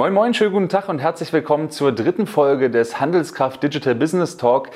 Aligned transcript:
Moin 0.00 0.14
Moin, 0.14 0.32
schönen 0.32 0.54
guten 0.54 0.68
Tag 0.70 0.88
und 0.88 0.98
herzlich 0.98 1.30
willkommen 1.30 1.68
zur 1.68 1.92
dritten 1.92 2.26
Folge 2.26 2.70
des 2.70 3.00
Handelskraft 3.00 3.62
Digital 3.62 3.94
Business 3.94 4.38
Talk. 4.38 4.70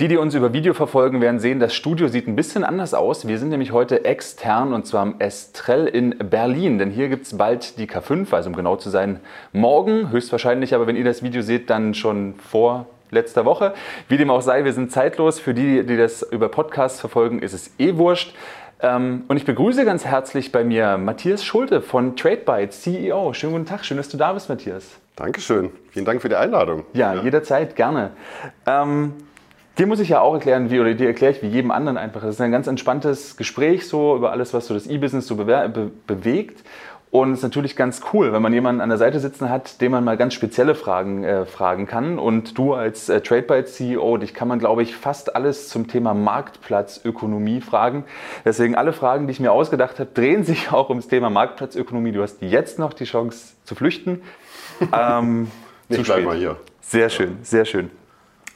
Die, 0.00 0.08
die 0.08 0.16
uns 0.16 0.34
über 0.34 0.54
Video 0.54 0.72
verfolgen, 0.72 1.20
werden 1.20 1.38
sehen, 1.38 1.60
das 1.60 1.74
Studio 1.74 2.08
sieht 2.08 2.26
ein 2.26 2.34
bisschen 2.34 2.64
anders 2.64 2.94
aus. 2.94 3.28
Wir 3.28 3.38
sind 3.38 3.50
nämlich 3.50 3.72
heute 3.72 4.06
extern 4.06 4.72
und 4.72 4.86
zwar 4.86 5.02
am 5.02 5.16
Estrell 5.18 5.86
in 5.86 6.16
Berlin, 6.30 6.78
denn 6.78 6.90
hier 6.90 7.10
gibt 7.10 7.26
es 7.26 7.36
bald 7.36 7.78
die 7.78 7.86
K5, 7.86 8.32
also 8.32 8.48
um 8.48 8.56
genau 8.56 8.76
zu 8.76 8.88
sein, 8.88 9.20
morgen, 9.52 10.12
höchstwahrscheinlich, 10.12 10.74
aber 10.74 10.86
wenn 10.86 10.96
ihr 10.96 11.04
das 11.04 11.22
Video 11.22 11.42
seht, 11.42 11.68
dann 11.68 11.92
schon 11.92 12.36
vor 12.36 12.86
letzter 13.10 13.44
Woche. 13.44 13.74
Wie 14.08 14.16
dem 14.16 14.30
auch 14.30 14.40
sei, 14.40 14.64
wir 14.64 14.72
sind 14.72 14.90
zeitlos. 14.90 15.38
Für 15.40 15.52
die, 15.52 15.84
die 15.84 15.98
das 15.98 16.22
über 16.22 16.48
Podcasts 16.48 17.00
verfolgen, 17.00 17.40
ist 17.40 17.52
es 17.52 17.70
eh 17.78 17.98
wurscht. 17.98 18.34
Ähm, 18.82 19.24
und 19.28 19.36
ich 19.36 19.44
begrüße 19.44 19.84
ganz 19.84 20.04
herzlich 20.04 20.52
bei 20.52 20.64
mir 20.64 20.96
Matthias 20.96 21.44
Schulte 21.44 21.82
von 21.82 22.16
TradeByte, 22.16 22.70
CEO. 22.70 23.34
Schönen 23.34 23.52
guten 23.52 23.66
Tag, 23.66 23.84
schön, 23.84 23.98
dass 23.98 24.08
du 24.08 24.16
da 24.16 24.32
bist, 24.32 24.48
Matthias. 24.48 24.84
Dankeschön, 25.16 25.70
vielen 25.90 26.06
Dank 26.06 26.22
für 26.22 26.30
die 26.30 26.36
Einladung. 26.36 26.84
Ja, 26.94 27.14
ja. 27.14 27.22
jederzeit, 27.22 27.76
gerne. 27.76 28.12
Ähm, 28.66 29.12
dir 29.76 29.86
muss 29.86 30.00
ich 30.00 30.08
ja 30.08 30.20
auch 30.20 30.32
erklären, 30.32 30.70
wie, 30.70 30.80
oder 30.80 30.94
dir 30.94 31.08
erkläre 31.08 31.32
ich 31.32 31.42
wie 31.42 31.48
jedem 31.48 31.70
anderen 31.70 31.98
einfach. 31.98 32.22
Das 32.22 32.36
ist 32.36 32.40
ein 32.40 32.52
ganz 32.52 32.68
entspanntes 32.68 33.36
Gespräch 33.36 33.86
so 33.86 34.16
über 34.16 34.30
alles, 34.30 34.54
was 34.54 34.66
so 34.66 34.72
das 34.72 34.86
E-Business 34.86 35.26
so 35.26 35.36
be 35.36 35.90
bewegt. 36.06 36.64
Und 37.10 37.32
es 37.32 37.38
ist 37.38 37.42
natürlich 37.42 37.74
ganz 37.74 38.02
cool, 38.12 38.32
wenn 38.32 38.40
man 38.40 38.52
jemanden 38.52 38.80
an 38.80 38.88
der 38.88 38.98
Seite 38.98 39.18
sitzen 39.18 39.50
hat, 39.50 39.80
dem 39.80 39.90
man 39.90 40.04
mal 40.04 40.16
ganz 40.16 40.32
spezielle 40.32 40.76
Fragen 40.76 41.24
äh, 41.24 41.44
fragen 41.44 41.86
kann. 41.86 42.20
Und 42.20 42.56
du 42.56 42.74
als 42.74 43.08
äh, 43.08 43.20
TradeByte-CEO, 43.20 44.16
dich 44.18 44.32
kann 44.32 44.46
man, 44.46 44.60
glaube 44.60 44.84
ich, 44.84 44.94
fast 44.94 45.34
alles 45.34 45.68
zum 45.68 45.88
Thema 45.88 46.14
Marktplatzökonomie 46.14 47.62
fragen. 47.62 48.04
Deswegen 48.44 48.76
alle 48.76 48.92
Fragen, 48.92 49.26
die 49.26 49.32
ich 49.32 49.40
mir 49.40 49.50
ausgedacht 49.50 49.98
habe, 49.98 50.10
drehen 50.14 50.44
sich 50.44 50.70
auch 50.70 50.88
ums 50.88 51.08
Thema 51.08 51.30
Marktplatzökonomie. 51.30 52.12
Du 52.12 52.22
hast 52.22 52.42
jetzt 52.42 52.78
noch 52.78 52.92
die 52.92 53.04
Chance 53.04 53.54
zu 53.64 53.74
flüchten. 53.74 54.22
Ähm, 54.94 55.50
ich 55.90 56.02
bleib 56.02 56.24
mal 56.24 56.38
hier. 56.38 56.56
Sehr 56.80 57.10
schön, 57.10 57.36
sehr 57.42 57.66
schön. 57.66 57.90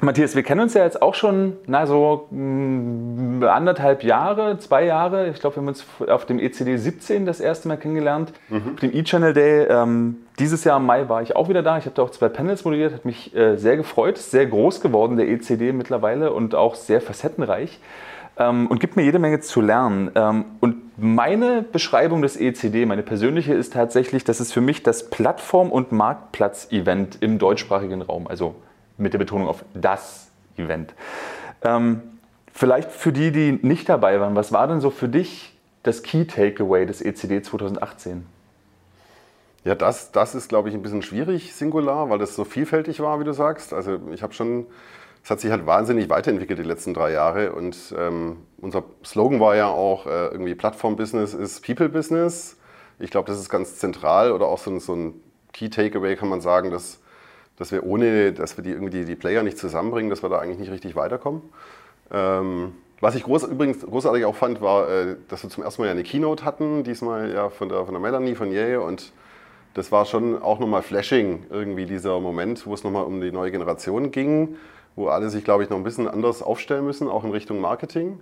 Matthias, 0.00 0.34
wir 0.34 0.42
kennen 0.42 0.60
uns 0.60 0.74
ja 0.74 0.84
jetzt 0.84 1.00
auch 1.00 1.14
schon, 1.14 1.56
na 1.66 1.86
so 1.86 2.26
mh, 2.30 3.40
mm, 3.40 3.44
anderthalb 3.44 4.02
Jahre, 4.02 4.58
zwei 4.58 4.84
Jahre. 4.84 5.28
Ich 5.28 5.40
glaube, 5.40 5.56
wir 5.56 5.60
haben 5.60 5.68
uns 5.68 5.86
auf 6.06 6.26
dem 6.26 6.38
ECD 6.38 6.76
17 6.76 7.26
das 7.26 7.40
erste 7.40 7.68
Mal 7.68 7.76
kennengelernt, 7.76 8.32
mhm. 8.48 8.72
auf 8.74 8.80
dem 8.80 8.94
E-Channel 8.94 9.32
Day. 9.32 9.66
Ähm, 9.68 10.16
dieses 10.38 10.64
Jahr 10.64 10.78
im 10.78 10.86
Mai 10.86 11.08
war 11.08 11.22
ich 11.22 11.36
auch 11.36 11.48
wieder 11.48 11.62
da. 11.62 11.78
Ich 11.78 11.84
habe 11.84 11.94
da 11.94 12.02
auch 12.02 12.10
zwei 12.10 12.28
Panels 12.28 12.64
moderiert, 12.64 12.92
hat 12.92 13.04
mich 13.04 13.34
äh, 13.34 13.56
sehr 13.56 13.76
gefreut. 13.76 14.18
Sehr 14.18 14.46
groß 14.46 14.80
geworden, 14.80 15.16
der 15.16 15.28
ECD 15.28 15.72
mittlerweile 15.72 16.32
und 16.32 16.54
auch 16.54 16.74
sehr 16.74 17.00
facettenreich. 17.00 17.78
Ähm, 18.36 18.66
und 18.66 18.80
gibt 18.80 18.96
mir 18.96 19.04
jede 19.04 19.20
Menge 19.20 19.40
zu 19.40 19.60
lernen. 19.60 20.10
Ähm, 20.16 20.44
und 20.60 20.98
meine 20.98 21.62
Beschreibung 21.62 22.20
des 22.20 22.36
ECD, 22.36 22.84
meine 22.84 23.02
persönliche, 23.02 23.54
ist 23.54 23.72
tatsächlich, 23.74 24.24
das 24.24 24.40
ist 24.40 24.52
für 24.52 24.60
mich 24.60 24.82
das 24.82 25.08
Plattform- 25.08 25.70
und 25.70 25.92
Marktplatz-Event 25.92 27.18
im 27.20 27.38
deutschsprachigen 27.38 28.02
Raum. 28.02 28.26
Also 28.26 28.56
mit 28.96 29.12
der 29.12 29.18
Betonung 29.18 29.48
auf 29.48 29.64
das 29.74 30.28
Event. 30.56 30.94
Ähm, 31.62 32.02
vielleicht 32.52 32.90
für 32.90 33.12
die, 33.12 33.32
die 33.32 33.58
nicht 33.62 33.88
dabei 33.88 34.20
waren, 34.20 34.36
was 34.36 34.52
war 34.52 34.68
denn 34.68 34.80
so 34.80 34.90
für 34.90 35.08
dich 35.08 35.56
das 35.82 36.02
Key 36.02 36.24
Takeaway 36.24 36.86
des 36.86 37.02
ECD 37.02 37.42
2018? 37.42 38.26
Ja, 39.64 39.74
das, 39.74 40.12
das 40.12 40.34
ist, 40.34 40.48
glaube 40.48 40.68
ich, 40.68 40.74
ein 40.74 40.82
bisschen 40.82 41.02
schwierig, 41.02 41.54
singular, 41.54 42.10
weil 42.10 42.18
das 42.18 42.36
so 42.36 42.44
vielfältig 42.44 43.00
war, 43.00 43.18
wie 43.18 43.24
du 43.24 43.32
sagst. 43.32 43.72
Also 43.72 43.98
ich 44.12 44.22
habe 44.22 44.34
schon, 44.34 44.66
es 45.22 45.30
hat 45.30 45.40
sich 45.40 45.50
halt 45.50 45.66
wahnsinnig 45.66 46.10
weiterentwickelt 46.10 46.58
die 46.58 46.64
letzten 46.64 46.92
drei 46.92 47.12
Jahre 47.12 47.52
und 47.52 47.94
ähm, 47.98 48.36
unser 48.60 48.84
Slogan 49.04 49.40
war 49.40 49.56
ja 49.56 49.68
auch 49.68 50.06
äh, 50.06 50.26
irgendwie 50.26 50.54
Plattform-Business 50.54 51.32
ist 51.32 51.64
People-Business. 51.64 52.58
Ich 52.98 53.10
glaube, 53.10 53.26
das 53.26 53.40
ist 53.40 53.48
ganz 53.48 53.76
zentral 53.76 54.32
oder 54.32 54.46
auch 54.46 54.58
so 54.58 54.70
ein, 54.70 54.80
so 54.80 54.94
ein 54.94 55.14
Key 55.54 55.70
Takeaway 55.70 56.14
kann 56.16 56.28
man 56.28 56.42
sagen, 56.42 56.70
dass 56.70 57.00
dass 57.56 57.72
wir 57.72 57.84
ohne, 57.84 58.32
dass 58.32 58.56
wir 58.56 58.64
die, 58.64 58.70
irgendwie 58.70 59.04
die 59.04 59.16
Player 59.16 59.42
nicht 59.42 59.58
zusammenbringen, 59.58 60.10
dass 60.10 60.22
wir 60.22 60.28
da 60.28 60.38
eigentlich 60.38 60.58
nicht 60.58 60.70
richtig 60.70 60.96
weiterkommen. 60.96 61.42
Ähm, 62.10 62.72
was 63.00 63.14
ich 63.14 63.24
groß, 63.24 63.44
übrigens 63.44 63.84
großartig 63.84 64.24
auch 64.24 64.34
fand, 64.34 64.60
war, 64.60 64.88
äh, 64.88 65.16
dass 65.28 65.42
wir 65.42 65.50
zum 65.50 65.62
ersten 65.62 65.82
Mal 65.82 65.86
ja 65.86 65.92
eine 65.92 66.02
Keynote 66.02 66.44
hatten, 66.44 66.84
diesmal 66.84 67.32
ja 67.32 67.50
von 67.50 67.68
der, 67.68 67.84
von 67.84 67.94
der 67.94 68.00
Melanie 68.00 68.34
von 68.34 68.50
Yale 68.50 68.80
und 68.80 69.12
das 69.74 69.90
war 69.90 70.04
schon 70.06 70.40
auch 70.40 70.60
nochmal 70.60 70.82
flashing, 70.82 71.46
irgendwie 71.50 71.84
dieser 71.84 72.20
Moment, 72.20 72.64
wo 72.66 72.74
es 72.74 72.84
nochmal 72.84 73.04
um 73.04 73.20
die 73.20 73.32
neue 73.32 73.50
Generation 73.50 74.12
ging, 74.12 74.56
wo 74.94 75.08
alle 75.08 75.30
sich, 75.30 75.44
glaube 75.44 75.64
ich, 75.64 75.70
noch 75.70 75.76
ein 75.76 75.82
bisschen 75.82 76.08
anders 76.08 76.42
aufstellen 76.42 76.84
müssen, 76.84 77.08
auch 77.08 77.24
in 77.24 77.32
Richtung 77.32 77.60
Marketing. 77.60 78.20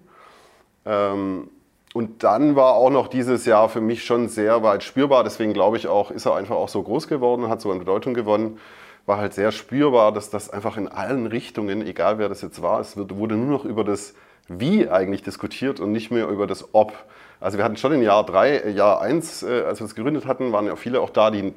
Ähm, 0.87 1.48
und 1.94 2.25
dann 2.25 2.56
war 2.56 2.75
auch 2.75 2.88
noch 2.88 3.09
dieses 3.09 3.44
Jahr 3.44 3.69
für 3.69 3.82
mich 3.82 4.04
schon 4.04 4.28
sehr 4.28 4.62
weit 4.62 4.82
spürbar, 4.82 5.25
deswegen 5.25 5.53
glaube 5.53 5.76
ich 5.76 5.88
auch, 5.88 6.10
ist 6.10 6.25
er 6.25 6.34
einfach 6.34 6.56
auch 6.56 6.71
so 6.71 6.82
groß 6.82 7.06
geworden, 7.06 7.48
hat 7.48 7.60
so 7.60 7.71
an 7.71 7.78
Bedeutung 7.78 8.15
gewonnen, 8.15 8.59
war 9.07 9.19
halt 9.19 9.35
sehr 9.35 9.53
spürbar, 9.53 10.13
dass 10.13 10.31
das 10.31 10.51
einfach 10.51 10.77
in 10.77 10.89
allen 10.89 11.27
Richtungen, 11.27 11.87
egal 11.87 12.19
wer 12.19 12.29
das 12.29 12.43
jetzt 12.43 12.63
war, 12.63 12.81
es 12.81 12.97
wurde 12.97 13.37
nur 13.37 13.59
noch 13.59 13.65
über 13.65 13.85
das 13.85 14.15
Wie 14.49 14.89
eigentlich 14.89 15.23
diskutiert 15.23 15.81
und 15.81 15.93
nicht 15.93 16.11
mehr 16.11 16.29
über 16.29 16.47
das 16.47 16.75
Ob. 16.75 16.93
Also 17.41 17.59
wir 17.59 17.65
hatten 17.65 17.77
schon 17.77 17.93
in 17.93 18.03
Jahr 18.03 18.25
3, 18.25 18.71
Jahr 18.71 19.01
1, 19.01 19.43
äh, 19.43 19.63
als 19.63 19.81
wir 19.81 19.87
es 19.87 19.95
gegründet 19.95 20.27
hatten, 20.27 20.53
waren 20.53 20.67
ja 20.67 20.77
viele 20.77 21.01
auch 21.01 21.11
da, 21.11 21.31
die, 21.31 21.53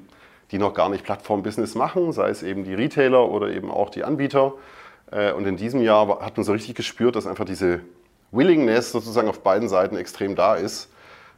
die 0.52 0.58
noch 0.58 0.74
gar 0.74 0.90
nicht 0.90 1.04
Plattform-Business 1.04 1.76
machen, 1.76 2.12
sei 2.12 2.30
es 2.30 2.42
eben 2.42 2.64
die 2.64 2.74
Retailer 2.74 3.30
oder 3.30 3.50
eben 3.50 3.70
auch 3.70 3.90
die 3.90 4.04
Anbieter. 4.04 4.54
Äh, 5.12 5.32
und 5.34 5.46
in 5.46 5.58
diesem 5.58 5.82
Jahr 5.82 6.22
hat 6.22 6.38
man 6.38 6.44
so 6.44 6.54
richtig 6.54 6.76
gespürt, 6.76 7.16
dass 7.16 7.28
einfach 7.28 7.46
diese 7.46 7.82
Willingness 8.32 8.92
sozusagen 8.92 9.28
auf 9.28 9.42
beiden 9.42 9.70
Seiten 9.70 9.96
extrem 9.96 10.36
da 10.36 10.56
ist 10.56 10.90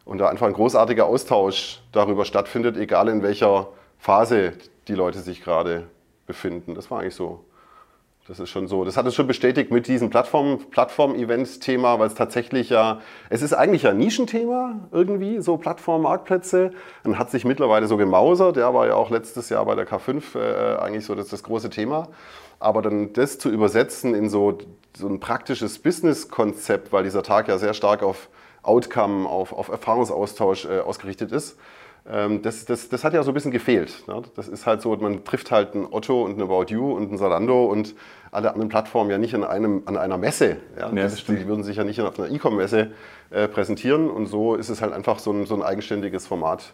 und 0.05 0.19
da 0.19 0.29
einfach 0.29 0.47
ein 0.47 0.53
großartiger 0.53 1.05
Austausch 1.05 1.81
darüber 1.91 2.23
stattfindet, 2.23 2.77
egal 2.77 3.09
in 3.09 3.23
welcher 3.23 3.67
Phase 3.99 4.53
die 4.87 4.95
Leute 4.95 5.19
sich 5.19 5.43
gerade 5.43 5.87
befinden. 6.27 6.75
Das 6.75 6.91
war 6.91 6.99
eigentlich 6.99 7.15
so. 7.15 7.43
Das 8.27 8.41
ist 8.41 8.49
schon 8.49 8.67
so. 8.67 8.83
Das 8.83 8.97
hat 8.97 9.05
es 9.05 9.15
schon 9.15 9.25
bestätigt 9.25 9.71
mit 9.71 9.87
diesem 9.87 10.09
Plattform-Event-Thema, 10.09 11.97
weil 11.97 12.07
es 12.07 12.13
tatsächlich 12.13 12.69
ja, 12.69 12.99
es 13.29 13.41
ist 13.41 13.53
eigentlich 13.53 13.87
ein 13.87 13.97
Nischenthema 13.97 14.89
irgendwie, 14.91 15.41
so 15.41 15.55
Plattform-Marktplätze. 15.55 16.71
Und 17.05 17.17
hat 17.17 17.31
sich 17.31 17.45
mittlerweile 17.45 17.87
so 17.87 17.95
gemausert. 17.95 18.57
Der 18.57 18.73
war 18.73 18.85
ja 18.85 18.95
auch 18.95 19.09
letztes 19.09 19.47
Jahr 19.47 19.65
bei 19.65 19.75
der 19.75 19.87
K5 19.87 20.37
äh, 20.37 20.75
eigentlich 20.77 21.05
so 21.05 21.15
das, 21.15 21.29
das 21.29 21.41
große 21.41 21.69
Thema. 21.69 22.09
Aber 22.59 22.81
dann 22.81 23.13
das 23.13 23.39
zu 23.39 23.49
übersetzen 23.49 24.13
in 24.13 24.29
so, 24.29 24.57
so 24.95 25.07
ein 25.07 25.21
praktisches 25.21 25.79
Business-Konzept, 25.79 26.91
weil 26.91 27.05
dieser 27.05 27.23
Tag 27.23 27.47
ja 27.47 27.57
sehr 27.57 27.73
stark 27.73 28.03
auf 28.03 28.27
Outcome, 28.61 29.29
auf, 29.29 29.53
auf 29.53 29.69
Erfahrungsaustausch 29.69 30.65
äh, 30.65 30.79
ausgerichtet 30.79 31.31
ist, 31.31 31.57
das, 32.41 32.65
das, 32.65 32.87
das 32.89 33.03
hat 33.03 33.13
ja 33.13 33.21
so 33.23 33.31
ein 33.31 33.33
bisschen 33.33 33.51
gefehlt. 33.51 34.07
Ne? 34.07 34.21
Das 34.35 34.47
ist 34.47 34.65
halt 34.65 34.81
so, 34.81 34.95
man 34.95 35.25
trifft 35.25 35.51
halt 35.51 35.75
ein 35.75 35.87
Otto 35.91 36.23
und 36.23 36.37
ein 36.37 36.41
About 36.41 36.65
You 36.69 36.93
und 36.93 37.11
ein 37.11 37.17
Salando 37.17 37.65
und 37.65 37.95
alle 38.31 38.51
anderen 38.51 38.69
Plattformen 38.69 39.09
ja 39.09 39.17
nicht 39.17 39.35
an, 39.35 39.43
einem, 39.43 39.83
an 39.85 39.97
einer 39.97 40.17
Messe. 40.17 40.57
Ja? 40.77 40.89
Ja, 40.89 41.03
das, 41.03 41.25
die 41.25 41.47
würden 41.47 41.63
sich 41.63 41.77
ja 41.77 41.83
nicht 41.83 41.99
auf 42.01 42.17
einer 42.19 42.29
E-Com-Messe 42.29 42.91
äh, 43.29 43.47
präsentieren 43.47 44.09
und 44.09 44.27
so 44.27 44.55
ist 44.55 44.69
es 44.69 44.81
halt 44.81 44.93
einfach 44.93 45.19
so 45.19 45.31
ein, 45.31 45.45
so 45.45 45.55
ein 45.55 45.63
eigenständiges 45.63 46.27
Format, 46.27 46.73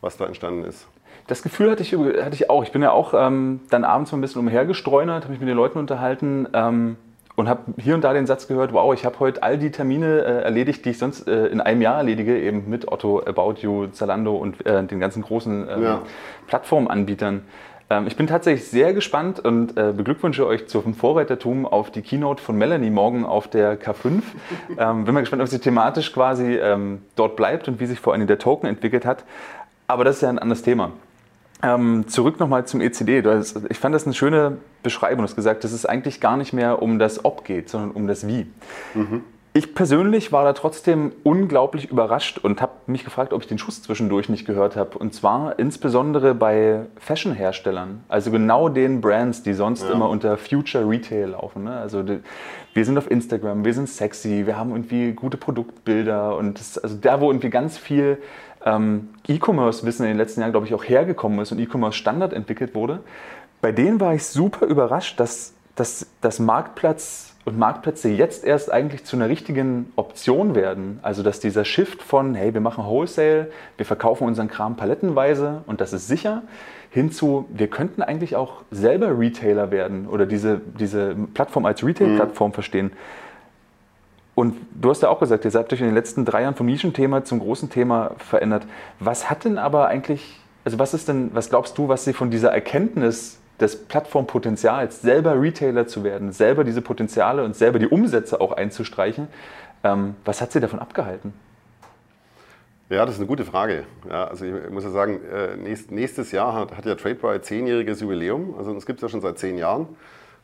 was 0.00 0.16
da 0.16 0.26
entstanden 0.26 0.64
ist. 0.64 0.86
Das 1.26 1.42
Gefühl 1.42 1.70
hatte 1.70 1.82
ich, 1.82 1.92
hatte 1.94 2.34
ich 2.34 2.50
auch. 2.50 2.62
Ich 2.64 2.72
bin 2.72 2.82
ja 2.82 2.90
auch 2.90 3.14
ähm, 3.16 3.60
dann 3.70 3.84
abends 3.84 4.12
mal 4.12 4.18
ein 4.18 4.20
bisschen 4.20 4.40
umhergestreunert, 4.40 5.22
habe 5.22 5.32
mich 5.32 5.40
mit 5.40 5.48
den 5.48 5.56
Leuten 5.56 5.78
unterhalten. 5.78 6.46
Ähm, 6.52 6.96
und 7.36 7.48
habe 7.48 7.62
hier 7.78 7.94
und 7.94 8.02
da 8.04 8.12
den 8.12 8.26
Satz 8.26 8.46
gehört, 8.46 8.72
wow, 8.72 8.94
ich 8.94 9.04
habe 9.04 9.18
heute 9.20 9.42
all 9.42 9.58
die 9.58 9.70
Termine 9.70 10.20
äh, 10.20 10.42
erledigt, 10.42 10.84
die 10.84 10.90
ich 10.90 10.98
sonst 10.98 11.26
äh, 11.26 11.46
in 11.46 11.60
einem 11.60 11.82
Jahr 11.82 11.98
erledige, 11.98 12.38
eben 12.38 12.68
mit 12.68 12.90
Otto, 12.90 13.22
About 13.24 13.54
You, 13.60 13.88
Zalando 13.88 14.36
und 14.36 14.64
äh, 14.66 14.84
den 14.84 15.00
ganzen 15.00 15.22
großen 15.22 15.68
ähm, 15.68 15.82
ja. 15.82 16.02
Plattformanbietern. 16.46 17.42
Ähm, 17.90 18.06
ich 18.06 18.16
bin 18.16 18.26
tatsächlich 18.26 18.68
sehr 18.68 18.94
gespannt 18.94 19.40
und 19.40 19.76
äh, 19.76 19.92
beglückwünsche 19.92 20.46
euch 20.46 20.68
zum 20.68 20.94
Vorreitertum 20.94 21.66
auf 21.66 21.90
die 21.90 22.02
Keynote 22.02 22.42
von 22.42 22.56
Melanie 22.56 22.90
morgen 22.90 23.24
auf 23.24 23.48
der 23.48 23.80
K5. 23.80 24.22
ähm, 24.78 25.04
bin 25.04 25.14
mal 25.14 25.20
gespannt, 25.20 25.42
ob 25.42 25.48
sie 25.48 25.58
thematisch 25.58 26.12
quasi 26.12 26.56
ähm, 26.56 27.02
dort 27.16 27.36
bleibt 27.36 27.66
und 27.66 27.80
wie 27.80 27.86
sich 27.86 27.98
vor 27.98 28.12
allem 28.12 28.26
der 28.26 28.38
Token 28.38 28.68
entwickelt 28.68 29.04
hat. 29.04 29.24
Aber 29.86 30.04
das 30.04 30.16
ist 30.16 30.22
ja 30.22 30.28
ein 30.28 30.38
anderes 30.38 30.62
Thema. 30.62 30.92
Ähm, 31.64 32.06
zurück 32.08 32.40
nochmal 32.40 32.66
zum 32.66 32.82
ECD. 32.82 33.22
Hast, 33.24 33.58
ich 33.70 33.78
fand 33.78 33.94
das 33.94 34.04
eine 34.04 34.12
schöne 34.14 34.58
Beschreibung. 34.82 35.18
Du 35.18 35.22
hast 35.24 35.34
gesagt, 35.36 35.64
dass 35.64 35.72
es 35.72 35.86
eigentlich 35.86 36.20
gar 36.20 36.36
nicht 36.36 36.52
mehr 36.52 36.82
um 36.82 36.98
das 36.98 37.24
Ob 37.24 37.44
geht, 37.44 37.70
sondern 37.70 37.92
um 37.92 38.06
das 38.06 38.26
Wie. 38.26 38.46
Mhm. 38.92 39.22
Ich 39.56 39.72
persönlich 39.72 40.32
war 40.32 40.44
da 40.44 40.52
trotzdem 40.52 41.12
unglaublich 41.22 41.88
überrascht 41.88 42.38
und 42.38 42.60
habe 42.60 42.72
mich 42.86 43.04
gefragt, 43.04 43.32
ob 43.32 43.40
ich 43.40 43.46
den 43.46 43.56
Schuss 43.56 43.82
zwischendurch 43.82 44.28
nicht 44.28 44.46
gehört 44.46 44.74
habe. 44.74 44.98
Und 44.98 45.14
zwar 45.14 45.58
insbesondere 45.60 46.34
bei 46.34 46.86
Fashion-Herstellern, 46.98 48.02
also 48.08 48.32
genau 48.32 48.68
den 48.68 49.00
Brands, 49.00 49.44
die 49.44 49.54
sonst 49.54 49.84
ja. 49.84 49.92
immer 49.92 50.08
unter 50.08 50.36
Future 50.36 50.86
Retail 50.90 51.26
laufen. 51.30 51.64
Ne? 51.64 51.76
Also 51.76 52.02
die, 52.02 52.18
wir 52.74 52.84
sind 52.84 52.98
auf 52.98 53.08
Instagram, 53.08 53.64
wir 53.64 53.72
sind 53.72 53.88
sexy, 53.88 54.44
wir 54.44 54.58
haben 54.58 54.70
irgendwie 54.70 55.12
gute 55.12 55.36
Produktbilder 55.36 56.36
und 56.36 56.58
das, 56.58 56.76
also 56.76 56.96
da, 57.00 57.20
wo 57.20 57.30
irgendwie 57.30 57.50
ganz 57.50 57.78
viel 57.78 58.18
ähm, 58.64 59.10
E-Commerce-Wissen 59.26 60.04
in 60.04 60.12
den 60.12 60.18
letzten 60.18 60.40
Jahren, 60.40 60.52
glaube 60.52 60.66
ich, 60.66 60.74
auch 60.74 60.84
hergekommen 60.84 61.38
ist 61.40 61.52
und 61.52 61.58
E-Commerce-Standard 61.58 62.32
entwickelt 62.32 62.74
wurde, 62.74 63.00
bei 63.60 63.72
denen 63.72 64.00
war 64.00 64.14
ich 64.14 64.24
super 64.26 64.66
überrascht, 64.66 65.18
dass, 65.20 65.54
dass, 65.74 66.06
dass 66.20 66.38
Marktplatz 66.38 67.34
und 67.44 67.58
Marktplätze 67.58 68.08
jetzt 68.08 68.44
erst 68.44 68.72
eigentlich 68.72 69.04
zu 69.04 69.16
einer 69.16 69.28
richtigen 69.28 69.92
Option 69.96 70.54
werden. 70.54 70.98
Also 71.02 71.22
dass 71.22 71.40
dieser 71.40 71.64
Shift 71.64 72.02
von, 72.02 72.34
hey, 72.34 72.54
wir 72.54 72.60
machen 72.60 72.84
Wholesale, 72.84 73.50
wir 73.76 73.86
verkaufen 73.86 74.26
unseren 74.26 74.48
Kram 74.48 74.76
palettenweise 74.76 75.62
und 75.66 75.80
das 75.80 75.92
ist 75.92 76.08
sicher, 76.08 76.42
hinzu, 76.90 77.46
wir 77.52 77.68
könnten 77.68 78.02
eigentlich 78.02 78.36
auch 78.36 78.62
selber 78.70 79.18
Retailer 79.18 79.70
werden 79.70 80.06
oder 80.06 80.26
diese, 80.26 80.60
diese 80.78 81.14
Plattform 81.34 81.66
als 81.66 81.84
Retail-Plattform 81.84 82.50
mhm. 82.50 82.54
verstehen. 82.54 82.92
Und 84.34 84.56
du 84.74 84.90
hast 84.90 85.02
ja 85.02 85.08
auch 85.08 85.20
gesagt, 85.20 85.44
ihr 85.44 85.50
seid 85.50 85.72
euch 85.72 85.80
in 85.80 85.86
den 85.86 85.94
letzten 85.94 86.24
drei 86.24 86.42
Jahren 86.42 86.54
vom 86.54 86.66
Nischenthema 86.66 87.24
zum 87.24 87.38
großen 87.38 87.70
Thema 87.70 88.12
verändert. 88.18 88.66
Was 88.98 89.30
hat 89.30 89.44
denn 89.44 89.58
aber 89.58 89.86
eigentlich, 89.86 90.40
also 90.64 90.78
was 90.78 90.92
ist 90.92 91.08
denn, 91.08 91.30
was 91.34 91.50
glaubst 91.50 91.78
du, 91.78 91.88
was 91.88 92.04
sie 92.04 92.12
von 92.12 92.30
dieser 92.30 92.52
Erkenntnis 92.52 93.38
des 93.60 93.84
Plattformpotenzials, 93.84 95.02
selber 95.02 95.40
Retailer 95.40 95.86
zu 95.86 96.02
werden, 96.02 96.32
selber 96.32 96.64
diese 96.64 96.82
Potenziale 96.82 97.44
und 97.44 97.54
selber 97.54 97.78
die 97.78 97.86
Umsätze 97.86 98.40
auch 98.40 98.52
einzustreichen, 98.52 99.28
ähm, 99.84 100.16
was 100.24 100.40
hat 100.40 100.50
sie 100.50 100.60
davon 100.60 100.80
abgehalten? 100.80 101.32
Ja, 102.90 103.06
das 103.06 103.14
ist 103.14 103.20
eine 103.20 103.28
gute 103.28 103.44
Frage. 103.44 103.84
Ja, 104.08 104.26
also 104.26 104.44
ich 104.44 104.70
muss 104.70 104.84
ja 104.84 104.90
sagen, 104.90 105.20
äh, 105.24 105.56
nächstes 105.90 106.32
Jahr 106.32 106.52
hat, 106.52 106.76
hat 106.76 106.84
ja 106.84 106.94
TradeBuy 106.94 107.40
zehnjähriges 107.40 108.00
Jubiläum. 108.00 108.54
Also 108.58 108.72
uns 108.72 108.84
gibt 108.84 108.98
es 108.98 109.02
ja 109.02 109.08
schon 109.08 109.20
seit 109.20 109.38
zehn 109.38 109.56
Jahren. 109.56 109.88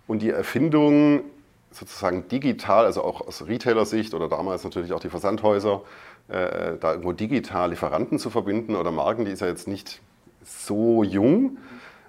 Und 0.06 0.22
die 0.22 0.30
Erfindung 0.30 1.22
sozusagen 1.70 2.28
digital, 2.28 2.84
also 2.84 3.02
auch 3.02 3.20
aus 3.26 3.46
Retailer-Sicht 3.46 4.14
oder 4.14 4.28
damals 4.28 4.64
natürlich 4.64 4.92
auch 4.92 5.00
die 5.00 5.08
Versandhäuser, 5.08 5.82
äh, 6.28 6.76
da 6.80 6.92
irgendwo 6.92 7.12
digital 7.12 7.70
Lieferanten 7.70 8.18
zu 8.18 8.30
verbinden 8.30 8.76
oder 8.76 8.90
Marken, 8.90 9.24
die 9.24 9.32
ist 9.32 9.40
ja 9.40 9.46
jetzt 9.46 9.68
nicht 9.68 10.00
so 10.44 11.02
jung. 11.02 11.58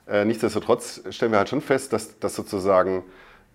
Äh, 0.08 0.26
nichtsdestotrotz 0.26 1.02
stellen 1.10 1.32
wir 1.32 1.40
halt 1.40 1.50
schon 1.50 1.62
fest, 1.62 1.94
dass, 1.94 2.20
dass 2.20 2.36
sozusagen, 2.36 3.04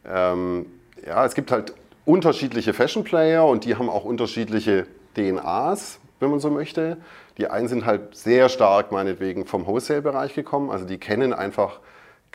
ähm, 0.04 0.66
ja, 1.04 1.24
es 1.24 1.34
gibt 1.34 1.50
halt 1.50 1.74
unterschiedliche 2.04 2.72
Fashion-Player 2.72 3.44
und 3.44 3.64
die 3.64 3.76
haben 3.76 3.88
auch 3.88 4.04
unterschiedliche 4.04 4.86
DNAs, 5.16 5.98
wenn 6.20 6.30
man 6.30 6.40
so 6.40 6.50
möchte. 6.50 6.98
Die 7.38 7.48
einen 7.48 7.68
sind 7.68 7.84
halt 7.84 8.16
sehr 8.16 8.48
stark 8.48 8.92
meinetwegen 8.92 9.44
vom 9.44 9.66
Wholesale-Bereich 9.66 10.34
gekommen, 10.34 10.70
also 10.70 10.84
die 10.84 10.98
kennen 10.98 11.32
einfach 11.32 11.80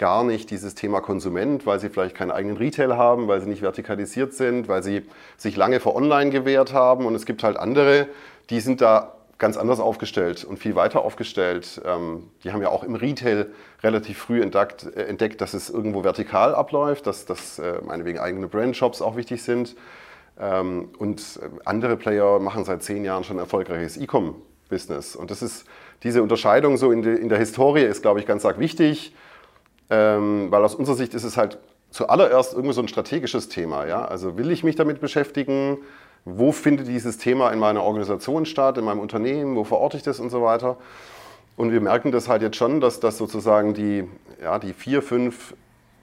gar 0.01 0.23
nicht 0.23 0.49
dieses 0.49 0.73
Thema 0.73 0.99
Konsument, 0.99 1.67
weil 1.67 1.79
sie 1.79 1.89
vielleicht 1.89 2.15
keinen 2.15 2.31
eigenen 2.31 2.57
Retail 2.57 2.97
haben, 2.97 3.27
weil 3.27 3.39
sie 3.39 3.47
nicht 3.47 3.61
vertikalisiert 3.61 4.33
sind, 4.33 4.67
weil 4.67 4.81
sie 4.81 5.03
sich 5.37 5.55
lange 5.55 5.79
vor 5.79 5.95
Online 5.95 6.31
gewehrt 6.31 6.73
haben. 6.73 7.05
Und 7.05 7.13
es 7.13 7.27
gibt 7.27 7.43
halt 7.43 7.55
andere, 7.55 8.07
die 8.49 8.61
sind 8.61 8.81
da 8.81 9.13
ganz 9.37 9.57
anders 9.57 9.79
aufgestellt 9.79 10.43
und 10.43 10.57
viel 10.57 10.75
weiter 10.75 11.05
aufgestellt. 11.05 11.79
Ähm, 11.85 12.31
die 12.43 12.51
haben 12.51 12.63
ja 12.63 12.69
auch 12.69 12.83
im 12.83 12.95
Retail 12.95 13.51
relativ 13.83 14.17
früh 14.17 14.41
entdeckt, 14.41 14.87
äh, 14.95 15.03
entdeckt 15.03 15.39
dass 15.39 15.53
es 15.53 15.69
irgendwo 15.69 16.03
vertikal 16.03 16.55
abläuft, 16.55 17.05
dass, 17.05 17.27
dass 17.27 17.59
äh, 17.59 17.79
meinetwegen 17.85 18.17
eigene 18.17 18.47
Brandshops 18.47 19.03
auch 19.03 19.15
wichtig 19.15 19.43
sind. 19.43 19.75
Ähm, 20.39 20.89
und 20.97 21.39
äh, 21.43 21.45
andere 21.63 21.95
Player 21.95 22.39
machen 22.39 22.65
seit 22.65 22.81
zehn 22.81 23.03
Jahren 23.03 23.23
schon 23.23 23.37
erfolgreiches 23.37 23.97
E-Com-Business. 23.97 25.15
Und 25.15 25.29
das 25.29 25.43
ist 25.43 25.65
diese 26.01 26.23
Unterscheidung 26.23 26.77
so 26.77 26.91
in, 26.91 27.03
de, 27.03 27.15
in 27.19 27.29
der 27.29 27.37
Historie 27.37 27.83
ist, 27.83 28.01
glaube 28.01 28.19
ich, 28.19 28.25
ganz 28.25 28.43
arg 28.45 28.57
wichtig. 28.57 29.13
Ähm, 29.91 30.47
weil 30.49 30.63
aus 30.63 30.73
unserer 30.73 30.95
Sicht 30.95 31.13
ist 31.13 31.23
es 31.23 31.37
halt 31.37 31.59
zuallererst 31.91 32.53
irgendwie 32.53 32.73
so 32.73 32.81
ein 32.81 32.87
strategisches 32.87 33.49
Thema. 33.49 33.85
Ja? 33.85 34.05
Also 34.05 34.37
will 34.37 34.49
ich 34.49 34.63
mich 34.63 34.75
damit 34.75 35.01
beschäftigen? 35.01 35.77
Wo 36.23 36.51
findet 36.51 36.87
dieses 36.87 37.17
Thema 37.17 37.51
in 37.51 37.59
meiner 37.59 37.83
Organisation 37.83 38.45
statt, 38.45 38.77
in 38.77 38.85
meinem 38.85 38.99
Unternehmen? 38.99 39.55
Wo 39.55 39.63
verorte 39.63 39.97
ich 39.97 40.03
das 40.03 40.19
und 40.19 40.29
so 40.29 40.41
weiter? 40.41 40.77
Und 41.57 41.71
wir 41.71 41.81
merken 41.81 42.11
das 42.11 42.29
halt 42.29 42.41
jetzt 42.41 42.55
schon, 42.55 42.79
dass 42.79 42.99
das 42.99 43.17
sozusagen 43.17 43.73
die, 43.73 44.07
ja, 44.41 44.57
die 44.57 44.73
vier, 44.73 45.01
fünf 45.01 45.53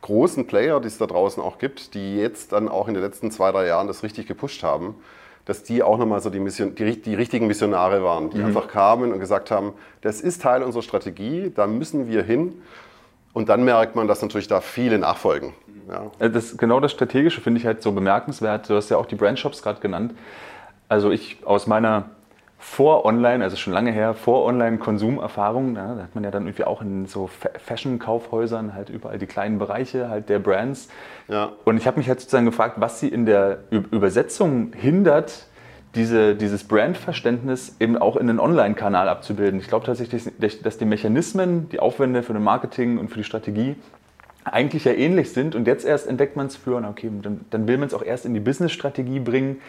großen 0.03 0.47
Player, 0.47 0.81
die 0.81 0.89
es 0.89 0.99
da 0.99 1.07
draußen 1.07 1.43
auch 1.43 1.59
gibt, 1.59 1.95
die 1.95 2.17
jetzt 2.17 2.53
dann 2.53 2.69
auch 2.69 2.89
in 2.89 2.95
den 2.95 3.03
letzten 3.03 3.31
zwei, 3.31 3.51
drei 3.51 3.67
Jahren 3.67 3.87
das 3.87 4.03
richtig 4.03 4.27
gepusht 4.27 4.63
haben, 4.63 4.95
dass 5.47 5.63
die 5.63 5.83
auch 5.83 5.99
nochmal 5.99 6.21
so 6.21 6.31
die, 6.31 6.41
Mission, 6.41 6.75
die, 6.75 7.01
die, 7.01 7.15
richtigen 7.15 7.47
Missionare 7.47 8.03
waren, 8.03 8.31
die 8.31 8.39
mhm. 8.39 8.47
einfach 8.47 8.69
kamen 8.69 9.13
und 9.13 9.19
gesagt 9.19 9.51
haben, 9.51 9.73
das 10.03 10.21
ist 10.21 10.43
Teil 10.43 10.63
unserer 10.63 10.83
Strategie, 10.83 11.51
da 11.55 11.67
müssen 11.67 12.09
wir 12.09 12.23
hin. 12.23 12.61
Und 13.39 13.49
dann 13.49 13.63
merkt 13.63 13.95
man, 13.95 14.09
dass 14.09 14.21
natürlich 14.21 14.49
da 14.49 14.61
viele 14.61 14.99
nachfolgen. 14.99 15.53
Ja. 15.89 16.11
Äh, 16.19 16.29
das, 16.29 16.57
genau 16.57 16.81
das 16.81 16.91
Strategische 16.91 17.41
finde 17.41 17.61
ich 17.61 17.67
halt 17.67 17.85
so 17.85 17.93
bemerkenswert. 17.93 18.69
Du 18.69 18.75
hast 18.75 18.89
ja 18.89 18.97
auch 18.97 19.07
die 19.07 19.15
Brandshops 19.15 19.63
gerade 19.63 19.79
genannt. 19.79 20.13
Also 20.89 21.13
ich 21.13 21.47
aus 21.47 21.69
meiner 21.69 22.07
vor-Online, 22.59 23.45
also 23.45 23.55
schon 23.55 23.73
lange 23.73 23.93
her, 23.93 24.15
vor-Online-Konsumerfahrung, 24.15 25.77
ja, 25.77 25.95
da 25.95 26.03
hat 26.03 26.17
man 26.17 26.25
ja 26.25 26.33
dann 26.33 26.47
irgendwie 26.47 26.65
auch 26.65 26.83
in 26.83 27.07
so 27.07 27.31
Fashion-Kaufhäusern 27.65 28.75
halt 28.75 28.91
überall 28.91 29.19
die 29.19 29.27
kleinen 29.27 29.61
Bereiche 29.61 30.11
halt 30.11 30.29
der 30.29 30.41
Brands. 30.41 30.89
Ja. 31.29 31.53
Und 31.65 31.77
ich 31.77 31.87
habe 31.87 31.99
mich 31.99 32.09
halt 32.09 32.19
sozusagen 32.19 32.47
gefragt, 32.47 32.81
was 32.81 32.99
sie 32.99 33.07
in 33.07 33.25
der 33.25 33.59
Übersetzung 33.71 34.73
hindert, 34.73 35.47
diese, 35.99 36.37
dieses 36.37 36.63
Brandverständnis 36.65 37.77
eben 37.81 37.99
auch 37.99 38.17
in 38.17 38.29
den 38.29 38.39
Online-Kanal 38.39 39.09
abzubilden. 39.09 39.59
Ich 39.59 39.67
glaube 39.67 39.85
tatsächlich, 39.85 40.31
dass 40.63 40.79
die 40.79 40.85
Mechanismen, 40.85 41.69
die 41.71 41.81
Aufwände 41.81 42.23
für 42.23 42.33
das 42.33 42.43
Marketing 42.43 42.99
und 42.99 43.09
für 43.09 43.19
die 43.19 43.25
Strategie 43.25 43.75
eigentlich 44.45 44.85
ja 44.85 44.93
ähnlich 44.93 45.33
sind 45.33 45.55
und 45.57 45.67
jetzt 45.67 45.85
erst 45.85 46.07
entdeckt 46.07 46.37
man 46.37 46.47
es 46.47 46.57
für, 46.57 46.77
okay, 46.77 47.11
dann, 47.21 47.41
dann 47.51 47.67
will 47.67 47.77
man 47.77 47.89
es 47.89 47.95
auch 47.95 48.03
erst 48.03 48.25
in 48.25 48.33
die 48.33 48.41
Business-Strategie 48.41 49.19
bringen. 49.19 49.61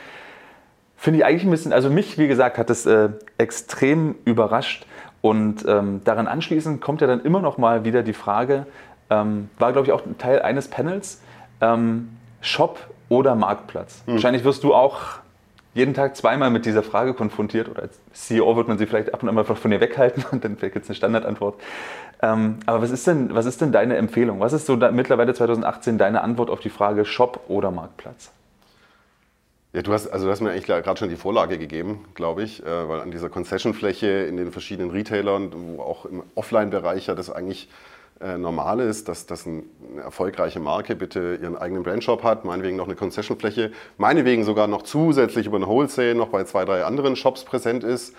Finde 0.96 1.20
ich 1.20 1.26
eigentlich 1.26 1.44
ein 1.44 1.52
bisschen, 1.52 1.74
also 1.74 1.90
mich, 1.90 2.18
wie 2.18 2.28
gesagt, 2.28 2.58
hat 2.58 2.70
das 2.70 2.86
äh, 2.86 3.10
extrem 3.40 4.16
überrascht 4.24 4.86
und 5.22 5.66
ähm, 5.68 6.02
daran 6.06 6.28
anschließend 6.28 6.80
kommt 6.80 7.02
ja 7.02 7.08
dann 7.08 7.22
immer 7.22 7.42
noch 7.42 7.58
mal 7.58 7.84
wieder 7.84 8.04
die 8.04 8.14
Frage, 8.14 8.68
ähm, 9.10 9.50
war 9.58 9.74
glaube 9.74 9.88
ich 9.88 9.94
auch 9.94 10.04
Teil 10.20 10.44
eines 10.44 10.68
Panels, 10.68 11.22
ähm, 11.60 12.10
Shop 12.40 12.80
oder 13.10 13.36
Marktplatz. 13.36 14.04
Hm. 14.06 14.14
Wahrscheinlich 14.14 14.44
wirst 14.44 14.64
du 14.64 14.76
auch 14.76 15.20
jeden 15.80 15.94
Tag 15.94 16.16
zweimal 16.16 16.52
mit 16.52 16.66
dieser 16.66 16.84
Frage 16.84 17.14
konfrontiert 17.14 17.70
oder 17.70 17.84
als 17.84 18.00
CEO 18.14 18.56
wird 18.56 18.68
man 18.68 18.78
sie 18.78 18.86
vielleicht 18.86 19.14
ab 19.14 19.24
und 19.24 19.30
an 19.30 19.36
mal 19.36 19.44
von 19.44 19.72
dir 19.72 19.80
weghalten 19.80 20.26
und 20.32 20.44
dann 20.44 20.58
vielleicht 20.58 20.76
jetzt 20.76 20.90
eine 20.90 20.96
Standardantwort. 20.96 21.60
Ähm, 22.22 22.58
aber 22.66 22.82
was 22.82 22.92
ist, 22.92 23.08
denn, 23.08 23.34
was 23.34 23.46
ist 23.46 23.62
denn 23.62 23.72
deine 23.72 23.96
Empfehlung? 23.96 24.40
Was 24.40 24.54
ist 24.54 24.66
so 24.66 24.76
da, 24.76 24.92
mittlerweile 24.92 25.34
2018 25.34 25.98
deine 25.98 26.22
Antwort 26.22 26.50
auf 26.50 26.60
die 26.60 26.70
Frage 26.70 27.06
Shop 27.06 27.46
oder 27.48 27.72
Marktplatz? 27.72 28.32
Ja, 29.72 29.84
du 29.84 29.94
hast, 29.94 30.08
also 30.08 30.26
du 30.26 30.32
hast 30.32 30.42
mir 30.42 30.52
eigentlich 30.52 30.66
gerade 30.66 30.98
schon 30.98 31.10
die 31.10 31.16
Vorlage 31.16 31.58
gegeben, 31.58 32.06
glaube 32.16 32.44
ich, 32.44 32.66
äh, 32.66 32.90
weil 32.90 33.02
an 33.02 33.12
dieser 33.12 33.30
Concession-Fläche 33.30 34.08
in 34.08 34.36
den 34.36 34.52
verschiedenen 34.52 34.92
Retailern, 34.92 35.52
wo 35.54 35.82
auch 35.82 36.06
im 36.06 36.24
Offline-Bereich 36.36 37.08
ja 37.08 37.16
das 37.16 37.30
eigentlich 37.30 37.70
äh, 38.22 38.38
normal 38.38 38.82
ist, 38.82 39.08
dass, 39.08 39.26
dass 39.26 39.48
eine 39.48 39.64
erfolgreiche 40.04 40.60
Marke 40.60 40.96
bitte 40.96 41.40
ihren 41.42 41.58
eigenen 41.58 41.84
Brandshop 41.84 42.24
hat, 42.24 42.44
meinetwegen 42.44 42.76
noch 42.76 42.88
eine 42.88 42.96
Concession-Fläche, 42.96 43.72
meinetwegen 43.98 44.44
sogar 44.44 44.68
noch 44.68 44.82
zusätzlich 44.82 45.46
über 45.48 45.58
eine 45.58 45.68
Wholesale 45.68 46.16
noch 46.16 46.28
bei 46.30 46.44
zwei, 46.44 46.66
drei 46.66 46.84
anderen 46.84 47.16
Shops 47.16 47.46
präsent 47.46 47.84
ist. 47.84 48.14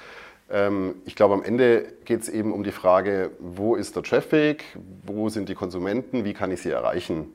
Ähm, 0.50 0.94
ich 1.04 1.16
glaube, 1.16 1.34
am 1.34 1.42
Ende 1.42 1.84
geht 2.04 2.22
es 2.22 2.28
eben 2.28 2.52
um 2.52 2.64
die 2.64 2.72
Frage, 2.72 3.30
wo 3.38 3.76
ist 3.76 3.94
der 3.94 4.02
Traffic, 4.02 4.64
wo 5.04 5.28
sind 5.28 5.48
die 5.48 5.54
Konsumenten, 5.54 6.24
wie 6.24 6.32
kann 6.32 6.50
ich 6.50 6.62
sie 6.62 6.70
erreichen? 6.70 7.34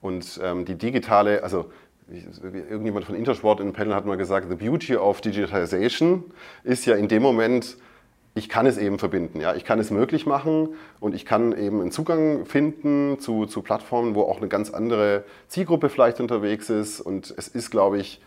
Und 0.00 0.40
ähm, 0.42 0.64
die 0.64 0.76
digitale, 0.76 1.42
also 1.42 1.66
irgendjemand 2.08 3.04
von 3.04 3.16
Intersport 3.16 3.60
in 3.60 3.72
Panel 3.72 3.94
hat 3.94 4.06
mal 4.06 4.16
gesagt, 4.16 4.46
the 4.48 4.54
beauty 4.54 4.96
of 4.96 5.20
digitization 5.20 6.22
ist 6.62 6.86
ja 6.86 6.94
in 6.94 7.08
dem 7.08 7.22
Moment, 7.22 7.76
ich 8.36 8.50
kann 8.50 8.66
es 8.66 8.76
eben 8.76 8.98
verbinden. 8.98 9.40
Ja? 9.40 9.54
Ich 9.54 9.64
kann 9.64 9.78
es 9.78 9.90
möglich 9.90 10.26
machen 10.26 10.74
und 11.00 11.14
ich 11.14 11.24
kann 11.24 11.56
eben 11.56 11.80
einen 11.80 11.90
Zugang 11.90 12.44
finden 12.44 13.18
zu, 13.18 13.46
zu 13.46 13.62
Plattformen, 13.62 14.14
wo 14.14 14.22
auch 14.22 14.36
eine 14.36 14.48
ganz 14.48 14.70
andere 14.70 15.24
Zielgruppe 15.48 15.88
vielleicht 15.88 16.20
unterwegs 16.20 16.68
ist. 16.68 17.00
Und 17.00 17.34
es 17.36 17.48
ist, 17.48 17.70
glaube 17.70 17.98
ich, 17.98 18.20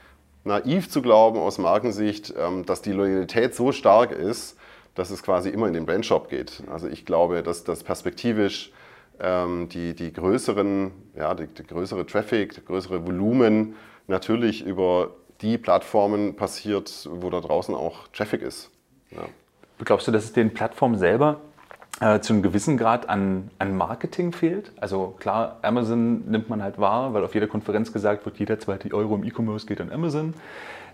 naiv 0.44 0.90
zu 0.90 1.04
glauben 1.04 1.38
aus 1.38 1.60
Markensicht, 1.60 2.34
ähm, 2.38 2.66
dass 2.66 2.82
die 2.82 2.92
Loyalität 2.92 3.54
so 3.54 3.72
stark 3.72 4.12
ist, 4.12 4.58
dass 4.96 5.12
es 5.12 5.22
quasi 5.22 5.50
immer 5.50 5.68
in 5.68 5.76
den 5.76 5.86
Brandshop 5.86 6.28
geht. 6.28 6.64
Also 6.72 6.88
ich 6.88 7.06
glaube, 7.06 7.44
dass 7.44 7.64
das 7.64 7.84
perspektivisch 7.84 8.72
ähm, 9.20 9.70
die, 9.70 9.94
die 9.94 10.12
größeren, 10.12 10.90
ja, 11.16 11.36
die, 11.36 11.46
die 11.46 11.68
größere 11.68 12.08
Traffic, 12.08 12.56
das 12.56 12.66
größere 12.66 13.06
Volumen 13.06 13.76
natürlich 14.08 14.66
über 14.66 15.12
die 15.42 15.60
Plattformen 15.60 16.36
passiert, 16.36 17.08
wo 17.12 17.30
da 17.30 17.42
draußen 17.42 17.76
auch 17.76 18.08
Traffic 18.08 18.42
ist. 18.42 18.72
Ja. 19.12 19.30
Glaubst 19.86 20.08
du, 20.08 20.12
dass 20.12 20.26
es 20.26 20.34
den 20.34 20.54
Plattformen 20.54 20.98
selber 20.98 21.40
äh, 22.02 22.20
zu 22.20 22.34
einem 22.34 22.42
gewissen 22.42 22.78
Grad 22.78 23.08
an, 23.10 23.50
an 23.60 23.76
Marketing 23.76 24.34
fehlt? 24.34 24.72
Also 24.80 25.16
klar, 25.20 25.58
Amazon 25.62 26.30
nimmt 26.30 26.50
man 26.50 26.62
halt 26.62 26.78
wahr, 26.78 27.14
weil 27.14 27.24
auf 27.24 27.34
jeder 27.34 27.48
Konferenz 27.48 27.94
gesagt 27.94 28.26
wird, 28.26 28.38
jeder 28.40 28.60
zweite 28.60 28.94
Euro 28.94 29.16
im 29.16 29.24
E-Commerce 29.24 29.66
geht 29.66 29.80
an 29.82 29.92
Amazon. 29.92 30.34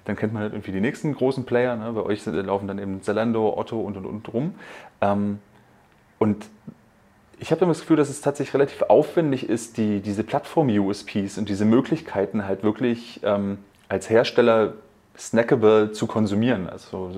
Dann 0.06 0.16
kennt 0.16 0.34
man 0.34 0.44
halt 0.44 0.54
irgendwie 0.54 0.72
die 0.72 0.82
nächsten 0.82 1.14
großen 1.16 1.46
Player. 1.46 1.76
Ne? 1.76 1.92
Bei 1.94 2.04
euch 2.04 2.22
sind, 2.22 2.36
laufen 2.36 2.68
dann 2.68 2.78
eben 2.78 3.02
Zalando, 3.02 3.58
Otto 3.58 3.82
und 3.82 3.98
und 3.98 4.06
und 4.06 4.34
rum. 4.34 4.54
Ähm, 5.02 5.40
und 6.20 6.46
ich 7.40 7.52
habe 7.52 7.66
das 7.66 7.82
Gefühl, 7.82 7.98
dass 7.98 8.10
es 8.10 8.22
tatsächlich 8.22 8.54
relativ 8.54 8.84
aufwendig 8.84 9.50
ist, 9.50 9.78
die, 9.78 10.02
diese 10.02 10.24
Plattform-USPs 10.24 11.38
und 11.38 11.50
diese 11.50 11.66
Möglichkeiten 11.66 12.46
halt 12.46 12.64
wirklich 12.64 13.20
ähm, 13.24 13.58
als 13.90 14.10
Hersteller 14.10 14.74
snackable 15.18 15.92
zu 15.92 16.08
konsumieren. 16.08 16.70
Also 16.70 17.12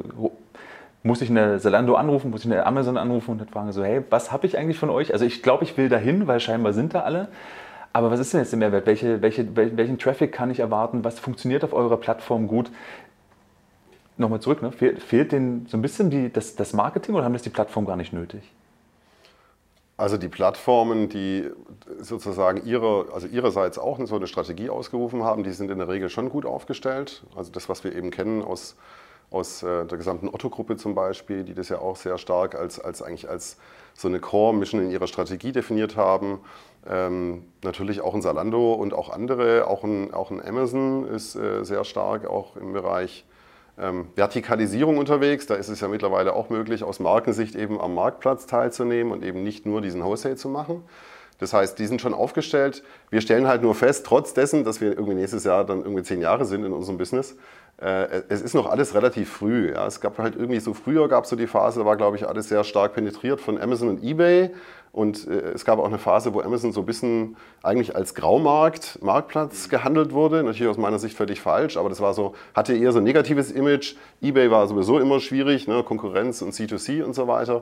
muss 1.07 1.21
ich 1.21 1.29
eine 1.29 1.59
Zalando 1.59 1.95
anrufen, 1.95 2.29
muss 2.29 2.45
ich 2.45 2.51
eine 2.51 2.65
Amazon 2.65 2.97
anrufen 2.97 3.31
und 3.31 3.37
dann 3.39 3.47
fragen 3.47 3.71
so, 3.71 3.83
hey, 3.83 4.03
was 4.09 4.31
habe 4.31 4.45
ich 4.45 4.57
eigentlich 4.57 4.77
von 4.77 4.89
euch? 4.89 5.13
Also 5.13 5.25
ich 5.25 5.41
glaube, 5.41 5.63
ich 5.63 5.77
will 5.77 5.89
dahin, 5.89 6.27
weil 6.27 6.39
scheinbar 6.39 6.73
sind 6.73 6.93
da 6.93 7.01
alle. 7.01 7.29
Aber 7.93 8.11
was 8.11 8.19
ist 8.19 8.33
denn 8.33 8.41
jetzt 8.41 8.51
der 8.51 8.59
Mehrwert? 8.59 8.85
Welche, 8.85 9.21
welche, 9.23 9.55
welchen 9.55 9.97
Traffic 9.97 10.31
kann 10.31 10.51
ich 10.51 10.59
erwarten? 10.59 11.03
Was 11.03 11.19
funktioniert 11.19 11.63
auf 11.63 11.73
eurer 11.73 11.97
Plattform 11.97 12.47
gut? 12.47 12.69
Nochmal 14.17 14.39
zurück, 14.39 14.61
ne? 14.61 14.71
Fehl, 14.71 14.97
fehlt, 14.97 15.31
denen 15.31 15.65
so 15.67 15.77
ein 15.77 15.81
bisschen 15.81 16.09
die, 16.09 16.31
das, 16.31 16.55
das 16.55 16.73
Marketing 16.73 17.15
oder 17.15 17.23
haben 17.23 17.33
das 17.33 17.41
die 17.41 17.49
Plattform 17.49 17.85
gar 17.85 17.95
nicht 17.95 18.13
nötig? 18.13 18.41
Also 19.95 20.17
die 20.17 20.27
Plattformen, 20.27 21.09
die 21.09 21.49
sozusagen 21.99 22.63
ihre, 22.65 23.07
also 23.13 23.25
ihrerseits 23.25 23.79
auch 23.79 23.99
so 24.05 24.15
eine 24.15 24.27
Strategie 24.27 24.69
ausgerufen 24.69 25.23
haben, 25.23 25.43
die 25.43 25.51
sind 25.51 25.71
in 25.71 25.79
der 25.79 25.87
Regel 25.87 26.09
schon 26.09 26.29
gut 26.29 26.45
aufgestellt. 26.45 27.23
Also 27.35 27.51
das, 27.51 27.67
was 27.67 27.83
wir 27.83 27.95
eben 27.95 28.11
kennen 28.11 28.43
aus, 28.43 28.75
aus 29.29 29.63
äh, 29.63 29.85
der 29.85 29.97
gesamten 29.97 30.29
Otto-Gruppe 30.29 30.77
zum 30.77 30.95
Beispiel, 30.95 31.43
die 31.43 31.53
das 31.53 31.69
ja 31.69 31.79
auch 31.79 31.95
sehr 31.95 32.17
stark 32.17 32.55
als, 32.55 32.79
als 32.79 33.01
eigentlich 33.01 33.29
als 33.29 33.57
so 33.93 34.07
eine 34.07 34.19
Core-Mission 34.19 34.81
in 34.81 34.91
ihrer 34.91 35.07
Strategie 35.07 35.51
definiert 35.51 35.95
haben. 35.95 36.39
Ähm, 36.87 37.43
natürlich 37.63 38.01
auch 38.01 38.13
ein 38.13 38.21
Salando 38.21 38.73
und 38.73 38.93
auch 38.93 39.09
andere, 39.09 39.67
auch 39.67 39.83
ein, 39.83 40.13
auch 40.13 40.31
ein 40.31 40.45
Amazon 40.45 41.05
ist 41.07 41.35
äh, 41.35 41.63
sehr 41.65 41.83
stark 41.83 42.25
auch 42.25 42.55
im 42.55 42.71
Bereich 42.71 43.25
ähm, 43.77 44.07
Vertikalisierung 44.15 44.97
unterwegs. 44.97 45.47
Da 45.47 45.55
ist 45.55 45.67
es 45.67 45.81
ja 45.81 45.87
mittlerweile 45.87 46.33
auch 46.33 46.49
möglich, 46.49 46.83
aus 46.83 46.99
Markensicht 46.99 47.55
eben 47.55 47.81
am 47.81 47.93
Marktplatz 47.95 48.45
teilzunehmen 48.45 49.11
und 49.11 49.23
eben 49.23 49.43
nicht 49.43 49.65
nur 49.65 49.81
diesen 49.81 50.03
Wholesale 50.03 50.35
zu 50.35 50.47
machen. 50.47 50.83
Das 51.39 51.53
heißt, 51.53 51.77
die 51.77 51.85
sind 51.85 52.01
schon 52.01 52.13
aufgestellt. 52.13 52.83
Wir 53.09 53.21
stellen 53.21 53.47
halt 53.47 53.61
nur 53.61 53.75
fest, 53.75 54.05
trotz 54.05 54.33
dessen, 54.33 54.63
dass 54.63 54.81
wir 54.81 54.89
irgendwie 54.89 55.13
nächstes 55.13 55.43
Jahr 55.43 55.65
dann 55.65 55.83
irgendwie 55.83 56.03
zehn 56.03 56.21
Jahre 56.21 56.45
sind 56.45 56.63
in 56.63 56.73
unserem 56.73 56.97
Business, 56.97 57.35
äh, 57.79 58.23
es 58.29 58.41
ist 58.41 58.55
noch 58.55 58.65
alles 58.67 58.95
relativ 58.95 59.29
früh. 59.29 59.71
Ja. 59.71 59.85
Es 59.85 60.01
gab 60.01 60.17
halt 60.17 60.35
irgendwie 60.35 60.59
so 60.59 60.73
früher 60.73 61.07
gab 61.07 61.25
es 61.25 61.29
so 61.29 61.35
die 61.35 61.47
Phase, 61.47 61.79
da 61.79 61.85
war 61.85 61.95
glaube 61.95 62.17
ich 62.17 62.27
alles 62.27 62.49
sehr 62.49 62.63
stark 62.63 62.93
penetriert 62.93 63.39
von 63.39 63.59
Amazon 63.59 63.89
und 63.89 64.03
eBay. 64.03 64.49
Und 64.91 65.27
äh, 65.27 65.51
es 65.51 65.63
gab 65.63 65.77
auch 65.77 65.85
eine 65.85 65.99
Phase, 65.99 66.33
wo 66.33 66.41
Amazon 66.41 66.71
so 66.71 66.79
ein 66.79 66.85
bisschen 66.87 67.37
eigentlich 67.61 67.95
als 67.95 68.15
Graumarkt, 68.15 68.97
Marktplatz 69.03 69.69
gehandelt 69.69 70.11
wurde. 70.11 70.41
Natürlich 70.41 70.71
aus 70.71 70.77
meiner 70.77 70.97
Sicht 70.97 71.15
völlig 71.15 71.39
falsch, 71.39 71.77
aber 71.77 71.89
das 71.89 72.01
war 72.01 72.15
so, 72.15 72.33
hatte 72.55 72.75
eher 72.75 72.91
so 72.91 72.97
ein 72.97 73.03
negatives 73.03 73.51
Image. 73.51 73.95
eBay 74.23 74.49
war 74.49 74.65
sowieso 74.67 74.97
immer 74.97 75.19
schwierig, 75.19 75.67
ne, 75.67 75.83
Konkurrenz 75.83 76.41
und 76.41 76.53
C2C 76.53 77.03
und 77.03 77.13
so 77.13 77.27
weiter. 77.27 77.61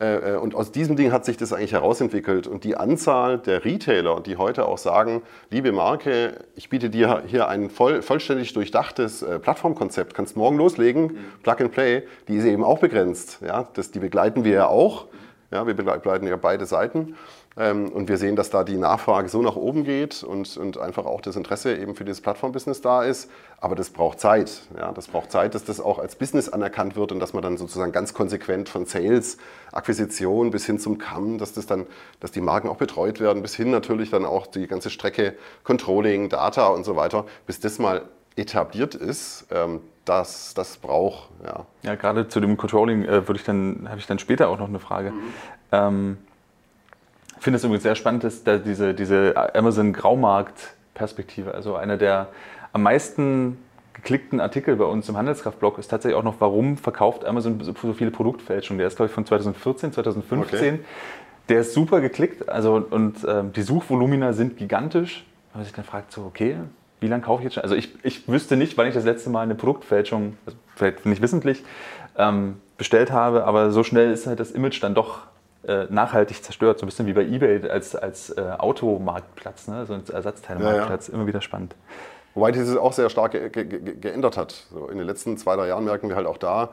Äh, 0.00 0.34
äh, 0.34 0.36
und 0.36 0.54
aus 0.54 0.70
diesem 0.70 0.96
Ding 0.96 1.10
hat 1.10 1.24
sich 1.24 1.36
das 1.36 1.52
eigentlich 1.52 1.72
herausentwickelt. 1.72 2.46
Und 2.46 2.64
die 2.64 2.76
Anzahl 2.76 3.38
der 3.38 3.64
Retailer, 3.64 4.20
die 4.20 4.36
heute 4.36 4.66
auch 4.66 4.78
sagen, 4.78 5.22
liebe 5.50 5.72
Marke, 5.72 6.44
ich 6.54 6.68
biete 6.68 6.88
dir 6.88 7.22
hier 7.26 7.48
ein 7.48 7.68
voll, 7.68 8.02
vollständig 8.02 8.52
durchdachtes 8.52 9.22
äh, 9.22 9.38
Plattformkonzept, 9.38 10.14
kannst 10.14 10.36
morgen 10.36 10.56
loslegen. 10.56 11.18
Plug 11.42 11.56
and 11.60 11.72
Play, 11.72 12.02
die 12.28 12.36
ist 12.36 12.44
eben 12.44 12.62
auch 12.62 12.78
begrenzt. 12.78 13.40
Ja? 13.44 13.68
Das, 13.74 13.90
die 13.90 13.98
begleiten 13.98 14.44
wir 14.44 14.52
ja 14.52 14.66
auch. 14.68 15.06
Ja, 15.50 15.66
wir 15.66 15.74
begleiten 15.74 16.26
ja 16.26 16.36
beide 16.36 16.66
Seiten. 16.66 17.16
Ähm, 17.58 17.88
und 17.88 18.08
wir 18.08 18.18
sehen, 18.18 18.36
dass 18.36 18.50
da 18.50 18.62
die 18.62 18.76
Nachfrage 18.76 19.28
so 19.28 19.42
nach 19.42 19.56
oben 19.56 19.82
geht 19.82 20.22
und, 20.22 20.56
und 20.56 20.78
einfach 20.78 21.06
auch 21.06 21.20
das 21.20 21.34
Interesse 21.34 21.76
eben 21.76 21.96
für 21.96 22.04
dieses 22.04 22.20
Plattform-Business 22.20 22.80
da 22.80 23.02
ist. 23.02 23.28
Aber 23.60 23.74
das 23.74 23.90
braucht 23.90 24.20
Zeit. 24.20 24.62
Ja, 24.76 24.92
das 24.92 25.08
braucht 25.08 25.32
Zeit, 25.32 25.56
dass 25.56 25.64
das 25.64 25.80
auch 25.80 25.98
als 25.98 26.14
Business 26.14 26.48
anerkannt 26.48 26.94
wird 26.94 27.10
und 27.10 27.18
dass 27.18 27.32
man 27.32 27.42
dann 27.42 27.56
sozusagen 27.56 27.90
ganz 27.90 28.14
konsequent 28.14 28.68
von 28.68 28.86
Sales, 28.86 29.38
Akquisition 29.72 30.50
bis 30.52 30.66
hin 30.66 30.78
zum 30.78 30.98
Kamm, 30.98 31.38
dass 31.38 31.52
das 31.52 31.66
dann, 31.66 31.86
dass 32.20 32.30
die 32.30 32.40
Marken 32.40 32.68
auch 32.68 32.76
betreut 32.76 33.18
werden, 33.18 33.42
bis 33.42 33.56
hin 33.56 33.70
natürlich 33.70 34.10
dann 34.10 34.24
auch 34.24 34.46
die 34.46 34.68
ganze 34.68 34.90
Strecke 34.90 35.34
Controlling, 35.64 36.28
Data 36.28 36.68
und 36.68 36.84
so 36.84 36.94
weiter, 36.94 37.24
bis 37.46 37.58
das 37.58 37.80
mal 37.80 38.02
etabliert 38.36 38.94
ist, 38.94 39.46
ähm, 39.50 39.80
das, 40.04 40.54
das 40.54 40.76
braucht. 40.76 41.28
Ja. 41.44 41.66
ja, 41.82 41.94
gerade 41.96 42.28
zu 42.28 42.38
dem 42.38 42.56
Controlling 42.56 43.04
äh, 43.04 43.26
würde 43.26 43.40
ich 43.40 43.44
dann, 43.44 43.88
habe 43.88 43.98
ich 43.98 44.06
dann 44.06 44.20
später 44.20 44.48
auch 44.48 44.58
noch 44.58 44.68
eine 44.68 44.78
Frage. 44.78 45.10
Mhm. 45.10 45.32
Ähm, 45.72 46.18
ich 47.38 47.44
finde 47.44 47.56
es 47.56 47.64
übrigens 47.64 47.84
sehr 47.84 47.94
spannend, 47.94 48.24
dass 48.24 48.44
da 48.44 48.58
diese, 48.58 48.92
diese 48.94 49.54
Amazon-Graumarkt-Perspektive, 49.54 51.54
also 51.54 51.76
einer 51.76 51.96
der 51.96 52.28
am 52.72 52.82
meisten 52.82 53.58
geklickten 53.94 54.40
Artikel 54.40 54.76
bei 54.76 54.84
uns 54.84 55.08
im 55.08 55.16
Handelskraftblog 55.16 55.78
ist 55.78 55.88
tatsächlich 55.88 56.18
auch 56.18 56.24
noch, 56.24 56.40
warum 56.40 56.76
verkauft 56.76 57.24
Amazon 57.24 57.60
so 57.60 57.72
viele 57.92 58.10
Produktfälschungen. 58.10 58.78
Der 58.78 58.88
ist, 58.88 58.96
glaube 58.96 59.08
ich, 59.08 59.14
von 59.14 59.26
2014, 59.26 59.92
2015. 59.92 60.74
Okay. 60.74 60.80
Der 61.48 61.60
ist 61.60 61.72
super 61.72 62.00
geklickt 62.00 62.48
also, 62.48 62.84
und 62.90 63.24
äh, 63.24 63.44
die 63.54 63.62
Suchvolumina 63.62 64.32
sind 64.32 64.56
gigantisch. 64.56 65.24
Wenn 65.52 65.60
man 65.60 65.64
sich 65.64 65.74
dann 65.74 65.84
fragt, 65.84 66.12
so, 66.12 66.24
okay, 66.24 66.56
wie 67.00 67.06
lange 67.06 67.22
kaufe 67.22 67.40
ich 67.40 67.44
jetzt 67.44 67.54
schon? 67.54 67.62
Also 67.62 67.74
ich, 67.74 68.04
ich 68.04 68.28
wüsste 68.28 68.56
nicht, 68.56 68.76
wann 68.76 68.86
ich 68.86 68.94
das 68.94 69.04
letzte 69.04 69.30
Mal 69.30 69.42
eine 69.42 69.54
Produktfälschung, 69.54 70.36
also 70.44 70.58
vielleicht 70.76 71.06
nicht 71.06 71.22
wissentlich, 71.22 71.64
ähm, 72.16 72.60
bestellt 72.76 73.10
habe, 73.10 73.44
aber 73.44 73.70
so 73.70 73.82
schnell 73.82 74.12
ist 74.12 74.26
halt 74.26 74.40
das 74.40 74.50
Image 74.50 74.82
dann 74.82 74.94
doch 74.94 75.22
nachhaltig 75.90 76.42
zerstört, 76.42 76.78
so 76.78 76.86
ein 76.86 76.88
bisschen 76.88 77.06
wie 77.06 77.12
bei 77.12 77.22
eBay 77.22 77.68
als, 77.68 77.96
als 77.96 78.30
äh, 78.30 78.40
Automarktplatz, 78.58 79.68
ne? 79.68 79.86
so 79.86 79.94
ein 79.94 80.02
Ersatzteilmarktplatz, 80.10 81.08
ja, 81.08 81.12
ja. 81.12 81.18
immer 81.18 81.26
wieder 81.26 81.40
spannend. 81.40 81.74
Wobei 82.34 82.52
dieses 82.52 82.76
auch 82.76 82.92
sehr 82.92 83.10
stark 83.10 83.32
ge 83.32 83.48
ge 83.50 83.64
geändert 84.00 84.36
hat. 84.36 84.66
So 84.70 84.88
in 84.88 84.98
den 84.98 85.06
letzten 85.06 85.36
zwei, 85.38 85.56
drei 85.56 85.68
Jahren 85.68 85.84
merken 85.84 86.08
wir 86.08 86.16
halt 86.16 86.26
auch 86.26 86.38
da, 86.38 86.70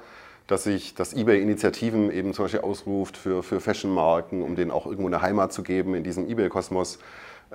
dass 0.47 0.63
sich 0.63 0.93
das 0.93 1.13
eBay 1.13 1.41
Initiativen 1.41 2.11
eben 2.11 2.33
zum 2.33 2.45
Beispiel 2.45 2.61
ausruft 2.61 3.17
für, 3.17 3.41
für 3.41 3.59
Fashion-Marken, 3.59 4.43
um 4.43 4.55
denen 4.55 4.69
auch 4.69 4.85
irgendwo 4.85 5.07
eine 5.07 5.21
Heimat 5.21 5.53
zu 5.53 5.63
geben 5.63 5.95
in 5.95 6.03
diesem 6.03 6.29
eBay-Kosmos. 6.29 6.99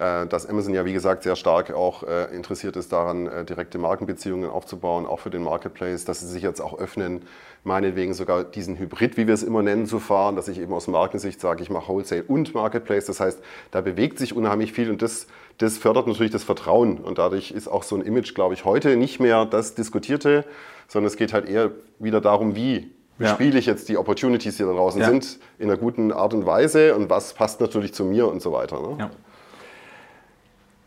Äh, 0.01 0.27
dass 0.27 0.49
Amazon 0.49 0.73
ja, 0.73 0.87
wie 0.87 0.95
gesagt, 0.95 1.25
sehr 1.25 1.37
stark 1.37 1.75
auch 1.75 2.05
äh, 2.05 2.35
interessiert 2.35 2.75
ist 2.77 2.91
daran, 2.91 3.27
äh, 3.27 3.45
direkte 3.45 3.77
Markenbeziehungen 3.77 4.49
aufzubauen, 4.49 5.05
auch 5.05 5.19
für 5.19 5.29
den 5.29 5.43
Marketplace, 5.43 6.07
dass 6.07 6.21
sie 6.21 6.27
sich 6.27 6.43
jetzt 6.43 6.63
auch 6.63 6.79
öffnen, 6.79 7.21
meinetwegen 7.65 8.15
sogar 8.15 8.45
diesen 8.45 8.79
Hybrid, 8.79 9.19
wie 9.19 9.27
wir 9.27 9.35
es 9.35 9.43
immer 9.43 9.63
nennen, 9.63 9.85
zu 9.85 9.99
fahren, 9.99 10.37
dass 10.37 10.49
ich 10.49 10.59
eben 10.59 10.73
aus 10.73 10.87
Markensicht 10.87 11.39
sage, 11.39 11.63
ich 11.63 11.69
mache 11.69 11.89
Wholesale 11.89 12.23
und 12.23 12.55
Marketplace. 12.55 13.05
Das 13.05 13.21
heißt, 13.21 13.41
da 13.73 13.83
bewegt 13.83 14.19
sich 14.19 14.35
unheimlich 14.35 14.73
viel 14.73 14.89
und 14.89 15.03
das, 15.03 15.27
das 15.59 15.77
fördert 15.77 16.07
natürlich 16.07 16.33
das 16.33 16.45
Vertrauen. 16.45 16.97
Und 16.97 17.19
dadurch 17.19 17.51
ist 17.51 17.69
auch 17.69 17.83
so 17.83 17.95
ein 17.95 18.01
Image, 18.01 18.35
glaube 18.35 18.55
ich, 18.55 18.65
heute 18.65 18.97
nicht 18.97 19.21
mehr 19.21 19.45
das 19.45 19.75
Diskutierte, 19.75 20.47
sondern 20.89 21.09
es 21.09 21.19
geht 21.19 21.35
halt 21.35 21.47
eher 21.47 21.73
wieder 21.99 22.23
darum, 22.23 22.57
wie 22.57 22.91
ja. 23.19 23.35
spiele 23.35 23.59
ich 23.59 23.67
jetzt 23.67 23.91
die 23.91 23.99
Opportunities, 23.99 24.57
die 24.57 24.63
da 24.63 24.73
draußen 24.73 25.03
ja. 25.03 25.11
sind, 25.11 25.39
in 25.59 25.69
einer 25.69 25.79
guten 25.79 26.11
Art 26.11 26.33
und 26.33 26.47
Weise 26.47 26.95
und 26.95 27.11
was 27.11 27.35
passt 27.35 27.61
natürlich 27.61 27.93
zu 27.93 28.07
mir 28.07 28.29
und 28.29 28.41
so 28.41 28.51
weiter. 28.51 28.81
Ne? 28.81 28.97
Ja. 28.99 29.11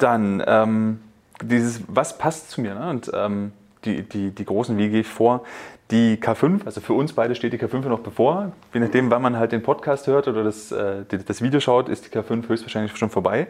Dann 0.04 0.44
ähm, 0.46 1.00
dieses, 1.42 1.82
was 1.88 2.18
passt 2.18 2.52
zu 2.52 2.60
mir? 2.60 2.76
Ne? 2.76 2.90
Und 2.90 3.10
ähm, 3.14 3.54
die, 3.86 4.04
die, 4.04 4.32
die 4.32 4.46
großen, 4.46 4.78
wie 4.78 4.90
gehe 4.90 5.00
ich 5.00 5.08
vor? 5.08 5.44
Die 5.92 6.18
K5, 6.18 6.66
also 6.66 6.82
für 6.82 6.92
uns 6.92 7.14
beide 7.14 7.36
steht 7.36 7.54
die 7.54 7.58
K5 7.58 7.88
noch 7.88 8.00
bevor. 8.00 8.52
Je 8.74 8.82
nachdem, 8.82 9.12
wann 9.12 9.22
man 9.22 9.38
halt 9.38 9.54
den 9.54 9.64
Podcast 9.64 10.08
hört 10.08 10.28
oder 10.28 10.44
das, 10.44 10.74
äh, 10.74 11.06
das 11.26 11.42
Video 11.42 11.62
schaut, 11.62 11.88
ist 11.88 12.06
die 12.06 12.18
K5 12.18 12.50
höchstwahrscheinlich 12.50 12.98
schon 12.98 13.10
vorbei. 13.10 13.48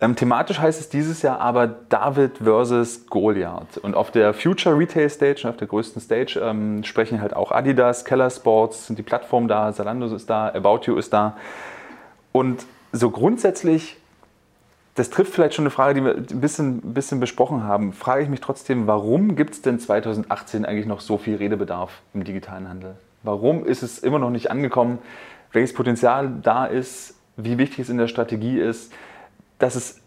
Ähm, 0.00 0.14
thematisch 0.14 0.60
heißt 0.60 0.80
es 0.80 0.90
dieses 0.90 1.22
Jahr 1.22 1.40
aber 1.40 1.66
David 1.66 2.38
versus 2.38 3.06
Goliath. 3.08 3.78
Und 3.78 3.96
auf 3.96 4.12
der 4.12 4.32
Future 4.32 4.78
Retail 4.78 5.10
Stage, 5.10 5.48
auf 5.48 5.56
der 5.56 5.66
größten 5.66 6.00
Stage, 6.00 6.40
ähm, 6.40 6.84
sprechen 6.84 7.20
halt 7.20 7.34
auch 7.34 7.50
Adidas, 7.50 8.04
Keller 8.04 8.30
Sports, 8.30 8.86
sind 8.86 8.96
die 8.96 9.02
Plattformen 9.02 9.48
da, 9.48 9.72
Zalando 9.72 10.06
ist 10.14 10.30
da, 10.30 10.52
About 10.54 10.82
You 10.84 10.96
ist 10.96 11.12
da. 11.12 11.36
Und 12.30 12.64
so 12.92 13.10
grundsätzlich 13.10 13.96
das 14.96 15.10
trifft 15.10 15.34
vielleicht 15.34 15.54
schon 15.54 15.64
eine 15.64 15.70
Frage, 15.70 16.00
die 16.00 16.04
wir 16.04 16.14
ein 16.16 16.40
bisschen, 16.40 16.78
ein 16.78 16.94
bisschen 16.94 17.20
besprochen 17.20 17.64
haben. 17.64 17.92
Frage 17.92 18.22
ich 18.22 18.30
mich 18.30 18.40
trotzdem, 18.40 18.86
warum 18.86 19.36
gibt 19.36 19.52
es 19.52 19.62
denn 19.62 19.78
2018 19.78 20.64
eigentlich 20.64 20.86
noch 20.86 21.00
so 21.00 21.18
viel 21.18 21.36
Redebedarf 21.36 22.00
im 22.14 22.24
digitalen 22.24 22.68
Handel? 22.68 22.96
Warum 23.22 23.66
ist 23.66 23.82
es 23.82 23.98
immer 23.98 24.18
noch 24.18 24.30
nicht 24.30 24.50
angekommen? 24.50 24.98
Welches 25.52 25.74
Potenzial 25.74 26.32
da 26.42 26.64
ist? 26.64 27.14
Wie 27.36 27.58
wichtig 27.58 27.80
es 27.80 27.90
in 27.90 27.98
der 27.98 28.08
Strategie 28.08 28.58
ist? 28.58 28.90
Dass 29.58 29.74
es 29.74 30.00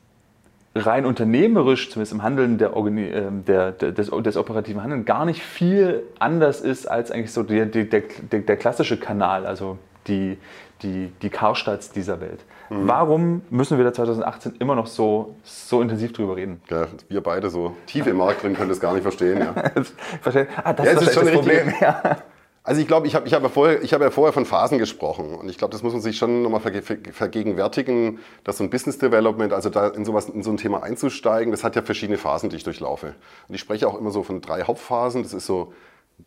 rein 0.74 1.06
unternehmerisch, 1.06 1.92
zumindest 1.92 2.14
im 2.14 2.24
Handeln 2.24 2.58
der, 2.58 2.76
ähm, 2.76 3.46
der, 3.46 3.72
des, 3.72 4.10
des, 4.10 4.38
operativen 4.38 4.82
Handelns, 4.82 5.06
gar 5.06 5.26
nicht 5.26 5.44
viel 5.44 6.02
anders 6.18 6.62
ist 6.62 6.88
als 6.88 7.12
eigentlich 7.12 7.32
so 7.32 7.44
der, 7.44 7.68
der, 7.68 7.86
der 7.86 8.58
klassische 8.58 8.98
Kanal, 8.98 9.46
also 9.46 9.78
die, 10.08 10.38
die, 10.82 11.12
die 11.22 11.30
Karstadts 11.30 11.92
dieser 11.92 12.22
Welt. 12.22 12.40
Mhm. 12.70 12.88
Warum 12.88 13.42
müssen 13.50 13.78
wir 13.78 13.86
da 13.86 13.94
2018 13.94 14.56
immer 14.60 14.76
noch 14.76 14.88
so, 14.88 15.36
so 15.44 15.82
intensiv 15.82 16.14
drüber 16.14 16.36
reden? 16.36 16.62
Ja, 16.70 16.88
wir 17.08 17.22
beide 17.22 17.50
so 17.50 17.76
tief 17.86 18.08
im 18.08 18.18
Markt 18.18 18.44
drin 18.44 18.56
können 18.56 18.70
das 18.70 18.80
gar 18.80 18.94
nicht 18.94 19.04
verstehen. 19.04 19.40
Ja. 19.40 19.54
Verstehen? 20.22 20.48
Ah, 20.64 20.74
das, 20.74 20.86
ja, 20.86 20.92
ist, 20.94 21.02
ist 21.02 21.14
schon 21.14 21.26
das 21.26 21.34
Problem. 21.34 21.74
Ja. 21.82 22.18
Also 22.64 22.82
ich 22.82 22.88
glaube, 22.88 23.08
ich 23.08 23.16
habe 23.16 23.28
ich 23.28 23.34
hab 23.34 23.42
ja, 23.42 23.50
vorher, 23.50 23.82
hab 23.82 24.02
ja 24.02 24.12
vorher 24.12 24.34
von 24.34 24.46
Phasen 24.46 24.78
gesprochen 24.78 25.34
und 25.34 25.50
ich 25.50 25.58
glaube, 25.58 25.72
das 25.72 25.82
muss 25.82 25.94
man 25.94 26.02
sich 26.04 26.18
schon 26.18 26.44
nochmal 26.44 26.60
vergegenwärtigen, 26.60 28.20
dass 28.44 28.58
so 28.58 28.64
ein 28.64 28.70
Business 28.70 29.00
Development, 29.00 29.54
also 29.54 29.70
da 29.70 29.88
in, 29.88 30.06
sowas, 30.06 30.30
in 30.30 30.44
so 30.44 30.52
ein 30.52 30.58
Thema 30.58 30.84
einzusteigen, 30.84 31.52
das 31.52 31.64
hat 31.64 31.76
ja 31.76 31.82
verschiedene 31.82 32.18
Phasen, 32.18 32.50
die 32.50 32.58
ich 32.58 32.64
durchlaufe. 32.64 33.16
Und 33.48 33.56
ich 33.56 33.62
spreche 33.62 33.88
auch 33.88 33.98
immer 33.98 34.12
so 34.12 34.24
von 34.24 34.42
drei 34.42 34.64
Hauptphasen. 34.64 35.24
Das 35.24 35.34
ist 35.34 35.46
so 35.46 35.74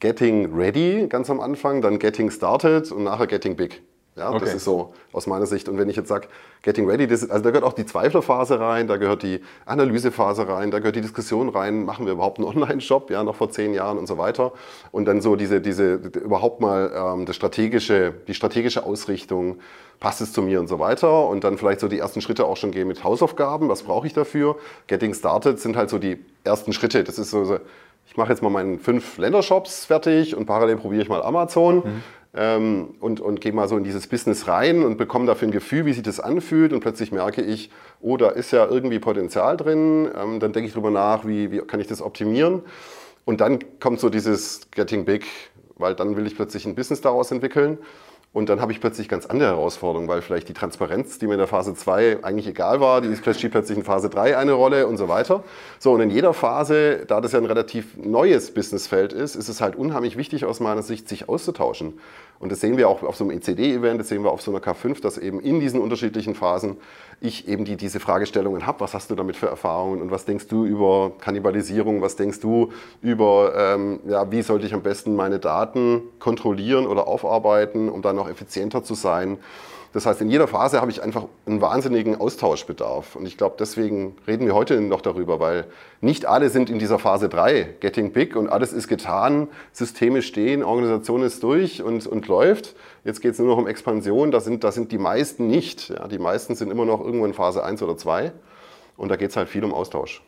Getting 0.01 0.53
Ready 0.55 1.07
ganz 1.09 1.29
am 1.31 1.39
Anfang, 1.39 1.83
dann 1.83 1.99
Getting 1.99 2.31
Started 2.31 2.91
und 2.91 3.05
nachher 3.05 3.27
Getting 3.27 3.55
Big. 3.55 3.83
Ja, 4.15 4.29
okay. 4.29 4.41
das 4.41 4.55
ist 4.55 4.65
so 4.65 4.93
aus 5.13 5.27
meiner 5.27 5.47
Sicht. 5.47 5.71
Und 5.71 5.79
wenn 5.79 5.89
ich 5.89 5.97
jetzt 5.97 6.09
sage, 6.09 6.29
Getting 6.61 6.87
Ready, 6.87 7.07
das, 7.07 7.29
also 7.31 7.43
da 7.43 7.51
gehört 7.51 7.65
auch 7.65 7.73
die 7.73 7.87
Zweiflerphase 7.87 8.61
rein, 8.61 8.87
da 8.87 8.99
gehört 8.99 9.23
die 9.23 9.41
Analysephase 9.65 10.47
rein, 10.47 10.71
da 10.71 10.81
gehört 10.81 10.97
die 10.97 11.01
Diskussion 11.01 11.49
rein, 11.49 11.87
machen 11.87 12.05
wir 12.05 12.13
überhaupt 12.13 12.39
einen 12.39 12.47
Online-Shop, 12.47 13.11
ja, 13.11 13.25
noch 13.25 13.37
vor 13.37 13.51
zehn 13.51 13.73
Jahren 13.73 13.97
und 13.97 14.07
so 14.07 14.19
weiter. 14.19 14.53
Und 14.91 15.07
dann 15.07 15.23
so 15.23 15.35
diese, 15.35 15.63
diese 15.63 15.95
überhaupt 15.95 16.61
mal 16.61 16.93
ähm, 16.95 17.25
das 17.25 17.37
strategische, 17.37 18.13
die 18.29 18.35
strategische 18.35 18.85
Ausrichtung, 18.85 19.61
passt 19.99 20.21
es 20.21 20.33
zu 20.33 20.43
mir 20.43 20.61
und 20.61 20.69
so 20.69 20.79
weiter. 20.79 21.29
Und 21.29 21.45
dann 21.45 21.57
vielleicht 21.57 21.81
so 21.81 21.89
die 21.89 21.99
ersten 21.99 22.21
Schritte 22.21 22.45
auch 22.45 22.59
schon 22.59 22.71
gehen 22.71 22.89
mit 22.89 23.05
Hausaufgaben, 23.05 23.71
was 23.71 23.85
brauche 23.85 24.07
ich 24.07 24.13
dafür? 24.13 24.57
Getting 24.89 25.15
Started 25.15 25.59
sind 25.59 25.77
halt 25.77 25.89
so 25.89 25.99
die 25.99 26.23
ersten 26.45 26.75
Schritte. 26.75 27.03
Das 27.03 27.19
ist 27.19 27.31
so, 27.31 27.45
so 27.45 27.59
ich 28.07 28.17
mache 28.19 28.29
jetzt 28.29 28.43
mal 28.43 28.51
meinen 28.51 28.79
fünf 28.79 29.17
Ländershops 29.17 29.87
fertig 29.87 30.37
und 30.37 30.45
parallel 30.45 30.77
probiere 30.77 31.03
ich 31.03 31.09
mal 31.09 31.23
Amazon. 31.23 31.77
Mhm 31.77 32.03
ähm, 32.35 32.95
und, 33.01 33.21
und 33.21 33.41
gehe 33.41 33.53
mal 33.53 33.69
so 33.69 33.77
in 33.77 33.85
dieses 33.85 34.07
Business 34.07 34.49
rein 34.49 34.83
und 34.83 34.97
bekomme 34.97 35.27
dafür 35.27 35.49
ein 35.49 35.53
Gefühl, 35.53 35.85
wie 35.87 35.93
sich 35.93 36.03
das 36.03 36.21
anfühlt 36.21 36.73
und 36.73 36.81
plötzlich 36.81 37.13
merke 37.13 37.43
ich, 37.43 37.71
oh, 38.01 38.17
da 38.17 38.29
ist 38.31 38.53
ja 38.53 38.67
irgendwie 38.67 38.99
Potenzial 38.99 39.57
drin. 39.57 40.11
Ähm, 40.17 40.41
dann 40.41 40.53
denke 40.53 40.69
ich 40.69 40.75
drüber 40.75 40.91
nach, 40.91 41.27
wie, 41.27 41.53
wie 41.53 41.59
kann 41.59 41.81
ich 41.81 41.87
das 41.87 42.01
optimieren. 42.01 42.63
Und 43.25 43.41
dann 43.41 43.59
kommt 43.81 44.01
so 44.01 44.09
dieses 44.09 44.71
Getting 44.71 45.05
Big, 45.05 45.27
weil 45.77 45.95
dann 45.95 46.17
will 46.17 46.27
ich 46.27 46.35
plötzlich 46.35 46.67
ein 46.67 46.75
Business 46.75 47.01
daraus 47.01 47.31
entwickeln. 47.31 47.79
Und 48.33 48.49
dann 48.49 48.63
habe 48.63 48.73
ich 48.73 48.81
plötzlich 48.81 49.11
ganz 49.11 49.27
andere 49.27 49.51
Herausforderungen, 49.51 50.09
weil 50.09 50.23
vielleicht 50.23 50.49
die 50.49 50.55
Transparenz, 50.55 51.19
die 51.19 51.27
mir 51.27 51.35
in 51.35 51.39
der 51.39 51.47
Phase 51.47 51.75
2 51.75 52.25
eigentlich 52.25 52.47
egal 52.47 52.81
war, 52.81 53.03
die 53.03 53.09
ist 53.09 53.19
spielt 53.19 53.53
plötzlich 53.53 53.77
in 53.77 53.85
Phase 53.85 54.09
3 54.09 54.39
eine 54.39 54.53
Rolle 54.53 54.87
und 54.87 54.97
so 54.97 55.09
weiter. 55.09 55.45
So, 55.79 55.93
und 55.93 56.01
in 56.01 56.09
jeder 56.09 56.33
Phase, 56.33 57.05
da 57.07 57.21
das 57.21 57.33
ja 57.33 57.39
ein 57.39 57.45
relativ 57.45 57.95
neues 57.99 58.55
Businessfeld 58.55 59.13
ist, 59.13 59.35
ist 59.35 59.49
es 59.49 59.61
halt 59.61 59.77
unheimlich 59.77 60.17
wichtig 60.17 60.47
aus 60.47 60.61
meiner 60.61 60.83
Sicht, 60.83 61.11
sich 61.11 61.29
auszutauschen. 61.29 61.99
Und 62.43 62.51
das 62.51 62.61
sehen 62.61 62.77
wir 62.77 62.89
auch 62.89 63.05
auf 63.05 63.15
so 63.15 63.23
einem 63.23 63.39
ECD-Event, 63.39 64.01
das 64.01 64.09
sehen 64.09 64.25
wir 64.25 64.33
auf 64.33 64.43
so 64.43 64.51
einer 64.51 64.59
K5, 64.59 65.01
dass 65.01 65.17
eben 65.17 65.39
in 65.39 65.61
diesen 65.61 65.81
unterschiedlichen 65.81 66.35
Phasen 66.35 66.77
ich 67.21 67.47
eben 67.47 67.65
die, 67.65 67.77
diese 67.77 68.01
Fragestellungen 68.01 68.67
habe. 68.67 68.81
Was 68.81 68.95
hast 68.95 69.11
du 69.11 69.15
damit 69.15 69.37
für 69.37 69.47
Erfahrungen 69.47 70.03
und 70.03 70.11
was 70.11 70.25
denkst 70.25 70.49
du 70.49 70.65
über 70.65 71.13
Kannibalisierung? 71.21 72.03
Was 72.03 72.17
denkst 72.17 72.41
du 72.41 72.73
über, 73.01 73.53
ähm, 73.57 74.01
ja, 74.09 74.29
wie 74.33 74.43
sollte 74.43 74.67
ich 74.67 74.75
am 74.75 74.83
besten 74.83 75.15
meine 75.15 75.39
Daten 75.39 76.03
kontrollieren 76.19 76.89
oder 76.89 77.07
aufarbeiten, 77.07 77.89
um 77.89 78.03
dann 78.03 78.17
noch 78.17 78.29
effizienter 78.29 78.83
zu 78.83 78.95
sein? 78.95 79.39
Das 79.93 80.07
heißt, 80.07 80.23
in 80.23 80.31
jeder 80.31 80.49
Phase 80.49 80.81
habe 80.81 80.91
ich 80.91 81.03
einfach 81.03 81.27
einen 81.45 81.61
wahnsinnigen 81.61 82.19
Austauschbedarf. 82.19 83.15
Und 83.15 83.27
ich 83.27 83.37
glaube, 83.37 83.57
deswegen 83.59 84.17
reden 84.27 84.47
wir 84.47 84.55
heute 84.55 84.81
noch 84.81 85.03
darüber, 85.03 85.39
weil 85.39 85.67
nicht 86.01 86.25
alle 86.25 86.49
sind 86.49 86.71
in 86.71 86.79
dieser 86.79 86.99
Phase 86.99 87.29
3, 87.29 87.75
Getting 87.81 88.13
Big, 88.13 88.35
und 88.35 88.49
alles 88.49 88.73
ist 88.73 88.89
getan, 88.89 89.49
Systeme 89.73 90.23
stehen, 90.23 90.63
Organisation 90.63 91.23
ist 91.23 91.43
durch 91.43 91.83
und, 91.83 92.07
und 92.07 92.27
läuft. 92.27 92.75
Jetzt 93.05 93.21
geht 93.21 93.33
es 93.33 93.39
nur 93.39 93.49
noch 93.49 93.59
um 93.59 93.67
Expansion, 93.67 94.31
da 94.31 94.41
sind, 94.41 94.65
da 94.65 94.73
sind 94.73 94.93
die 94.93 94.99
meisten 94.99 95.47
nicht. 95.47 95.91
Ja, 95.91 96.09
die 96.09 96.19
meisten 96.19 96.55
sind 96.55 96.71
immer 96.71 96.87
noch 96.87 97.01
irgendwo 97.01 97.27
in 97.27 97.35
Phase 97.35 97.63
1 97.63 97.83
oder 97.83 97.97
2. 97.97 98.33
Und 98.97 99.11
da 99.11 99.17
geht 99.17 99.31
es 99.31 99.37
halt 99.37 99.49
viel 99.49 99.65
um 99.65 99.75
Austausch. 99.75 100.23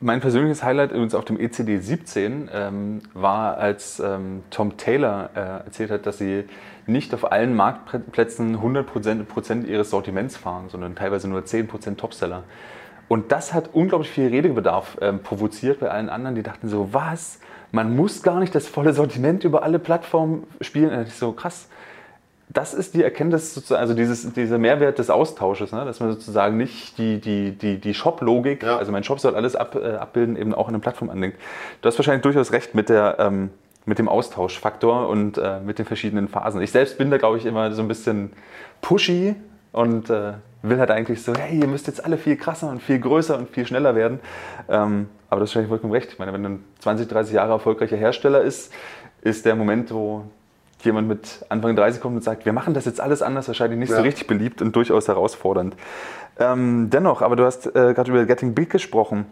Mein 0.00 0.20
persönliches 0.20 0.62
Highlight 0.62 0.90
übrigens 0.90 1.14
auf 1.14 1.24
dem 1.24 1.40
ECD 1.40 1.78
17 1.78 2.50
ähm, 2.52 3.00
war, 3.14 3.56
als 3.56 4.00
ähm, 4.00 4.42
Tom 4.50 4.76
Taylor 4.76 5.30
äh, 5.34 5.38
erzählt 5.64 5.90
hat, 5.90 6.04
dass 6.04 6.18
sie 6.18 6.44
nicht 6.86 7.14
auf 7.14 7.30
allen 7.30 7.54
Marktplätzen 7.54 8.58
100% 8.58 9.66
ihres 9.66 9.90
Sortiments 9.90 10.36
fahren, 10.36 10.68
sondern 10.68 10.94
teilweise 10.94 11.28
nur 11.28 11.40
10% 11.40 11.96
Topseller. 11.96 12.44
Und 13.08 13.32
das 13.32 13.52
hat 13.52 13.70
unglaublich 13.72 14.10
viel 14.10 14.28
Redebedarf 14.28 14.96
ähm, 15.00 15.20
provoziert 15.20 15.80
bei 15.80 15.90
allen 15.90 16.08
anderen, 16.08 16.34
die 16.34 16.42
dachten 16.42 16.68
so, 16.68 16.92
was? 16.92 17.38
Man 17.72 17.96
muss 17.96 18.22
gar 18.22 18.40
nicht 18.40 18.54
das 18.54 18.68
volle 18.68 18.92
Sortiment 18.92 19.44
über 19.44 19.62
alle 19.62 19.78
Plattformen 19.78 20.44
spielen. 20.60 20.96
Und 20.96 21.08
ich 21.08 21.14
so, 21.14 21.32
krass 21.32 21.68
das 22.48 22.74
ist 22.74 22.94
die 22.94 23.02
Erkenntnis, 23.02 23.70
also 23.72 23.94
dieses, 23.94 24.32
dieser 24.32 24.58
Mehrwert 24.58 24.98
des 24.98 25.10
Austausches, 25.10 25.72
ne? 25.72 25.84
dass 25.84 26.00
man 26.00 26.12
sozusagen 26.12 26.56
nicht 26.56 26.98
die, 26.98 27.20
die, 27.20 27.52
die, 27.52 27.78
die 27.78 27.94
Shop-Logik, 27.94 28.62
ja. 28.62 28.76
also 28.76 28.92
mein 28.92 29.02
Shop 29.02 29.18
soll 29.18 29.34
alles 29.34 29.56
ab, 29.56 29.74
äh, 29.74 29.94
abbilden, 29.94 30.36
eben 30.36 30.54
auch 30.54 30.68
in 30.68 30.74
eine 30.74 30.80
Plattform 30.80 31.10
andenkt. 31.10 31.38
Du 31.80 31.88
hast 31.88 31.98
wahrscheinlich 31.98 32.22
durchaus 32.22 32.52
recht 32.52 32.74
mit, 32.74 32.88
der, 32.88 33.16
ähm, 33.18 33.50
mit 33.86 33.98
dem 33.98 34.08
Austauschfaktor 34.08 35.08
und 35.08 35.38
äh, 35.38 35.60
mit 35.60 35.78
den 35.78 35.86
verschiedenen 35.86 36.28
Phasen. 36.28 36.62
Ich 36.62 36.72
selbst 36.72 36.96
bin 36.98 37.10
da, 37.10 37.18
glaube 37.18 37.38
ich, 37.38 37.46
immer 37.46 37.72
so 37.72 37.82
ein 37.82 37.88
bisschen 37.88 38.32
pushy 38.80 39.34
und 39.72 40.08
äh, 40.10 40.34
will 40.62 40.78
halt 40.78 40.90
eigentlich 40.90 41.22
so, 41.22 41.34
hey, 41.34 41.58
ihr 41.60 41.66
müsst 41.66 41.86
jetzt 41.86 42.04
alle 42.04 42.16
viel 42.16 42.36
krasser 42.36 42.70
und 42.70 42.82
viel 42.82 42.98
größer 42.98 43.36
und 43.36 43.50
viel 43.50 43.66
schneller 43.66 43.94
werden. 43.94 44.20
Ähm, 44.68 45.08
aber 45.28 45.40
das 45.40 45.50
ist 45.50 45.56
wahrscheinlich 45.56 45.68
vollkommen 45.68 45.92
recht. 45.92 46.12
Ich 46.12 46.18
meine, 46.18 46.32
wenn 46.32 46.44
ein 46.44 46.64
20, 46.78 47.08
30 47.08 47.34
Jahre 47.34 47.52
erfolgreicher 47.52 47.96
Hersteller 47.96 48.40
ist, 48.40 48.72
ist 49.20 49.44
der 49.44 49.56
Moment, 49.56 49.92
wo 49.92 50.24
jemand 50.82 51.08
mit 51.08 51.44
Anfang 51.48 51.76
30 51.76 52.00
kommt 52.00 52.16
und 52.16 52.22
sagt, 52.22 52.44
wir 52.44 52.52
machen 52.52 52.74
das 52.74 52.84
jetzt 52.84 53.00
alles 53.00 53.22
anders, 53.22 53.48
wahrscheinlich 53.48 53.78
nicht 53.78 53.90
ja. 53.90 53.96
so 53.96 54.02
richtig 54.02 54.26
beliebt 54.26 54.62
und 54.62 54.76
durchaus 54.76 55.08
herausfordernd. 55.08 55.74
Ähm, 56.38 56.88
dennoch, 56.90 57.22
aber 57.22 57.36
du 57.36 57.44
hast 57.44 57.66
äh, 57.66 57.94
gerade 57.94 58.10
über 58.10 58.24
Getting 58.24 58.54
Big 58.54 58.70
gesprochen. 58.70 59.26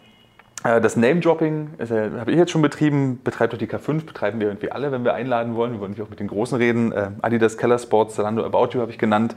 Äh, 0.65 0.81
das 0.81 0.97
Name-Dropping 0.97 1.71
habe 1.79 2.31
ich 2.31 2.37
jetzt 2.37 2.51
schon 2.51 2.63
betrieben, 2.63 3.21
betreibt 3.23 3.53
doch 3.53 3.59
die 3.59 3.67
K5, 3.67 4.05
betreiben 4.05 4.41
wir 4.41 4.49
irgendwie 4.49 4.71
alle, 4.71 4.93
wenn 4.93 5.05
wir 5.05 5.15
einladen 5.15 5.55
wollen. 5.55 5.73
Wir 5.73 5.81
wollen 5.81 5.91
natürlich 5.91 6.07
auch 6.07 6.11
mit 6.11 6.21
den 6.21 6.29
Großen 6.29 6.57
reden. 6.57 6.93
Äh, 6.93 7.11
Adidas, 7.21 7.57
Keller 7.57 7.79
Sports, 7.79 8.15
Zalando, 8.15 8.45
About 8.45 8.71
You 8.73 8.81
habe 8.81 8.91
ich 8.91 8.99
genannt. 8.99 9.35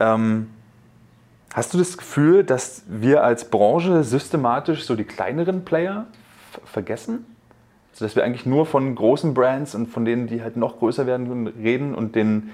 Ähm, 0.00 0.48
hast 1.52 1.74
du 1.74 1.78
das 1.78 1.96
Gefühl, 1.96 2.44
dass 2.44 2.82
wir 2.88 3.22
als 3.24 3.50
Branche 3.50 4.04
systematisch 4.04 4.84
so 4.84 4.96
die 4.96 5.04
kleineren 5.04 5.64
Player 5.64 6.06
vergessen? 6.64 7.26
Sodass 7.92 8.16
wir 8.16 8.24
eigentlich 8.24 8.46
nur 8.46 8.66
von 8.66 8.92
großen 8.94 9.34
Brands 9.34 9.74
und 9.76 9.86
von 9.86 10.04
denen, 10.04 10.26
die 10.26 10.42
halt 10.42 10.56
noch 10.56 10.78
größer 10.80 11.06
werden, 11.06 11.46
reden 11.46 11.94
und 11.94 12.16
den, 12.16 12.50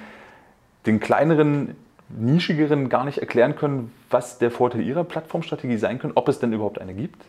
den 0.84 1.00
kleineren, 1.00 1.76
nischigeren 2.10 2.90
gar 2.90 3.04
nicht 3.04 3.18
erklären 3.18 3.56
können, 3.56 3.90
was 4.10 4.36
der 4.36 4.50
Vorteil 4.50 4.82
ihrer 4.82 5.04
Plattformstrategie 5.04 5.78
sein 5.78 5.98
könnte, 5.98 6.18
ob 6.18 6.28
es 6.28 6.40
denn 6.40 6.52
überhaupt 6.52 6.78
eine 6.78 6.92
gibt? 6.92 7.22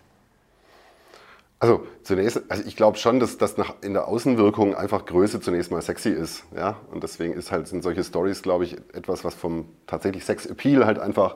Also 1.62 1.86
zunächst, 2.02 2.42
also 2.50 2.64
ich 2.66 2.76
glaube 2.76 2.98
schon, 2.98 3.20
dass 3.20 3.38
das 3.38 3.56
in 3.82 3.94
der 3.94 4.08
Außenwirkung 4.08 4.74
einfach 4.74 5.06
Größe 5.06 5.42
zunächst 5.42 5.70
mal 5.70 5.80
sexy 5.84 6.10
ist, 6.10 6.44
ja. 6.56 6.78
Und 6.92 7.04
deswegen 7.04 7.34
ist 7.34 7.52
halt 7.52 7.68
sind 7.68 7.84
solche 7.84 8.04
Stories, 8.04 8.42
glaube 8.42 8.64
ich, 8.64 8.78
etwas, 8.94 9.24
was 9.24 9.36
vom 9.36 9.66
tatsächlich 9.86 10.26
Sex 10.26 10.48
Appeal 10.48 10.88
halt 10.88 10.98
einfach 10.98 11.36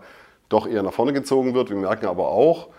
doch 0.50 0.66
eher 0.68 0.82
nach 0.82 0.94
vorne 0.94 1.14
gezogen 1.14 1.54
wird. 1.54 1.70
Wir 1.70 1.78
merken 1.78 2.08
aber 2.08 2.30
auch, 2.30 2.70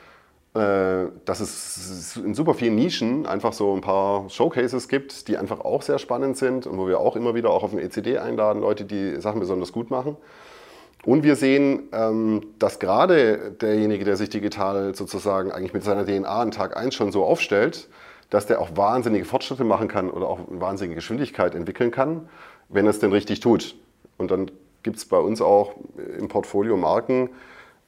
äh, 0.55 1.07
dass 1.25 1.39
es 1.39 2.17
in 2.17 2.35
super 2.35 2.55
vielen 2.55 2.75
Nischen 2.75 3.27
einfach 3.27 3.53
so 3.53 3.77
ein 3.77 3.81
paar 3.81 4.29
Showcases 4.29 4.89
gibt, 4.89 5.29
die 5.29 5.37
einfach 5.37 5.61
auch 5.61 5.83
sehr 5.83 6.01
spannend 6.01 6.37
sind 6.37 6.67
und 6.67 6.77
wo 6.79 6.89
wir 6.89 6.99
auch 6.99 7.15
immer 7.15 7.37
wieder 7.37 7.51
auch 7.51 7.63
auf 7.63 7.71
den 7.71 7.79
ECD 7.79 8.19
einladen, 8.19 8.61
Leute, 8.61 8.85
die 8.85 9.21
Sachen 9.21 9.39
besonders 9.39 9.71
gut 9.71 9.89
machen. 9.89 10.17
Und 11.07 11.23
wir 11.23 11.37
sehen, 11.37 11.85
ähm, 11.93 12.49
dass 12.59 12.81
gerade 12.81 13.53
derjenige, 13.61 14.05
der 14.05 14.17
sich 14.17 14.29
digital 14.29 14.93
sozusagen 14.97 15.53
eigentlich 15.53 15.73
mit 15.73 15.85
seiner 15.85 16.05
DNA 16.05 16.29
an 16.29 16.51
Tag 16.51 16.77
1 16.77 16.97
schon 16.97 17.13
so 17.13 17.25
aufstellt, 17.25 17.89
dass 18.29 18.47
der 18.47 18.61
auch 18.61 18.77
wahnsinnige 18.77 19.25
Fortschritte 19.25 19.63
machen 19.63 19.87
kann 19.87 20.11
oder 20.11 20.27
auch 20.27 20.41
wahnsinnige 20.49 20.97
Geschwindigkeit 20.97 21.55
entwickeln 21.55 21.93
kann, 21.93 22.29
wenn 22.69 22.87
er 22.87 22.91
es 22.91 22.99
denn 22.99 23.13
richtig 23.13 23.39
tut. 23.39 23.77
Und 24.19 24.33
dann 24.33 24.51
gibt 24.83 24.97
es 24.97 25.05
bei 25.05 25.19
uns 25.19 25.41
auch 25.41 25.77
im 26.19 26.27
Portfolio 26.27 26.77
Marken, 26.77 27.31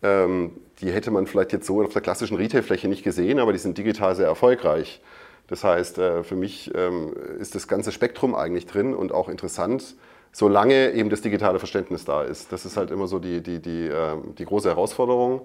ähm, 0.04 0.52
die 0.80 0.92
hätte 0.92 1.10
man 1.10 1.26
vielleicht 1.26 1.52
jetzt 1.52 1.66
so 1.66 1.82
auf 1.82 1.92
der 1.92 2.02
klassischen 2.02 2.36
Retailfläche 2.36 2.86
nicht 2.86 3.02
gesehen, 3.02 3.40
aber 3.40 3.52
die 3.52 3.58
sind 3.58 3.76
digital 3.76 4.14
sehr 4.14 4.26
erfolgreich. 4.26 5.00
Das 5.48 5.64
heißt, 5.64 5.98
äh, 5.98 6.22
für 6.22 6.36
mich 6.36 6.70
ähm, 6.72 7.14
ist 7.40 7.56
das 7.56 7.66
ganze 7.66 7.90
Spektrum 7.90 8.36
eigentlich 8.36 8.66
drin 8.66 8.94
und 8.94 9.10
auch 9.10 9.28
interessant, 9.28 9.96
solange 10.32 10.92
eben 10.92 11.10
das 11.10 11.20
digitale 11.20 11.58
Verständnis 11.58 12.04
da 12.04 12.22
ist. 12.22 12.52
Das 12.52 12.64
ist 12.64 12.76
halt 12.76 12.90
immer 12.90 13.06
so 13.06 13.18
die, 13.18 13.42
die, 13.42 13.60
die, 13.60 13.88
ähm, 13.88 14.34
die 14.36 14.44
große 14.44 14.68
Herausforderung, 14.68 15.42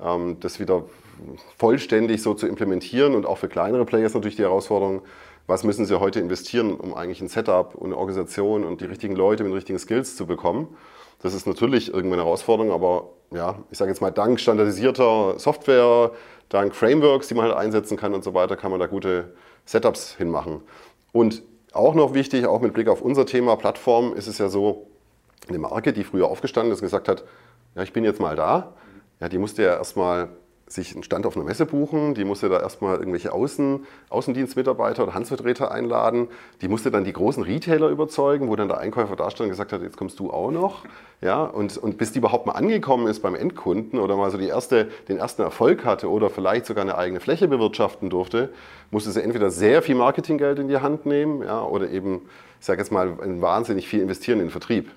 ähm, 0.00 0.38
das 0.40 0.60
wieder 0.60 0.84
vollständig 1.58 2.22
so 2.22 2.34
zu 2.34 2.46
implementieren 2.46 3.14
und 3.14 3.26
auch 3.26 3.38
für 3.38 3.48
kleinere 3.48 3.84
Players 3.84 4.14
natürlich 4.14 4.36
die 4.36 4.42
Herausforderung, 4.42 5.02
was 5.46 5.64
müssen 5.64 5.86
sie 5.86 5.98
heute 5.98 6.20
investieren, 6.20 6.74
um 6.74 6.94
eigentlich 6.94 7.20
ein 7.20 7.28
Setup 7.28 7.74
und 7.74 7.86
eine 7.86 7.96
Organisation 7.96 8.64
und 8.64 8.80
die 8.80 8.86
richtigen 8.86 9.16
Leute 9.16 9.42
mit 9.42 9.50
den 9.50 9.56
richtigen 9.56 9.78
Skills 9.78 10.16
zu 10.16 10.26
bekommen. 10.26 10.76
Das 11.20 11.34
ist 11.34 11.46
natürlich 11.46 11.92
irgendwann 11.92 12.18
eine 12.18 12.24
Herausforderung, 12.24 12.72
aber 12.72 13.10
ja, 13.32 13.58
ich 13.70 13.78
sage 13.78 13.90
jetzt 13.90 14.00
mal, 14.00 14.10
dank 14.10 14.40
standardisierter 14.40 15.38
Software, 15.38 16.10
dank 16.48 16.74
Frameworks, 16.74 17.28
die 17.28 17.34
man 17.34 17.46
halt 17.46 17.56
einsetzen 17.56 17.96
kann 17.96 18.14
und 18.14 18.24
so 18.24 18.34
weiter, 18.34 18.56
kann 18.56 18.70
man 18.70 18.80
da 18.80 18.86
gute 18.86 19.34
Setups 19.64 20.16
hinmachen. 20.16 20.62
Und 21.12 21.42
auch 21.72 21.94
noch 21.94 22.14
wichtig, 22.14 22.46
auch 22.46 22.60
mit 22.60 22.72
Blick 22.72 22.88
auf 22.88 23.02
unser 23.02 23.26
Thema 23.26 23.56
Plattform, 23.56 24.14
ist 24.14 24.26
es 24.26 24.38
ja 24.38 24.48
so, 24.48 24.86
eine 25.48 25.58
Marke, 25.58 25.92
die 25.92 26.04
früher 26.04 26.28
aufgestanden 26.28 26.72
ist 26.72 26.80
und 26.80 26.86
gesagt 26.86 27.08
hat, 27.08 27.24
ja, 27.74 27.82
ich 27.82 27.92
bin 27.92 28.04
jetzt 28.04 28.20
mal 28.20 28.36
da, 28.36 28.74
ja, 29.20 29.28
die 29.28 29.38
musste 29.38 29.62
ja 29.62 29.76
erstmal 29.76 30.28
sich 30.66 30.94
einen 30.94 31.02
Stand 31.02 31.26
auf 31.26 31.36
einer 31.36 31.44
Messe 31.44 31.66
buchen, 31.66 32.14
die 32.14 32.24
musste 32.24 32.48
da 32.48 32.60
erstmal 32.60 32.98
irgendwelche 32.98 33.32
Außen, 33.32 33.86
Außendienstmitarbeiter 34.08 35.02
oder 35.02 35.14
Handelsvertreter 35.14 35.70
einladen, 35.70 36.28
die 36.60 36.68
musste 36.68 36.90
dann 36.90 37.04
die 37.04 37.12
großen 37.12 37.42
Retailer 37.42 37.88
überzeugen, 37.88 38.48
wo 38.48 38.56
dann 38.56 38.68
der 38.68 38.78
Einkäufer 38.78 39.16
da 39.16 39.30
stand 39.30 39.46
und 39.46 39.50
gesagt 39.50 39.72
hat, 39.72 39.82
jetzt 39.82 39.96
kommst 39.96 40.18
du 40.18 40.30
auch 40.30 40.50
noch. 40.50 40.84
Ja, 41.20 41.44
und, 41.44 41.76
und 41.78 41.98
bis 41.98 42.12
die 42.12 42.18
überhaupt 42.18 42.46
mal 42.46 42.52
angekommen 42.52 43.06
ist 43.06 43.20
beim 43.20 43.34
Endkunden 43.34 44.00
oder 44.00 44.16
mal 44.16 44.30
so 44.30 44.38
die 44.38 44.48
erste, 44.48 44.88
den 45.08 45.18
ersten 45.18 45.42
Erfolg 45.42 45.84
hatte 45.84 46.10
oder 46.10 46.30
vielleicht 46.30 46.66
sogar 46.66 46.82
eine 46.82 46.98
eigene 46.98 47.20
Fläche 47.20 47.46
bewirtschaften 47.46 48.10
durfte, 48.10 48.50
musste 48.90 49.12
sie 49.12 49.22
entweder 49.22 49.50
sehr 49.50 49.82
viel 49.82 49.94
Marketinggeld 49.94 50.58
in 50.58 50.68
die 50.68 50.78
Hand 50.78 51.06
nehmen 51.06 51.42
ja, 51.42 51.62
oder 51.62 51.90
eben, 51.90 52.22
ich 52.58 52.66
sage 52.66 52.80
jetzt 52.80 52.90
mal, 52.90 53.18
wahnsinnig 53.40 53.86
viel 53.86 54.00
investieren 54.00 54.40
in 54.40 54.46
den 54.46 54.50
Vertrieb. 54.50 54.90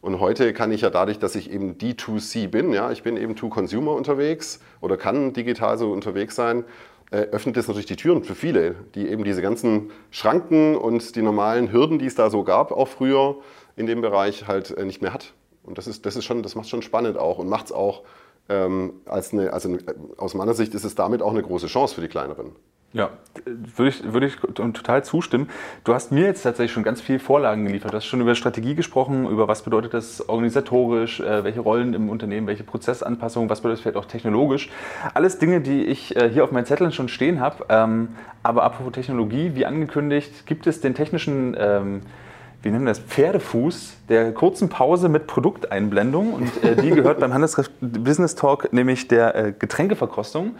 Und 0.00 0.18
heute 0.18 0.52
kann 0.54 0.72
ich 0.72 0.80
ja 0.80 0.90
dadurch, 0.90 1.18
dass 1.18 1.34
ich 1.34 1.50
eben 1.50 1.74
D2C 1.74 2.48
bin, 2.48 2.72
ja, 2.72 2.90
ich 2.90 3.02
bin 3.02 3.16
eben 3.16 3.36
To-Consumer 3.36 3.92
unterwegs 3.92 4.60
oder 4.80 4.96
kann 4.96 5.34
digital 5.34 5.76
so 5.76 5.92
unterwegs 5.92 6.34
sein, 6.34 6.64
äh, 7.10 7.18
öffnet 7.32 7.56
das 7.56 7.68
natürlich 7.68 7.86
die 7.86 7.96
Türen 7.96 8.24
für 8.24 8.34
viele, 8.34 8.76
die 8.94 9.08
eben 9.08 9.24
diese 9.24 9.42
ganzen 9.42 9.90
Schranken 10.10 10.76
und 10.76 11.16
die 11.16 11.22
normalen 11.22 11.70
Hürden, 11.72 11.98
die 11.98 12.06
es 12.06 12.14
da 12.14 12.30
so 12.30 12.44
gab, 12.44 12.72
auch 12.72 12.88
früher 12.88 13.36
in 13.76 13.86
dem 13.86 14.00
Bereich 14.00 14.46
halt 14.46 14.70
äh, 14.70 14.84
nicht 14.84 15.02
mehr 15.02 15.12
hat. 15.12 15.34
Und 15.64 15.76
das 15.76 15.86
ist, 15.86 16.06
das 16.06 16.16
ist 16.16 16.24
schon, 16.24 16.42
das 16.42 16.54
macht 16.54 16.68
schon 16.68 16.82
spannend 16.82 17.18
auch 17.18 17.38
und 17.38 17.48
macht 17.48 17.66
es 17.66 17.72
auch 17.72 18.02
ähm, 18.48 18.94
als 19.04 19.32
eine, 19.32 19.52
also 19.52 19.76
aus 20.16 20.34
meiner 20.34 20.54
Sicht 20.54 20.74
ist 20.74 20.84
es 20.84 20.94
damit 20.94 21.20
auch 21.20 21.32
eine 21.32 21.42
große 21.42 21.66
Chance 21.66 21.94
für 21.94 22.00
die 22.00 22.08
kleineren. 22.08 22.52
Ja, 22.92 23.10
würde 23.46 23.88
ich, 23.88 24.12
würde 24.12 24.26
ich 24.26 24.36
total 24.36 25.04
zustimmen. 25.04 25.48
Du 25.84 25.94
hast 25.94 26.10
mir 26.10 26.24
jetzt 26.24 26.42
tatsächlich 26.42 26.72
schon 26.72 26.82
ganz 26.82 27.00
viel 27.00 27.20
Vorlagen 27.20 27.64
geliefert. 27.64 27.92
Du 27.92 27.96
hast 27.96 28.06
schon 28.06 28.20
über 28.20 28.34
Strategie 28.34 28.74
gesprochen, 28.74 29.28
über 29.28 29.46
was 29.46 29.62
bedeutet 29.62 29.94
das 29.94 30.28
organisatorisch, 30.28 31.20
äh, 31.20 31.44
welche 31.44 31.60
Rollen 31.60 31.94
im 31.94 32.08
Unternehmen, 32.08 32.48
welche 32.48 32.64
Prozessanpassungen, 32.64 33.48
was 33.48 33.60
bedeutet 33.60 33.78
das 33.78 33.82
vielleicht 33.82 33.96
auch 33.96 34.10
technologisch. 34.10 34.70
Alles 35.14 35.38
Dinge, 35.38 35.60
die 35.60 35.84
ich 35.84 36.16
äh, 36.16 36.28
hier 36.30 36.42
auf 36.42 36.50
meinen 36.50 36.66
Zetteln 36.66 36.90
schon 36.90 37.08
stehen 37.08 37.38
habe. 37.38 37.64
Ähm, 37.68 38.08
aber 38.42 38.64
apropos 38.64 38.92
Technologie, 38.92 39.52
wie 39.54 39.66
angekündigt, 39.66 40.46
gibt 40.46 40.66
es 40.66 40.80
den 40.80 40.94
technischen 40.94 41.56
wie 42.62 42.70
nennen 42.70 42.84
wir 42.84 42.90
das, 42.90 42.98
Pferdefuß 42.98 43.94
der 44.08 44.32
kurzen 44.32 44.68
Pause 44.68 45.08
mit 45.08 45.26
Produkteinblendung. 45.26 46.34
Und 46.34 46.64
äh, 46.64 46.76
die 46.76 46.90
gehört 46.94 47.20
beim 47.20 47.32
Handelsrecht 47.32 47.72
Business 47.80 48.34
Talk 48.34 48.72
nämlich 48.72 49.08
der 49.08 49.34
äh, 49.34 49.52
Getränkeverkostung. 49.58 50.56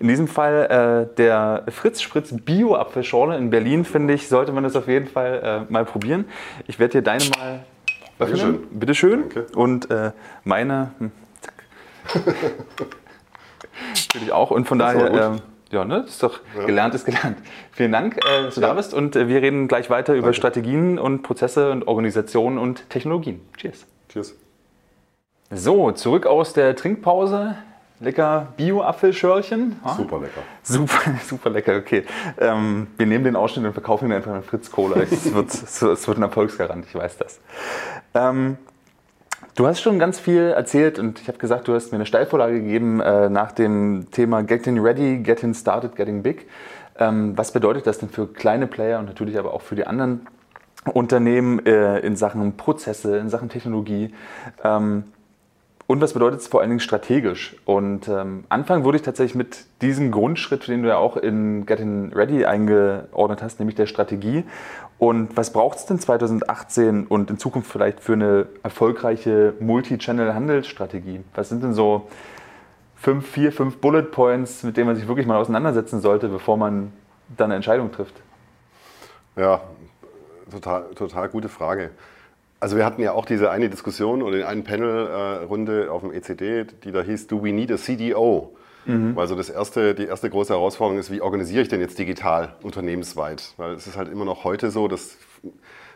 In 0.00 0.08
diesem 0.08 0.26
Fall 0.26 1.08
äh, 1.12 1.16
der 1.16 1.64
Fritz 1.68 2.02
Spritz 2.02 2.34
Bio-Apfelschorle 2.34 3.36
in 3.36 3.50
Berlin, 3.50 3.84
finde 3.84 4.14
ich, 4.14 4.28
sollte 4.28 4.52
man 4.52 4.64
das 4.64 4.74
auf 4.74 4.88
jeden 4.88 5.06
Fall 5.06 5.66
äh, 5.68 5.72
mal 5.72 5.84
probieren. 5.84 6.24
Ich 6.66 6.78
werde 6.78 6.92
dir 6.98 7.02
deine 7.02 7.24
mal 7.38 7.64
Dankeschön. 8.18 8.60
Bitteschön. 8.70 9.20
Danke. 9.20 9.46
Und 9.54 9.90
äh, 9.90 10.12
meine, 10.44 10.92
hm. 10.98 11.10
Natürlich 14.14 14.32
auch. 14.32 14.50
Und 14.50 14.66
von 14.66 14.78
das 14.78 14.94
daher 14.94 15.40
ja, 15.74 15.84
ne? 15.84 16.04
ist 16.06 16.22
doch 16.22 16.40
ja. 16.56 16.64
gelernt 16.64 16.94
ist 16.94 17.04
gelernt. 17.04 17.38
Vielen 17.72 17.92
Dank, 17.92 18.16
äh, 18.16 18.44
dass 18.44 18.54
du 18.54 18.60
ja. 18.60 18.68
da 18.68 18.74
bist 18.74 18.94
und 18.94 19.16
äh, 19.16 19.28
wir 19.28 19.42
reden 19.42 19.68
gleich 19.68 19.90
weiter 19.90 20.12
Danke. 20.12 20.20
über 20.20 20.32
Strategien 20.32 20.98
und 20.98 21.22
Prozesse 21.22 21.70
und 21.70 21.86
Organisationen 21.86 22.58
und 22.58 22.88
Technologien. 22.88 23.40
Cheers. 23.56 23.86
Cheers. 24.08 24.34
So, 25.50 25.92
zurück 25.92 26.26
aus 26.26 26.52
der 26.52 26.74
Trinkpause. 26.74 27.56
Lecker 28.00 28.48
Bio-Apfelschörlchen. 28.56 29.80
Super 29.96 30.18
lecker. 30.18 30.42
Super, 30.62 31.14
super 31.26 31.50
lecker, 31.50 31.76
okay. 31.76 32.04
Ähm, 32.38 32.88
wir 32.96 33.06
nehmen 33.06 33.24
den 33.24 33.36
Ausschnitt 33.36 33.64
und 33.64 33.72
verkaufen 33.72 34.06
ihn 34.06 34.12
einfach 34.12 34.34
mit 34.34 34.44
Fritz 34.44 34.70
Cola. 34.70 34.96
es, 34.96 35.32
wird, 35.32 35.52
es 35.52 36.08
wird 36.08 36.18
ein 36.18 36.22
Erfolgsgarant, 36.22 36.86
ich 36.86 36.94
weiß 36.94 37.18
das. 37.18 37.40
Ähm, 38.14 38.58
Du 39.56 39.68
hast 39.68 39.80
schon 39.80 40.00
ganz 40.00 40.18
viel 40.18 40.48
erzählt 40.48 40.98
und 40.98 41.20
ich 41.20 41.28
habe 41.28 41.38
gesagt, 41.38 41.68
du 41.68 41.74
hast 41.74 41.92
mir 41.92 41.96
eine 41.96 42.06
Steilvorlage 42.06 42.60
gegeben 42.60 43.00
äh, 43.00 43.28
nach 43.28 43.52
dem 43.52 44.08
Thema 44.10 44.42
Getting 44.42 44.80
Ready, 44.80 45.18
Getting 45.18 45.54
Started, 45.54 45.94
Getting 45.94 46.24
Big. 46.24 46.48
Ähm, 46.98 47.38
was 47.38 47.52
bedeutet 47.52 47.86
das 47.86 47.98
denn 47.98 48.08
für 48.08 48.26
kleine 48.26 48.66
Player 48.66 48.98
und 48.98 49.06
natürlich 49.06 49.38
aber 49.38 49.54
auch 49.54 49.62
für 49.62 49.76
die 49.76 49.86
anderen 49.86 50.26
Unternehmen 50.92 51.64
äh, 51.66 52.00
in 52.00 52.16
Sachen 52.16 52.56
Prozesse, 52.56 53.16
in 53.18 53.28
Sachen 53.28 53.48
Technologie? 53.48 54.12
Ähm, 54.64 55.04
und 55.86 56.00
was 56.00 56.14
bedeutet 56.14 56.40
es 56.40 56.48
vor 56.48 56.60
allen 56.60 56.70
Dingen 56.70 56.80
strategisch? 56.80 57.54
Und 57.64 58.08
ähm, 58.08 58.44
anfangen 58.48 58.84
würde 58.84 58.96
ich 58.96 59.02
tatsächlich 59.02 59.36
mit 59.36 59.66
diesem 59.82 60.10
Grundschritt, 60.10 60.66
den 60.66 60.82
du 60.82 60.88
ja 60.88 60.96
auch 60.96 61.16
in 61.16 61.64
Getting 61.66 62.12
Ready 62.12 62.44
eingeordnet 62.44 63.40
hast, 63.40 63.60
nämlich 63.60 63.76
der 63.76 63.86
Strategie. 63.86 64.44
Und 64.98 65.36
was 65.36 65.52
braucht 65.52 65.78
es 65.78 65.86
denn 65.86 65.98
2018 65.98 67.06
und 67.06 67.30
in 67.30 67.38
Zukunft 67.38 67.70
vielleicht 67.70 68.00
für 68.00 68.12
eine 68.12 68.46
erfolgreiche 68.62 69.54
Multi-Channel-Handelsstrategie? 69.60 71.20
Was 71.34 71.48
sind 71.48 71.62
denn 71.62 71.74
so 71.74 72.08
fünf, 72.94 73.28
vier, 73.28 73.52
fünf 73.52 73.78
Bullet 73.78 74.04
Points, 74.04 74.62
mit 74.62 74.76
denen 74.76 74.86
man 74.86 74.96
sich 74.96 75.08
wirklich 75.08 75.26
mal 75.26 75.36
auseinandersetzen 75.36 76.00
sollte, 76.00 76.28
bevor 76.28 76.56
man 76.56 76.92
dann 77.36 77.46
eine 77.46 77.56
Entscheidung 77.56 77.92
trifft? 77.92 78.14
Ja, 79.36 79.62
total, 80.50 80.84
total 80.94 81.28
gute 81.28 81.48
Frage. 81.48 81.90
Also 82.60 82.76
wir 82.76 82.86
hatten 82.86 83.02
ja 83.02 83.12
auch 83.12 83.26
diese 83.26 83.50
eine 83.50 83.68
Diskussion 83.68 84.22
oder 84.22 84.38
die 84.38 84.44
eine 84.44 84.62
Panel-Runde 84.62 85.90
auf 85.90 86.00
dem 86.00 86.12
ECD, 86.12 86.64
die 86.84 86.92
da 86.92 87.02
hieß, 87.02 87.26
do 87.26 87.42
we 87.42 87.52
need 87.52 87.70
a 87.70 87.76
CDO? 87.76 88.54
Mhm. 88.86 89.16
Weil 89.16 89.26
so 89.26 89.34
das 89.34 89.48
erste, 89.48 89.94
die 89.94 90.04
erste 90.04 90.28
große 90.28 90.52
Herausforderung 90.52 90.98
ist, 90.98 91.10
wie 91.10 91.20
organisiere 91.20 91.62
ich 91.62 91.68
denn 91.68 91.80
jetzt 91.80 91.98
digital 91.98 92.54
unternehmensweit? 92.62 93.54
Weil 93.56 93.72
es 93.74 93.86
ist 93.86 93.96
halt 93.96 94.10
immer 94.10 94.24
noch 94.24 94.44
heute 94.44 94.70
so, 94.70 94.88
dass 94.88 95.16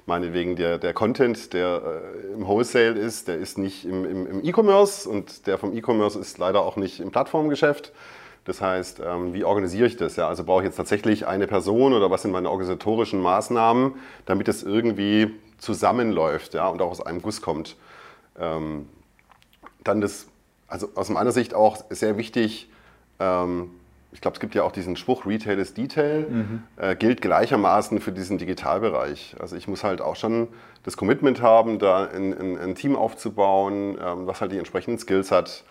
meinetwegen 0.07 0.57
der, 0.57 0.79
der 0.79 0.95
Content, 0.95 1.53
der 1.53 2.03
äh, 2.25 2.33
im 2.33 2.47
Wholesale 2.47 2.99
ist, 2.99 3.29
der 3.29 3.37
ist 3.37 3.59
nicht 3.59 3.85
im, 3.85 4.05
im, 4.05 4.27
im 4.27 4.45
E-Commerce 4.45 5.09
und 5.09 5.47
der 5.47 5.59
vom 5.59 5.77
E-Commerce 5.77 6.19
ist 6.19 6.39
leider 6.39 6.63
auch 6.63 6.77
nicht 6.77 7.01
im 7.01 7.11
Plattformgeschäft. 7.11 7.93
Das 8.45 8.63
heißt, 8.63 9.03
ähm, 9.05 9.35
wie 9.35 9.45
organisiere 9.45 9.87
ich 9.87 9.97
das? 9.97 10.17
Ja, 10.17 10.27
also 10.27 10.43
brauche 10.43 10.63
ich 10.63 10.67
jetzt 10.67 10.77
tatsächlich 10.77 11.27
eine 11.27 11.47
Person 11.47 11.93
oder 11.93 12.11
was 12.11 12.23
sind 12.23 12.31
meine 12.31 12.49
organisatorischen 12.49 13.21
Maßnahmen, 13.21 13.97
damit 14.25 14.49
es 14.49 14.63
irgendwie 14.63 15.35
zusammenläuft 15.59 16.55
ja, 16.55 16.69
und 16.69 16.81
auch 16.81 16.91
aus 16.91 17.05
einem 17.05 17.21
Guss 17.21 17.43
kommt. 17.43 17.77
Ähm, 18.39 18.89
dann 19.85 20.01
das, 20.01 20.29
also 20.67 20.89
aus 20.95 21.11
meiner 21.11 21.33
Sicht 21.33 21.53
auch 21.53 21.85
sehr 21.91 22.17
wichtig, 22.17 22.71
ähm, 23.21 23.71
ich 24.11 24.21
glaube, 24.21 24.35
es 24.35 24.41
gibt 24.41 24.55
ja 24.55 24.63
auch 24.63 24.73
diesen 24.73 24.97
Spruch, 24.97 25.27
Retail 25.27 25.59
is 25.59 25.75
Detail, 25.75 26.27
mhm. 26.29 26.63
äh, 26.77 26.97
gilt 26.97 27.21
gleichermaßen 27.21 28.01
für 28.01 28.13
diesen 28.13 28.39
Digitalbereich. 28.39 29.37
Also 29.39 29.55
ich 29.55 29.69
muss 29.69 29.85
halt 29.85 30.01
auch 30.01 30.17
schon 30.17 30.49
das 30.83 30.97
Commitment 30.97 31.43
haben, 31.43 31.79
da 31.79 32.07
ein, 32.07 32.33
ein, 32.33 32.59
ein 32.59 32.75
Team 32.75 32.97
aufzubauen, 32.97 33.99
ähm, 34.03 34.27
was 34.27 34.41
halt 34.41 34.53
die 34.53 34.59
entsprechenden 34.59 34.99
Skills 34.99 35.31
hat, 35.31 35.65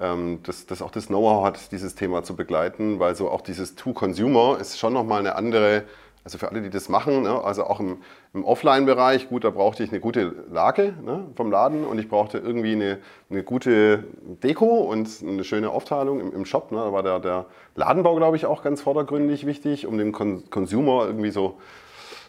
ähm, 0.00 0.40
das, 0.42 0.66
das 0.66 0.82
auch 0.82 0.90
das 0.90 1.06
Know-how 1.06 1.44
hat, 1.44 1.70
dieses 1.72 1.94
Thema 1.94 2.22
zu 2.24 2.34
begleiten, 2.34 2.98
weil 2.98 3.14
so 3.14 3.30
auch 3.30 3.40
dieses 3.40 3.76
To-Consumer 3.76 4.58
ist 4.60 4.78
schon 4.78 4.92
nochmal 4.92 5.20
eine 5.20 5.36
andere 5.36 5.84
also 6.26 6.38
für 6.38 6.48
alle, 6.50 6.60
die 6.60 6.70
das 6.70 6.88
machen, 6.88 7.22
ne, 7.22 7.44
also 7.44 7.62
auch 7.62 7.78
im, 7.78 7.98
im 8.34 8.44
Offline-Bereich, 8.44 9.28
gut, 9.28 9.44
da 9.44 9.50
brauchte 9.50 9.84
ich 9.84 9.90
eine 9.90 10.00
gute 10.00 10.34
Lage 10.50 10.92
ne, 11.04 11.24
vom 11.36 11.52
Laden 11.52 11.84
und 11.84 12.00
ich 12.00 12.08
brauchte 12.08 12.38
irgendwie 12.38 12.72
eine, 12.72 12.98
eine 13.30 13.44
gute 13.44 14.02
Deko 14.42 14.80
und 14.80 15.08
eine 15.22 15.44
schöne 15.44 15.70
Aufteilung 15.70 16.18
im, 16.18 16.32
im 16.32 16.44
Shop. 16.44 16.72
Ne, 16.72 16.78
da 16.78 16.92
war 16.92 17.04
der, 17.04 17.20
der 17.20 17.46
Ladenbau, 17.76 18.16
glaube 18.16 18.36
ich, 18.36 18.44
auch 18.44 18.64
ganz 18.64 18.82
vordergründig 18.82 19.46
wichtig, 19.46 19.86
um 19.86 20.10
Con 20.10 20.50
Consumer 20.50 21.06
irgendwie 21.06 21.30
so 21.30 21.58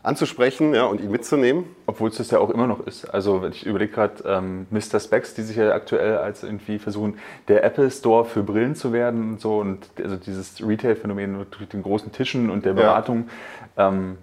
anzusprechen 0.04 0.74
ja, 0.74 0.86
und 0.86 1.02
ihn 1.02 1.12
mitzunehmen. 1.12 1.66
Obwohl 1.86 2.10
es 2.10 2.18
das 2.18 2.32
ja 2.32 2.40
auch 2.40 2.50
immer 2.50 2.68
noch 2.68 2.86
ist. 2.86 3.06
Also 3.06 3.46
ich 3.46 3.66
überlege 3.66 3.92
gerade 3.92 4.24
ähm, 4.26 4.68
Mr. 4.70 5.00
Specs, 5.00 5.34
die 5.34 5.44
sich 5.44 5.58
ja 5.58 5.72
aktuell 5.72 6.18
als 6.18 6.44
irgendwie 6.44 6.80
versuchen, 6.80 7.18
der 7.48 7.64
Apple 7.64 7.90
Store 7.92 8.26
für 8.26 8.44
Brillen 8.44 8.76
zu 8.76 8.94
werden 8.94 9.32
und 9.32 9.42
so 9.42 9.60
und 9.60 9.88
also 10.02 10.16
dieses 10.16 10.66
Retail-Phänomen 10.66 11.38
mit 11.38 11.74
den 11.74 11.84
großen 11.84 12.12
Tischen 12.12 12.50
und 12.50 12.66
der 12.66 12.74
Beratung. 12.74 13.30
Ja. 13.78 13.90
Ähm, 13.90 14.18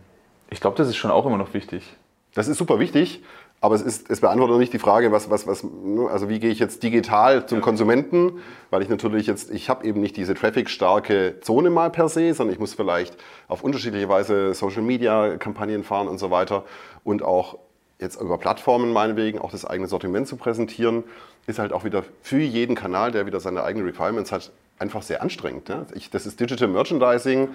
ich 0.50 0.60
glaube, 0.60 0.76
das 0.76 0.88
ist 0.88 0.96
schon 0.96 1.10
auch 1.10 1.26
immer 1.26 1.38
noch 1.38 1.54
wichtig. 1.54 1.96
Das 2.34 2.48
ist 2.48 2.58
super 2.58 2.78
wichtig. 2.78 3.22
Aber 3.64 3.76
es, 3.76 3.80
ist, 3.80 4.10
es 4.10 4.20
beantwortet 4.20 4.58
nicht 4.58 4.74
die 4.74 4.78
Frage, 4.78 5.10
was, 5.10 5.30
was, 5.30 5.46
was, 5.46 5.64
ne, 5.64 6.06
also 6.10 6.28
wie 6.28 6.38
gehe 6.38 6.50
ich 6.50 6.58
jetzt 6.58 6.82
digital 6.82 7.46
zum. 7.46 7.62
Konsumenten, 7.62 8.42
weil 8.68 8.82
ich 8.82 8.90
natürlich 8.90 9.26
jetzt, 9.26 9.50
ich 9.50 9.70
habe 9.70 9.86
eben 9.86 10.02
nicht 10.02 10.18
diese 10.18 10.34
traffic-starke 10.34 11.40
Zone 11.40 11.70
mal 11.70 11.88
per 11.88 12.10
se, 12.10 12.34
sondern 12.34 12.52
ich 12.52 12.60
muss 12.60 12.74
vielleicht 12.74 13.16
auf 13.48 13.64
unterschiedliche 13.64 14.06
Weise 14.10 14.52
Social-Media-Kampagnen 14.52 15.82
fahren 15.82 16.08
und 16.08 16.18
so 16.18 16.30
weiter 16.30 16.64
und 17.04 17.22
auch 17.22 17.56
jetzt 17.98 18.20
über 18.20 18.36
Plattformen 18.36 18.92
meinetwegen 18.92 19.38
auch 19.38 19.50
das 19.50 19.64
eigene 19.64 19.88
Sortiment 19.88 20.28
zu 20.28 20.36
präsentieren, 20.36 21.02
ist 21.46 21.58
halt 21.58 21.72
auch 21.72 21.84
wieder 21.84 22.04
für 22.20 22.40
jeden 22.40 22.74
Kanal, 22.74 23.12
der 23.12 23.24
wieder 23.24 23.40
seine 23.40 23.64
eigenen 23.64 23.86
Requirements 23.86 24.30
hat, 24.30 24.52
einfach 24.78 25.00
sehr 25.00 25.22
anstrengend. 25.22 25.70
Ne? 25.70 25.86
Ich, 25.94 26.10
das 26.10 26.26
ist 26.26 26.38
Digital 26.38 26.68
Merchandising 26.68 27.48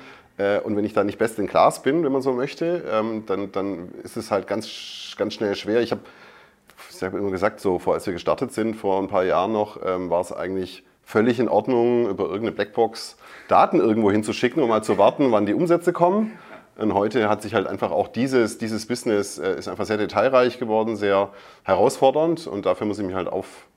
und 0.63 0.75
wenn 0.75 0.85
ich 0.85 0.93
da 0.93 1.03
nicht 1.03 1.17
best 1.17 1.37
in 1.39 1.47
class 1.47 1.81
bin, 1.81 2.03
wenn 2.03 2.11
man 2.11 2.21
so 2.21 2.33
möchte, 2.33 2.83
ähm, 2.91 3.23
dann, 3.25 3.51
dann 3.51 3.89
ist 4.03 4.17
es 4.17 4.31
halt 4.31 4.47
ganz, 4.47 5.15
ganz 5.17 5.33
schnell 5.33 5.55
schwer. 5.55 5.81
Ich 5.81 5.91
habe 5.91 6.01
ich 6.89 7.01
immer 7.01 7.31
gesagt, 7.31 7.59
so 7.59 7.79
vor, 7.79 7.93
als 7.93 8.05
wir 8.05 8.13
gestartet 8.13 8.51
sind, 8.53 8.75
vor 8.75 9.01
ein 9.01 9.07
paar 9.07 9.23
Jahren 9.23 9.51
noch, 9.51 9.79
ähm, 9.85 10.09
war 10.09 10.21
es 10.21 10.31
eigentlich 10.31 10.83
völlig 11.03 11.39
in 11.39 11.49
Ordnung, 11.49 12.07
über 12.09 12.25
irgendeine 12.25 12.51
Blackbox 12.51 13.17
Daten 13.47 13.79
irgendwo 13.79 14.11
hinzuschicken, 14.11 14.61
um 14.61 14.69
mal 14.69 14.83
zu 14.83 14.97
warten, 14.97 15.31
wann 15.31 15.45
die 15.45 15.53
Umsätze 15.53 15.91
kommen. 15.91 16.37
Und 16.77 16.93
heute 16.93 17.27
hat 17.29 17.41
sich 17.41 17.53
halt 17.53 17.67
einfach 17.67 17.91
auch 17.91 18.07
dieses, 18.07 18.57
dieses 18.57 18.85
Business 18.85 19.37
äh, 19.37 19.57
ist 19.57 19.67
einfach 19.67 19.85
sehr 19.85 19.97
detailreich 19.97 20.59
geworden, 20.59 20.95
sehr 20.95 21.29
herausfordernd 21.63 22.47
und 22.47 22.65
dafür 22.65 22.87
muss 22.87 22.99
ich 22.99 23.05
mich 23.05 23.15
halt 23.15 23.27
auf, 23.27 23.67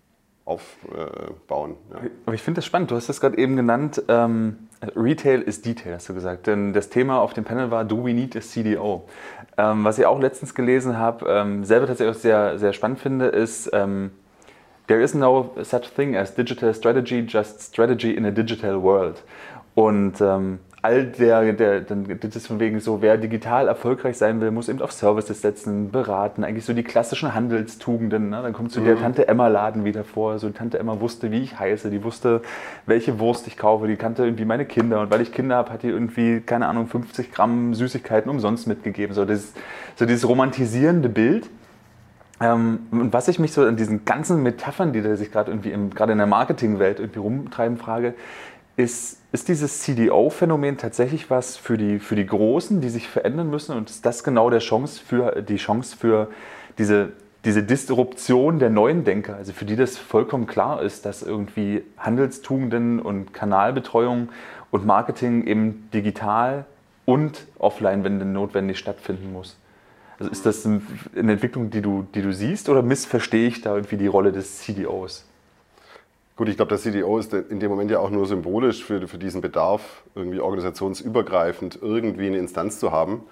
aufbauen. 0.44 1.76
Ja. 1.90 2.00
Aber 2.26 2.34
ich 2.34 2.42
finde 2.42 2.58
das 2.58 2.66
spannend. 2.66 2.90
Du 2.90 2.96
hast 2.96 3.08
das 3.08 3.20
gerade 3.20 3.38
eben 3.38 3.56
genannt. 3.56 4.02
Ähm, 4.08 4.68
Retail 4.96 5.42
ist 5.42 5.64
Detail, 5.64 5.94
hast 5.94 6.08
du 6.08 6.14
gesagt. 6.14 6.46
Denn 6.46 6.72
das 6.72 6.88
Thema 6.88 7.20
auf 7.20 7.34
dem 7.34 7.44
Panel 7.44 7.70
war 7.70 7.84
Do 7.84 8.04
we 8.04 8.12
need 8.12 8.36
a 8.36 8.40
CDO? 8.40 9.04
Ähm, 9.56 9.84
was 9.84 9.98
ich 9.98 10.06
auch 10.06 10.20
letztens 10.20 10.54
gelesen 10.54 10.98
habe, 10.98 11.26
ähm, 11.28 11.64
selber 11.64 11.86
tatsächlich 11.86 12.16
auch 12.16 12.20
sehr, 12.20 12.58
sehr 12.58 12.72
spannend 12.72 12.98
finde, 12.98 13.26
ist 13.26 13.70
ähm, 13.72 14.10
There 14.88 15.00
is 15.00 15.14
no 15.14 15.52
such 15.62 15.94
thing 15.94 16.16
as 16.16 16.34
digital 16.34 16.74
strategy, 16.74 17.20
just 17.20 17.62
strategy 17.62 18.12
in 18.12 18.26
a 18.26 18.30
digital 18.30 18.82
world. 18.82 19.22
Und 19.74 20.20
ähm, 20.20 20.58
all 20.84 21.04
der, 21.06 21.52
der, 21.52 21.80
dann 21.80 22.18
das 22.20 22.34
ist 22.34 22.48
von 22.48 22.58
wegen 22.58 22.80
so, 22.80 23.00
wer 23.00 23.16
digital 23.16 23.68
erfolgreich 23.68 24.18
sein 24.18 24.40
will, 24.40 24.50
muss 24.50 24.68
eben 24.68 24.82
auf 24.82 24.90
Services 24.90 25.40
setzen, 25.40 25.92
beraten, 25.92 26.42
eigentlich 26.42 26.64
so 26.64 26.72
die 26.72 26.82
klassischen 26.82 27.34
Handelstugenden. 27.34 28.30
Ne? 28.30 28.42
Dann 28.42 28.52
kommt 28.52 28.72
so 28.72 28.80
mhm. 28.80 28.86
der 28.86 28.98
Tante 28.98 29.28
Emma 29.28 29.46
Laden 29.46 29.84
wieder 29.84 30.02
vor. 30.02 30.40
So 30.40 30.50
Tante 30.50 30.80
Emma 30.80 30.98
wusste, 30.98 31.30
wie 31.30 31.40
ich 31.40 31.56
heiße, 31.56 31.88
die 31.88 32.02
wusste, 32.02 32.42
welche 32.86 33.20
Wurst 33.20 33.46
ich 33.46 33.56
kaufe, 33.56 33.86
die 33.86 33.94
kannte 33.94 34.24
irgendwie 34.24 34.44
meine 34.44 34.64
Kinder 34.64 35.00
und 35.00 35.10
weil 35.12 35.20
ich 35.20 35.32
Kinder 35.32 35.54
habe, 35.54 35.70
hat 35.70 35.84
die 35.84 35.88
irgendwie, 35.88 36.40
keine 36.40 36.66
Ahnung, 36.66 36.88
50 36.88 37.30
Gramm 37.30 37.74
Süßigkeiten 37.74 38.28
umsonst 38.28 38.66
mitgegeben. 38.66 39.14
So, 39.14 39.24
das, 39.24 39.52
so 39.94 40.04
dieses 40.04 40.28
romantisierende 40.28 41.08
Bild. 41.08 41.48
Ähm, 42.40 42.80
und 42.90 43.12
was 43.12 43.28
ich 43.28 43.38
mich 43.38 43.52
so 43.52 43.64
an 43.64 43.76
diesen 43.76 44.04
ganzen 44.04 44.42
Metaphern, 44.42 44.92
die 44.92 45.00
da 45.00 45.14
sich 45.14 45.30
gerade 45.30 45.52
irgendwie 45.52 45.72
gerade 45.94 46.10
in 46.10 46.18
der 46.18 46.26
Marketingwelt 46.26 46.98
irgendwie 46.98 47.20
rumtreiben, 47.20 47.76
frage, 47.76 48.14
Ist, 48.76 49.20
ist 49.32 49.48
dieses 49.48 49.80
CDO-Phänomen 49.80 50.78
tatsächlich 50.78 51.28
was 51.28 51.56
für 51.56 51.76
die, 51.76 51.98
für 51.98 52.16
die 52.16 52.24
Großen, 52.24 52.80
die 52.80 52.88
sich 52.88 53.08
verändern 53.08 53.50
müssen? 53.50 53.76
Und 53.76 53.90
ist 53.90 54.06
das 54.06 54.24
genau 54.24 54.48
der 54.48 54.60
Chance 54.60 55.00
für, 55.04 55.42
die 55.42 55.56
Chance 55.56 55.96
für 55.96 56.28
diese, 56.78 57.12
diese 57.44 57.62
Disruption 57.62 58.58
der 58.58 58.70
neuen 58.70 59.04
Denker, 59.04 59.36
also 59.36 59.52
für 59.52 59.64
die 59.66 59.76
das 59.76 59.98
vollkommen 59.98 60.46
klar 60.46 60.82
ist, 60.82 61.04
dass 61.04 61.22
irgendwie 61.22 61.82
Handelstugenden 61.98 63.00
und 63.00 63.34
Kanalbetreuung 63.34 64.30
und 64.70 64.86
Marketing 64.86 65.46
eben 65.46 65.88
digital 65.92 66.64
und 67.04 67.46
offline, 67.58 68.04
wenn 68.04 68.18
denn 68.18 68.32
notwendig, 68.32 68.78
stattfinden 68.78 69.32
muss? 69.32 69.56
Also 70.18 70.30
ist 70.30 70.46
das 70.46 70.64
eine 70.64 70.80
Entwicklung, 71.14 71.70
die 71.70 71.82
du, 71.82 72.06
die 72.14 72.22
du 72.22 72.32
siehst 72.32 72.68
oder 72.68 72.80
missverstehe 72.80 73.48
ich 73.48 73.60
da 73.60 73.74
irgendwie 73.74 73.96
die 73.96 74.06
Rolle 74.06 74.32
des 74.32 74.58
CDOs? 74.58 75.26
Gut, 76.36 76.48
ich 76.48 76.56
glaube, 76.56 76.70
der 76.70 76.78
CDO 76.78 77.18
ist 77.18 77.34
in 77.34 77.60
dem 77.60 77.70
Moment 77.70 77.90
ja 77.90 77.98
auch 77.98 78.10
nur 78.10 78.26
symbolisch 78.26 78.82
für, 78.84 79.06
für 79.06 79.18
diesen 79.18 79.40
Bedarf, 79.40 80.02
irgendwie 80.14 80.40
organisationsübergreifend 80.40 81.78
irgendwie 81.82 82.26
eine 82.26 82.38
Instanz 82.38 82.78
zu 82.78 82.90
haben. 82.90 83.22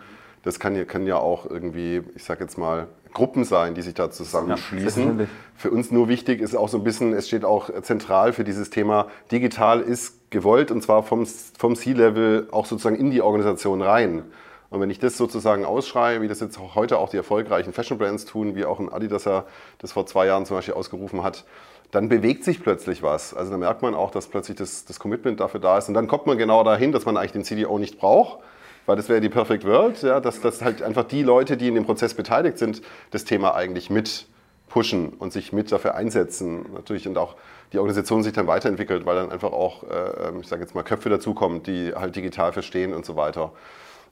Das 0.43 0.59
kann 0.59 0.75
ja, 0.75 0.85
kann 0.85 1.07
ja 1.07 1.17
auch 1.17 1.49
irgendwie, 1.49 2.03
ich 2.15 2.25
sage 2.25 2.45
jetzt 2.45 2.59
mal, 2.59 2.89
Gruppen 3.13 3.45
sein, 3.45 3.75
die 3.75 3.83
sich 3.83 3.95
da 3.95 4.11
zusammenschließen. 4.11 5.19
Ja, 5.19 5.27
für 5.57 5.71
uns 5.71 5.91
nur 5.91 6.09
wichtig 6.09 6.41
ist 6.41 6.55
auch 6.55 6.69
so 6.69 6.79
ein 6.79 6.85
bisschen, 6.85 7.13
es 7.13 7.27
steht 7.27 7.45
auch 7.45 7.71
zentral 7.83 8.33
für 8.33 8.45
dieses 8.45 8.71
Thema, 8.71 9.09
digital 9.33 9.81
ist 9.81 10.31
gewollt 10.31 10.71
und 10.71 10.83
zwar 10.83 11.03
vom, 11.03 11.27
vom 11.27 11.75
C-Level 11.75 12.49
auch 12.53 12.67
sozusagen 12.67 12.97
in 12.97 13.11
die 13.11 13.21
Organisation 13.23 13.83
rein. 13.83 14.25
Und 14.71 14.81
wenn 14.81 14.91
ich 14.91 15.01
das 15.01 15.17
sozusagen 15.17 15.65
ausschreie, 15.65 16.23
wie 16.23 16.29
das 16.29 16.39
jetzt 16.39 16.59
heute 16.77 16.99
auch 16.99 17.09
die 17.09 17.17
erfolgreichen 17.17 17.73
Fashion 17.73 17.99
Brands 17.99 18.25
tun, 18.25 18.55
wie 18.55 18.65
auch 18.65 18.79
ein 18.79 18.89
Adidas 18.89 19.25
das 19.79 19.93
vor 19.93 20.07
zwei 20.07 20.27
Jahren 20.27 20.47
zum 20.47 20.57
Beispiel 20.57 20.75
ausgerufen 20.75 21.25
hat, 21.25 21.45
dann 21.91 22.09
bewegt 22.09 22.45
sich 22.45 22.63
plötzlich 22.63 23.03
was. 23.03 23.35
Also 23.35 23.51
da 23.51 23.59
merkt 23.59 23.83
man 23.83 23.95
auch, 23.95 24.11
dass 24.11 24.29
plötzlich 24.29 24.57
das, 24.57 24.85
das 24.85 25.01
Commitment 25.01 25.41
dafür 25.41 25.61
da 25.61 25.79
ist. 25.79 25.89
Und 25.89 25.95
dann 25.95 26.07
kommt 26.07 26.27
man 26.27 26.39
genau 26.39 26.63
dahin, 26.63 26.93
dass 26.93 27.05
man 27.05 27.17
eigentlich 27.17 27.33
den 27.33 27.45
CDO 27.45 27.79
nicht 27.79 27.99
braucht, 27.99 28.39
weil 28.87 28.97
das 28.97 29.09
wäre 29.09 29.21
die 29.21 29.29
Perfect 29.29 29.65
World, 29.65 30.03
ja, 30.03 30.21
dass, 30.21 30.41
dass 30.41 30.63
halt 30.63 30.83
einfach 30.83 31.05
die 31.05 31.23
Leute, 31.23 31.57
die 31.57 31.69
in 31.69 31.75
dem 31.75 31.85
Prozess 31.85 32.15
beteiligt 32.15 32.59
sind, 32.59 32.83
das 33.11 33.25
Thema 33.25 33.55
eigentlich 33.55 33.91
mit 33.91 34.27
pushen 34.69 35.09
und 35.11 35.33
sich 35.33 35.53
mit 35.53 35.71
dafür 35.73 35.95
einsetzen. 35.97 36.65
Natürlich 36.73 37.09
und 37.09 37.19
auch 37.19 37.35
die 37.73 37.79
Organisation 37.79 38.23
sich 38.23 38.33
dann 38.33 38.47
weiterentwickelt, 38.47 39.05
weil 39.05 39.17
dann 39.17 39.31
einfach 39.31 39.53
auch, 39.53 39.83
äh, 39.85 40.29
ähm, 40.29 40.41
ich 40.41 40.49
sage 40.49 40.63
jetzt 40.63 40.75
mal, 40.75 40.83
Köpfe 40.83 41.09
dazukommen, 41.09 41.63
die 41.63 41.93
halt 41.95 42.17
digital 42.17 42.53
verstehen 42.53 42.95
und 42.95 43.05
so 43.05 43.17
weiter. 43.17 43.53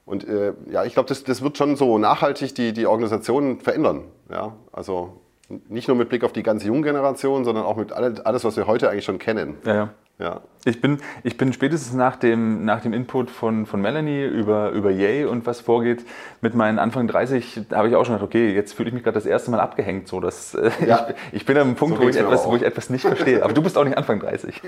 Und 0.04 0.26
äh, 0.26 0.54
ja, 0.70 0.84
ich 0.84 0.94
glaube, 0.94 1.08
das, 1.08 1.22
das 1.22 1.42
wird 1.42 1.58
schon 1.58 1.76
so 1.76 1.98
nachhaltig 1.98 2.54
die, 2.54 2.72
die 2.72 2.86
Organisation 2.86 3.60
verändern. 3.60 4.04
Ja? 4.30 4.56
Also 4.72 5.20
nicht 5.68 5.88
nur 5.88 5.96
mit 5.96 6.08
Blick 6.08 6.24
auf 6.24 6.32
die 6.32 6.42
ganze 6.42 6.66
junge 6.66 6.82
Generation, 6.82 7.44
sondern 7.44 7.64
auch 7.64 7.76
mit 7.76 7.92
alles, 7.92 8.44
was 8.44 8.56
wir 8.56 8.66
heute 8.66 8.90
eigentlich 8.90 9.04
schon 9.04 9.18
kennen. 9.18 9.56
Ja, 9.64 9.74
ja. 9.74 9.90
Ja. 10.18 10.40
Ich, 10.64 10.80
bin, 10.80 10.98
ich 11.22 11.36
bin 11.36 11.52
spätestens 11.52 11.94
nach 11.94 12.16
dem, 12.16 12.64
nach 12.64 12.80
dem 12.80 12.92
Input 12.92 13.30
von, 13.30 13.66
von 13.66 13.80
Melanie 13.80 14.24
über, 14.24 14.70
über 14.70 14.90
Yay 14.90 15.26
und 15.26 15.46
was 15.46 15.60
vorgeht, 15.60 16.04
mit 16.40 16.54
meinen 16.54 16.80
Anfang 16.80 17.06
30, 17.06 17.66
habe 17.72 17.88
ich 17.88 17.94
auch 17.94 18.04
schon 18.04 18.14
gedacht, 18.16 18.28
okay, 18.28 18.52
jetzt 18.52 18.72
fühle 18.72 18.88
ich 18.88 18.94
mich 18.94 19.04
gerade 19.04 19.14
das 19.14 19.26
erste 19.26 19.52
Mal 19.52 19.60
abgehängt. 19.60 20.08
So, 20.08 20.18
dass, 20.18 20.54
äh, 20.54 20.72
ja. 20.84 21.08
ich, 21.30 21.40
ich 21.40 21.46
bin 21.46 21.56
an 21.56 21.68
einem 21.68 21.76
Punkt, 21.76 21.98
so 21.98 22.02
wo, 22.02 22.08
ich 22.08 22.16
etwas, 22.16 22.46
wo 22.46 22.56
ich 22.56 22.62
etwas 22.62 22.90
nicht 22.90 23.02
verstehe. 23.02 23.44
Aber 23.44 23.52
du 23.52 23.62
bist 23.62 23.78
auch 23.78 23.84
nicht 23.84 23.96
Anfang 23.96 24.18
30. 24.18 24.60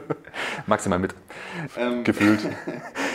Maximal 0.66 0.98
mit. 0.98 1.14
Ähm, 1.78 2.02
Gefühlt. 2.02 2.40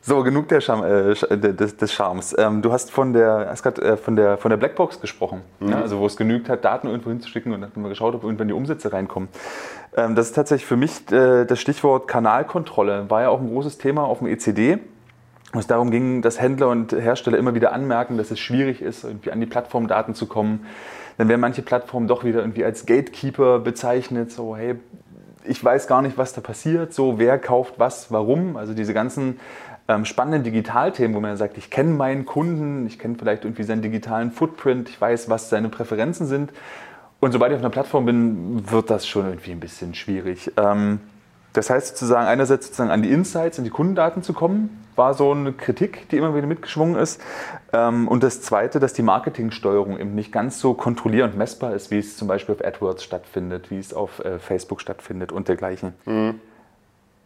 So, 0.00 0.22
genug 0.22 0.48
der 0.48 0.60
Charme, 0.60 0.84
äh, 0.84 1.36
des, 1.36 1.76
des 1.76 1.92
Charmes. 1.92 2.34
Ähm, 2.38 2.62
du 2.62 2.72
hast 2.72 2.90
von 2.90 3.12
der, 3.12 3.48
hast 3.50 3.62
grad, 3.62 3.78
äh, 3.78 3.96
von 3.96 4.16
der, 4.16 4.38
von 4.38 4.50
der 4.50 4.56
Blackbox 4.56 5.00
gesprochen, 5.00 5.42
mhm. 5.60 5.70
ja, 5.70 5.80
also 5.80 5.98
wo 5.98 6.06
es 6.06 6.16
genügt 6.16 6.48
hat, 6.48 6.64
Daten 6.64 6.86
irgendwo 6.86 7.10
hinzuschicken 7.10 7.52
und 7.52 7.60
dann 7.60 7.70
haben 7.70 7.82
wir 7.82 7.88
geschaut, 7.88 8.14
ob 8.14 8.22
irgendwann 8.22 8.48
die 8.48 8.54
Umsätze 8.54 8.92
reinkommen. 8.92 9.28
Ähm, 9.96 10.14
das 10.14 10.28
ist 10.28 10.34
tatsächlich 10.34 10.66
für 10.66 10.76
mich 10.76 11.10
äh, 11.10 11.44
das 11.44 11.60
Stichwort 11.60 12.08
Kanalkontrolle. 12.08 13.10
War 13.10 13.22
ja 13.22 13.28
auch 13.30 13.40
ein 13.40 13.48
großes 13.48 13.78
Thema 13.78 14.04
auf 14.04 14.18
dem 14.18 14.28
ECD 14.28 14.78
wo 15.52 15.60
es 15.60 15.66
darum 15.66 15.90
ging, 15.90 16.20
dass 16.20 16.40
Händler 16.40 16.68
und 16.68 16.92
Hersteller 16.92 17.38
immer 17.38 17.54
wieder 17.54 17.72
anmerken, 17.72 18.18
dass 18.18 18.30
es 18.30 18.38
schwierig 18.38 18.82
ist, 18.82 19.04
irgendwie 19.04 19.30
an 19.30 19.40
die 19.40 19.46
Plattformdaten 19.46 20.14
zu 20.14 20.26
kommen. 20.26 20.66
Dann 21.16 21.28
werden 21.28 21.40
manche 21.40 21.62
Plattformen 21.62 22.08
doch 22.08 22.24
wieder 22.24 22.40
irgendwie 22.40 22.64
als 22.64 22.84
Gatekeeper 22.84 23.60
bezeichnet, 23.60 24.30
so 24.30 24.54
hey, 24.54 24.74
ich 25.48 25.62
weiß 25.62 25.86
gar 25.86 26.02
nicht, 26.02 26.18
was 26.18 26.32
da 26.32 26.40
passiert, 26.40 26.92
so 26.92 27.18
wer 27.18 27.38
kauft 27.38 27.74
was, 27.78 28.10
warum. 28.10 28.56
Also 28.56 28.74
diese 28.74 28.94
ganzen 28.94 29.40
ähm, 29.88 30.04
spannenden 30.04 30.42
Digitalthemen, 30.42 31.14
wo 31.16 31.20
man 31.20 31.36
sagt, 31.36 31.58
ich 31.58 31.70
kenne 31.70 31.90
meinen 31.90 32.26
Kunden, 32.26 32.86
ich 32.86 32.98
kenne 32.98 33.16
vielleicht 33.18 33.44
irgendwie 33.44 33.62
seinen 33.62 33.82
digitalen 33.82 34.32
Footprint, 34.32 34.88
ich 34.88 35.00
weiß, 35.00 35.30
was 35.30 35.48
seine 35.48 35.68
Präferenzen 35.68 36.26
sind. 36.26 36.52
Und 37.20 37.32
sobald 37.32 37.52
ich 37.52 37.56
auf 37.56 37.62
einer 37.62 37.70
Plattform 37.70 38.04
bin, 38.04 38.70
wird 38.70 38.90
das 38.90 39.06
schon 39.06 39.26
irgendwie 39.26 39.52
ein 39.52 39.60
bisschen 39.60 39.94
schwierig. 39.94 40.52
Ähm, 40.56 41.00
das 41.52 41.70
heißt 41.70 41.88
sozusagen, 41.88 42.26
einerseits 42.26 42.66
sozusagen 42.66 42.90
an 42.90 43.02
die 43.02 43.10
Insights, 43.10 43.58
an 43.58 43.64
die 43.64 43.70
Kundendaten 43.70 44.22
zu 44.22 44.32
kommen, 44.32 44.85
war 44.96 45.14
so 45.14 45.30
eine 45.30 45.52
Kritik, 45.52 46.08
die 46.08 46.16
immer 46.16 46.34
wieder 46.34 46.46
mitgeschwungen 46.46 46.96
ist. 46.96 47.20
Ähm, 47.72 48.08
und 48.08 48.22
das 48.22 48.40
Zweite, 48.42 48.80
dass 48.80 48.92
die 48.92 49.02
Marketingsteuerung 49.02 49.98
eben 49.98 50.14
nicht 50.14 50.32
ganz 50.32 50.60
so 50.60 50.74
kontrollierend 50.74 51.34
und 51.34 51.38
messbar 51.38 51.74
ist, 51.74 51.90
wie 51.90 51.98
es 51.98 52.16
zum 52.16 52.28
Beispiel 52.28 52.54
auf 52.54 52.64
AdWords 52.64 53.04
stattfindet, 53.04 53.70
wie 53.70 53.78
es 53.78 53.94
auf 53.94 54.24
äh, 54.24 54.38
Facebook 54.38 54.80
stattfindet 54.80 55.32
und 55.32 55.48
dergleichen. 55.48 55.94
Mhm. 56.04 56.40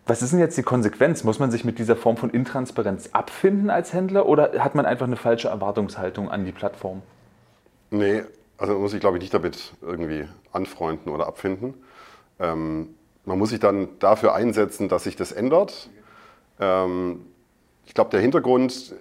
Was 0.07 0.23
ist 0.23 0.33
denn 0.33 0.41
jetzt 0.41 0.59
die 0.59 0.63
Konsequenz? 0.63 1.23
Muss 1.23 1.39
man 1.39 1.51
sich 1.51 1.65
mit 1.65 1.79
dieser 1.79 1.95
Form 1.95 2.17
von 2.17 2.31
Intransparenz 2.31 3.11
abfinden 3.13 3.71
als 3.71 3.93
Händler 3.93 4.27
oder 4.27 4.53
hat 4.59 4.75
man 4.75 4.85
einfach 4.85 5.07
eine 5.07 5.17
falsche 5.17 5.49
Erwartungshaltung 5.49 6.31
an 6.31 6.45
die 6.45 6.53
Plattform? 6.53 7.03
Nee, 7.91 8.23
also 8.59 8.73
man 8.73 8.83
muss 8.83 8.91
sich, 8.91 9.01
glaube 9.01 9.19
ich, 9.19 9.23
nicht 9.23 9.35
damit 9.35 9.73
irgendwie 9.81 10.27
anfreunden 10.53 11.13
oder 11.13 11.27
abfinden. 11.27 11.75
Ähm, 12.41 12.95
man 13.25 13.39
muss 13.39 13.51
sich 13.51 13.61
dann 13.61 13.89
dafür 14.01 14.35
einsetzen, 14.35 14.89
dass 14.89 15.05
sich 15.05 15.15
das 15.15 15.33
ändert. 15.33 15.91
Ähm, 16.59 17.27
ich 17.87 17.95
glaube, 17.95 18.11
der 18.11 18.21
Hintergrund, 18.21 18.95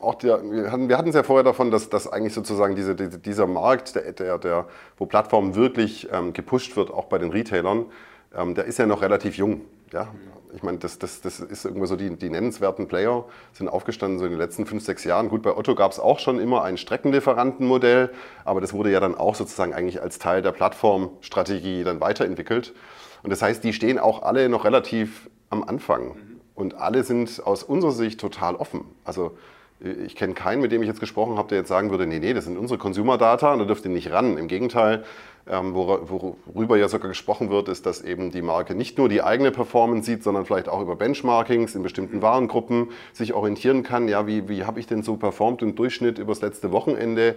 auch 0.00 0.14
der, 0.14 0.42
wir 0.42 0.70
hatten 0.70 1.08
es 1.08 1.14
ja 1.14 1.22
vorher 1.22 1.44
davon, 1.44 1.70
dass, 1.70 1.88
dass 1.90 2.10
eigentlich 2.10 2.34
sozusagen 2.34 2.74
diese, 2.74 2.94
dieser 2.94 3.46
Markt, 3.46 3.94
der, 3.94 4.12
der, 4.12 4.38
der, 4.38 4.66
wo 4.96 5.06
Plattformen 5.06 5.54
wirklich 5.54 6.08
ähm, 6.12 6.32
gepusht 6.32 6.76
wird, 6.76 6.90
auch 6.90 7.06
bei 7.06 7.18
den 7.18 7.30
Retailern, 7.30 7.86
ähm, 8.34 8.54
der 8.54 8.64
ist 8.64 8.78
ja 8.78 8.86
noch 8.86 9.02
relativ 9.02 9.36
jung. 9.36 9.62
Ja? 9.92 10.08
Ich 10.54 10.62
meine, 10.62 10.78
das, 10.78 10.98
das, 10.98 11.20
das 11.20 11.40
ist 11.40 11.64
irgendwie 11.64 11.86
so, 11.86 11.96
die, 11.96 12.16
die 12.16 12.30
nennenswerten 12.30 12.88
Player 12.88 13.24
sind 13.52 13.68
aufgestanden 13.68 14.18
so 14.18 14.24
in 14.24 14.30
den 14.30 14.38
letzten 14.38 14.64
fünf, 14.64 14.82
sechs 14.82 15.04
Jahren. 15.04 15.28
Gut, 15.28 15.42
bei 15.42 15.54
Otto 15.54 15.74
gab 15.74 15.92
es 15.92 16.00
auch 16.00 16.18
schon 16.18 16.38
immer 16.38 16.62
ein 16.62 16.78
Streckenlieferantenmodell, 16.78 18.10
aber 18.44 18.60
das 18.60 18.72
wurde 18.72 18.90
ja 18.90 19.00
dann 19.00 19.14
auch 19.14 19.34
sozusagen 19.34 19.74
eigentlich 19.74 20.00
als 20.00 20.18
Teil 20.18 20.40
der 20.40 20.52
Plattformstrategie 20.52 21.84
dann 21.84 22.00
weiterentwickelt. 22.00 22.74
Und 23.22 23.30
das 23.30 23.42
heißt, 23.42 23.62
die 23.62 23.72
stehen 23.72 23.98
auch 23.98 24.22
alle 24.22 24.48
noch 24.48 24.64
relativ 24.64 25.28
am 25.50 25.64
Anfang. 25.64 26.16
Und 26.58 26.74
alle 26.74 27.04
sind 27.04 27.40
aus 27.46 27.62
unserer 27.62 27.92
Sicht 27.92 28.20
total 28.20 28.56
offen. 28.56 28.84
Also 29.04 29.38
ich 29.78 30.16
kenne 30.16 30.34
keinen, 30.34 30.60
mit 30.60 30.72
dem 30.72 30.82
ich 30.82 30.88
jetzt 30.88 30.98
gesprochen 30.98 31.38
habe, 31.38 31.46
der 31.46 31.58
jetzt 31.58 31.68
sagen 31.68 31.92
würde, 31.92 32.04
nee, 32.04 32.18
nee, 32.18 32.34
das 32.34 32.46
sind 32.46 32.58
unsere 32.58 32.78
Consumer-Data 32.78 33.52
und 33.52 33.60
da 33.60 33.64
dürft 33.64 33.84
ihr 33.84 33.92
nicht 33.92 34.10
ran. 34.10 34.36
Im 34.36 34.48
Gegenteil, 34.48 35.04
ähm, 35.48 35.72
worüber 35.72 36.76
ja 36.76 36.88
sogar 36.88 37.10
gesprochen 37.10 37.48
wird, 37.50 37.68
ist, 37.68 37.86
dass 37.86 38.02
eben 38.02 38.32
die 38.32 38.42
Marke 38.42 38.74
nicht 38.74 38.98
nur 38.98 39.08
die 39.08 39.22
eigene 39.22 39.52
Performance 39.52 40.10
sieht, 40.10 40.24
sondern 40.24 40.46
vielleicht 40.46 40.68
auch 40.68 40.82
über 40.82 40.96
Benchmarkings 40.96 41.76
in 41.76 41.84
bestimmten 41.84 42.22
Warengruppen 42.22 42.88
sich 43.12 43.34
orientieren 43.34 43.84
kann. 43.84 44.08
Ja, 44.08 44.26
wie, 44.26 44.48
wie 44.48 44.64
habe 44.64 44.80
ich 44.80 44.88
denn 44.88 45.04
so 45.04 45.16
performt 45.16 45.62
im 45.62 45.76
Durchschnitt 45.76 46.18
übers 46.18 46.40
letzte 46.40 46.72
Wochenende? 46.72 47.36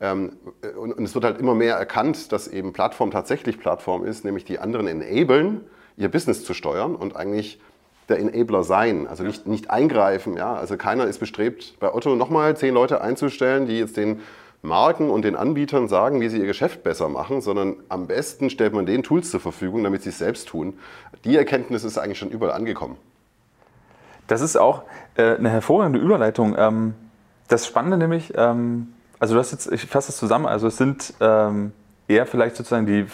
Ähm, 0.00 0.32
und, 0.76 0.92
und 0.92 1.04
es 1.04 1.14
wird 1.14 1.24
halt 1.24 1.38
immer 1.38 1.54
mehr 1.54 1.76
erkannt, 1.76 2.32
dass 2.32 2.48
eben 2.48 2.72
Plattform 2.72 3.12
tatsächlich 3.12 3.60
Plattform 3.60 4.04
ist, 4.04 4.24
nämlich 4.24 4.44
die 4.44 4.58
anderen 4.58 4.88
enablen, 4.88 5.60
ihr 5.96 6.08
Business 6.08 6.44
zu 6.44 6.52
steuern 6.52 6.96
und 6.96 7.14
eigentlich 7.14 7.60
der 8.08 8.18
Enabler 8.18 8.62
sein, 8.62 9.06
also 9.06 9.24
nicht, 9.24 9.46
nicht 9.46 9.70
eingreifen. 9.70 10.36
Ja? 10.36 10.54
Also 10.54 10.76
keiner 10.76 11.06
ist 11.06 11.18
bestrebt, 11.18 11.74
bei 11.80 11.92
Otto 11.92 12.14
nochmal 12.14 12.56
zehn 12.56 12.74
Leute 12.74 13.00
einzustellen, 13.00 13.66
die 13.66 13.78
jetzt 13.78 13.96
den 13.96 14.20
Marken 14.62 15.10
und 15.10 15.24
den 15.24 15.36
Anbietern 15.36 15.88
sagen, 15.88 16.20
wie 16.20 16.28
sie 16.28 16.38
ihr 16.38 16.46
Geschäft 16.46 16.82
besser 16.82 17.08
machen, 17.08 17.40
sondern 17.40 17.76
am 17.88 18.06
besten 18.06 18.50
stellt 18.50 18.74
man 18.74 18.86
den 18.86 19.02
Tools 19.02 19.30
zur 19.30 19.40
Verfügung, 19.40 19.84
damit 19.84 20.02
sie 20.02 20.10
es 20.10 20.18
selbst 20.18 20.48
tun. 20.48 20.78
Die 21.24 21.36
Erkenntnis 21.36 21.84
ist 21.84 21.98
eigentlich 21.98 22.18
schon 22.18 22.30
überall 22.30 22.52
angekommen. 22.52 22.96
Das 24.26 24.40
ist 24.40 24.56
auch 24.56 24.82
äh, 25.16 25.36
eine 25.36 25.50
hervorragende 25.50 26.00
Überleitung. 26.00 26.56
Ähm, 26.58 26.94
das 27.48 27.66
Spannende 27.66 27.96
nämlich, 27.96 28.32
ähm, 28.36 28.88
also 29.18 29.34
du 29.34 29.40
hast 29.40 29.52
jetzt, 29.52 29.70
ich 29.70 29.86
fasse 29.86 30.08
das 30.08 30.16
zusammen, 30.16 30.46
also 30.46 30.66
es 30.66 30.76
sind 30.76 31.14
ähm, 31.20 31.72
eher 32.08 32.26
vielleicht 32.26 32.56
sozusagen 32.56 32.86
die 32.86 33.06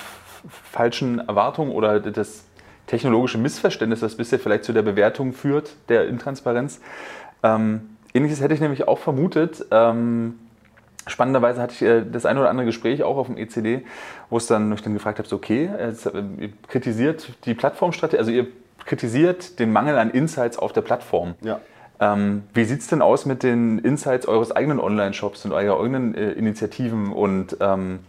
falschen 0.72 1.18
Erwartungen 1.18 1.70
oder 1.70 2.00
das 2.00 2.44
technologische 2.86 3.38
Missverständnis, 3.38 4.00
das 4.00 4.16
bisher 4.16 4.38
vielleicht 4.38 4.64
zu 4.64 4.72
der 4.72 4.82
Bewertung 4.82 5.32
führt, 5.32 5.74
der 5.88 6.08
Intransparenz. 6.08 6.80
Ähm, 7.42 7.96
ähnliches 8.14 8.40
hätte 8.40 8.54
ich 8.54 8.60
nämlich 8.60 8.88
auch 8.88 8.98
vermutet. 8.98 9.64
Ähm, 9.70 10.38
spannenderweise 11.06 11.60
hatte 11.60 11.74
ich 11.74 11.82
äh, 11.82 12.04
das 12.10 12.26
ein 12.26 12.38
oder 12.38 12.50
andere 12.50 12.66
Gespräch 12.66 13.02
auch 13.02 13.16
auf 13.16 13.26
dem 13.26 13.36
ECD, 13.36 13.84
wo 14.30 14.36
es 14.36 14.46
dann, 14.46 14.72
ich 14.72 14.82
dann 14.82 14.94
gefragt 14.94 15.18
habe, 15.18 15.28
so, 15.28 15.36
okay, 15.36 15.70
jetzt, 15.78 16.06
äh, 16.06 16.22
ihr 16.38 16.52
kritisiert 16.68 17.32
die 17.44 17.54
Plattformstrategie, 17.54 18.18
also 18.18 18.30
ihr 18.30 18.46
kritisiert 18.84 19.58
den 19.58 19.72
Mangel 19.72 19.98
an 19.98 20.10
Insights 20.10 20.58
auf 20.58 20.72
der 20.72 20.82
Plattform. 20.82 21.34
Ja. 21.40 21.60
Ähm, 22.00 22.42
wie 22.52 22.64
sieht 22.64 22.80
es 22.80 22.88
denn 22.88 23.00
aus 23.00 23.26
mit 23.26 23.42
den 23.42 23.78
Insights 23.78 24.26
eures 24.26 24.50
eigenen 24.50 24.80
Online-Shops 24.80 25.44
und 25.44 25.52
eurer 25.52 25.80
eigenen 25.80 26.14
äh, 26.14 26.32
Initiativen 26.32 27.12
und 27.12 27.56
ähm, 27.60 28.00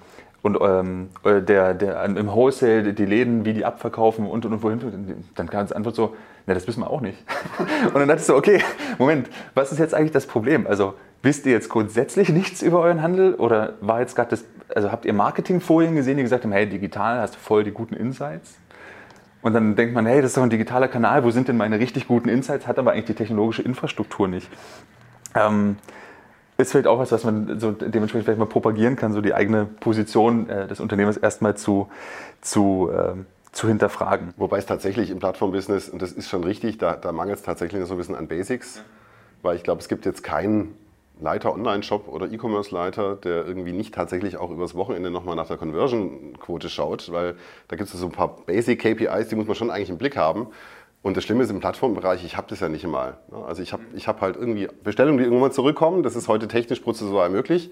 und 0.43 0.59
ähm, 0.61 1.09
äh, 1.23 1.41
der, 1.41 1.73
der 1.73 2.03
im 2.03 2.27
Wholesale 2.27 2.93
die 2.93 3.05
Läden, 3.05 3.45
wie 3.45 3.53
die 3.53 3.65
abverkaufen 3.65 4.27
und 4.27 4.45
und, 4.45 4.53
und 4.53 4.61
wohin, 4.61 5.23
dann 5.35 5.49
kam 5.49 5.65
die 5.65 5.73
Antwort 5.73 5.95
so, 5.95 6.15
na, 6.45 6.53
das 6.53 6.67
wissen 6.67 6.81
wir 6.81 6.89
auch 6.89 7.01
nicht. 7.01 7.17
und 7.85 7.95
dann 7.95 8.07
dachte 8.07 8.19
ich 8.19 8.27
so, 8.27 8.35
okay, 8.35 8.61
Moment, 8.99 9.29
was 9.55 9.71
ist 9.71 9.79
jetzt 9.79 9.95
eigentlich 9.95 10.11
das 10.11 10.27
Problem? 10.27 10.67
Also 10.67 10.95
wisst 11.21 11.45
ihr 11.45 11.53
jetzt 11.53 11.69
grundsätzlich 11.69 12.27
nichts 12.29 12.61
über 12.61 12.81
euren 12.81 13.01
Handel 13.01 13.35
oder 13.35 13.75
war 13.79 14.01
jetzt 14.01 14.15
gerade 14.15 14.31
das, 14.31 14.43
also 14.75 14.91
habt 14.91 15.05
ihr 15.05 15.13
Marketingfolien 15.13 15.95
gesehen, 15.95 16.17
die 16.17 16.23
gesagt 16.23 16.43
haben, 16.43 16.51
hey, 16.51 16.67
digital 16.67 17.19
hast 17.19 17.35
du 17.35 17.39
voll 17.39 17.63
die 17.63 17.71
guten 17.71 17.95
Insights? 17.95 18.57
Und 19.41 19.53
dann 19.53 19.75
denkt 19.77 19.93
man, 19.93 20.05
hey, 20.05 20.21
das 20.21 20.31
ist 20.31 20.37
doch 20.37 20.43
ein 20.43 20.49
digitaler 20.49 20.89
Kanal, 20.89 21.23
wo 21.23 21.31
sind 21.31 21.47
denn 21.47 21.57
meine 21.57 21.79
richtig 21.79 22.07
guten 22.07 22.27
Insights, 22.27 22.67
hat 22.67 22.79
aber 22.79 22.91
eigentlich 22.91 23.05
die 23.05 23.13
technologische 23.13 23.61
Infrastruktur 23.61 24.27
nicht. 24.27 24.49
Ähm, 25.35 25.77
ist 26.57 26.71
vielleicht 26.71 26.87
auch 26.87 26.99
was, 26.99 27.11
was 27.11 27.23
man 27.23 27.59
so 27.59 27.71
dementsprechend 27.71 28.25
vielleicht 28.25 28.39
mal 28.39 28.45
propagieren 28.45 28.95
kann, 28.95 29.13
so 29.13 29.21
die 29.21 29.33
eigene 29.33 29.65
Position 29.65 30.49
äh, 30.49 30.67
des 30.67 30.79
Unternehmens 30.79 31.17
erstmal 31.17 31.55
zu, 31.55 31.89
zu, 32.41 32.89
äh, 32.91 33.13
zu 33.51 33.67
hinterfragen. 33.67 34.33
Wobei 34.37 34.57
es 34.57 34.65
tatsächlich 34.65 35.09
im 35.09 35.19
Plattformbusiness, 35.19 35.89
und 35.89 36.01
das 36.01 36.11
ist 36.11 36.29
schon 36.29 36.43
richtig, 36.43 36.77
da, 36.77 36.95
da 36.95 37.11
mangelt 37.11 37.39
es 37.39 37.43
tatsächlich 37.43 37.83
so 37.85 37.95
ein 37.95 37.97
bisschen 37.97 38.15
an 38.15 38.27
Basics, 38.27 38.83
weil 39.41 39.55
ich 39.55 39.63
glaube, 39.63 39.81
es 39.81 39.87
gibt 39.87 40.05
jetzt 40.05 40.23
keinen 40.23 40.75
Leiter 41.19 41.53
Online-Shop 41.53 42.07
oder 42.07 42.31
E-Commerce-Leiter, 42.31 43.15
der 43.15 43.45
irgendwie 43.45 43.71
nicht 43.71 43.93
tatsächlich 43.93 44.37
auch 44.37 44.49
übers 44.49 44.75
Wochenende 44.75 45.11
nochmal 45.11 45.35
nach 45.35 45.47
der 45.47 45.57
Conversion-Quote 45.57 46.69
schaut, 46.69 47.11
weil 47.11 47.35
da 47.67 47.75
gibt 47.75 47.93
es 47.93 47.99
so 47.99 48.05
ein 48.05 48.11
paar 48.11 48.35
Basic-KPIs, 48.45 49.29
die 49.29 49.35
muss 49.35 49.47
man 49.47 49.55
schon 49.55 49.69
eigentlich 49.69 49.89
im 49.89 49.97
Blick 49.97 50.17
haben. 50.17 50.47
Und 51.03 51.17
das 51.17 51.25
Schlimme 51.25 51.43
ist 51.43 51.49
im 51.49 51.59
Plattformbereich, 51.59 52.23
ich 52.23 52.37
habe 52.37 52.47
das 52.49 52.61
ja 52.61 52.69
nicht 52.69 52.85
einmal. 52.85 53.17
Also 53.45 53.61
ich 53.61 53.73
habe 53.73 53.83
ich 53.93 54.07
hab 54.07 54.21
halt 54.21 54.37
irgendwie 54.37 54.69
Bestellungen, 54.83 55.17
die 55.17 55.25
irgendwann 55.25 55.51
zurückkommen. 55.51 56.01
Das 56.01 56.15
ist 56.15 56.29
heute 56.29 56.47
technisch 56.47 56.79
prozessual 56.79 57.29
möglich 57.29 57.71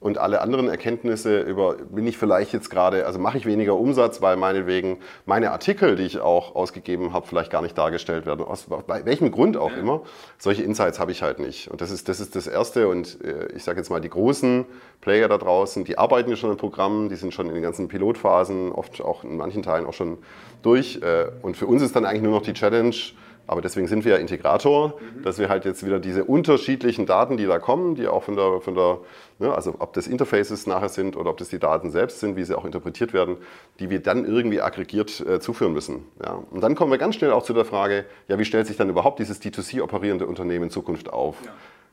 und 0.00 0.16
alle 0.16 0.40
anderen 0.40 0.68
Erkenntnisse 0.68 1.40
über, 1.42 1.74
bin 1.74 2.06
ich 2.06 2.16
vielleicht 2.16 2.54
jetzt 2.54 2.70
gerade, 2.70 3.04
also 3.04 3.18
mache 3.18 3.36
ich 3.36 3.44
weniger 3.44 3.76
Umsatz, 3.76 4.22
weil 4.22 4.38
meinetwegen 4.38 4.98
meine 5.26 5.50
Artikel, 5.50 5.94
die 5.94 6.04
ich 6.04 6.20
auch 6.20 6.56
ausgegeben 6.56 7.12
habe, 7.12 7.26
vielleicht 7.26 7.50
gar 7.50 7.60
nicht 7.60 7.76
dargestellt 7.76 8.24
werden, 8.24 8.42
aus 8.42 8.64
bei 8.86 9.04
welchem 9.04 9.30
Grund 9.30 9.58
auch 9.58 9.76
immer. 9.76 10.00
Solche 10.38 10.62
Insights 10.62 10.98
habe 10.98 11.12
ich 11.12 11.22
halt 11.22 11.38
nicht. 11.38 11.68
Und 11.68 11.82
das 11.82 11.90
ist 11.90 12.08
das, 12.08 12.18
ist 12.18 12.34
das 12.34 12.46
Erste. 12.46 12.88
Und 12.88 13.22
äh, 13.22 13.48
ich 13.54 13.62
sage 13.62 13.78
jetzt 13.78 13.90
mal, 13.90 14.00
die 14.00 14.08
großen 14.08 14.64
Player 15.02 15.28
da 15.28 15.36
draußen, 15.36 15.84
die 15.84 15.98
arbeiten 15.98 16.30
ja 16.30 16.36
schon 16.36 16.50
an 16.50 16.56
Programmen, 16.56 17.10
die 17.10 17.16
sind 17.16 17.34
schon 17.34 17.48
in 17.48 17.54
den 17.54 17.62
ganzen 17.62 17.88
Pilotphasen, 17.88 18.72
oft 18.72 19.02
auch 19.02 19.22
in 19.22 19.36
manchen 19.36 19.62
Teilen 19.62 19.84
auch 19.84 19.92
schon 19.92 20.16
durch. 20.62 21.00
Äh, 21.02 21.26
und 21.42 21.58
für 21.58 21.66
uns 21.66 21.82
ist 21.82 21.94
dann 21.94 22.06
eigentlich 22.06 22.22
nur 22.22 22.32
noch 22.32 22.42
die 22.42 22.54
Challenge, 22.54 22.94
aber 23.46 23.60
deswegen 23.62 23.88
sind 23.88 24.04
wir 24.04 24.12
ja 24.12 24.18
Integrator, 24.18 24.94
mhm. 25.00 25.22
dass 25.24 25.38
wir 25.38 25.48
halt 25.48 25.64
jetzt 25.64 25.84
wieder 25.84 25.98
diese 25.98 26.24
unterschiedlichen 26.24 27.04
Daten, 27.04 27.36
die 27.36 27.46
da 27.46 27.58
kommen, 27.58 27.96
die 27.96 28.06
auch 28.06 28.22
von 28.22 28.36
der, 28.36 28.60
von 28.60 28.74
der 28.74 28.98
ne, 29.40 29.52
also 29.52 29.74
ob 29.78 29.92
das 29.94 30.06
Interfaces 30.06 30.66
nachher 30.66 30.88
sind 30.88 31.16
oder 31.16 31.30
ob 31.30 31.38
das 31.38 31.48
die 31.48 31.58
Daten 31.58 31.90
selbst 31.90 32.20
sind, 32.20 32.36
wie 32.36 32.44
sie 32.44 32.56
auch 32.56 32.64
interpretiert 32.64 33.12
werden, 33.12 33.38
die 33.80 33.90
wir 33.90 34.00
dann 34.00 34.24
irgendwie 34.24 34.60
aggregiert 34.60 35.20
äh, 35.20 35.40
zuführen 35.40 35.72
müssen. 35.72 36.04
Ja. 36.24 36.42
Und 36.50 36.60
dann 36.60 36.74
kommen 36.74 36.92
wir 36.92 36.98
ganz 36.98 37.16
schnell 37.16 37.32
auch 37.32 37.42
zu 37.42 37.52
der 37.52 37.64
Frage, 37.64 38.04
ja, 38.28 38.38
wie 38.38 38.44
stellt 38.44 38.66
sich 38.66 38.76
dann 38.76 38.90
überhaupt 38.90 39.18
dieses 39.18 39.42
D2C 39.42 39.82
operierende 39.82 40.26
Unternehmen 40.26 40.64
in 40.64 40.70
Zukunft 40.70 41.12
auf? 41.12 41.36
Ja. 41.44 41.50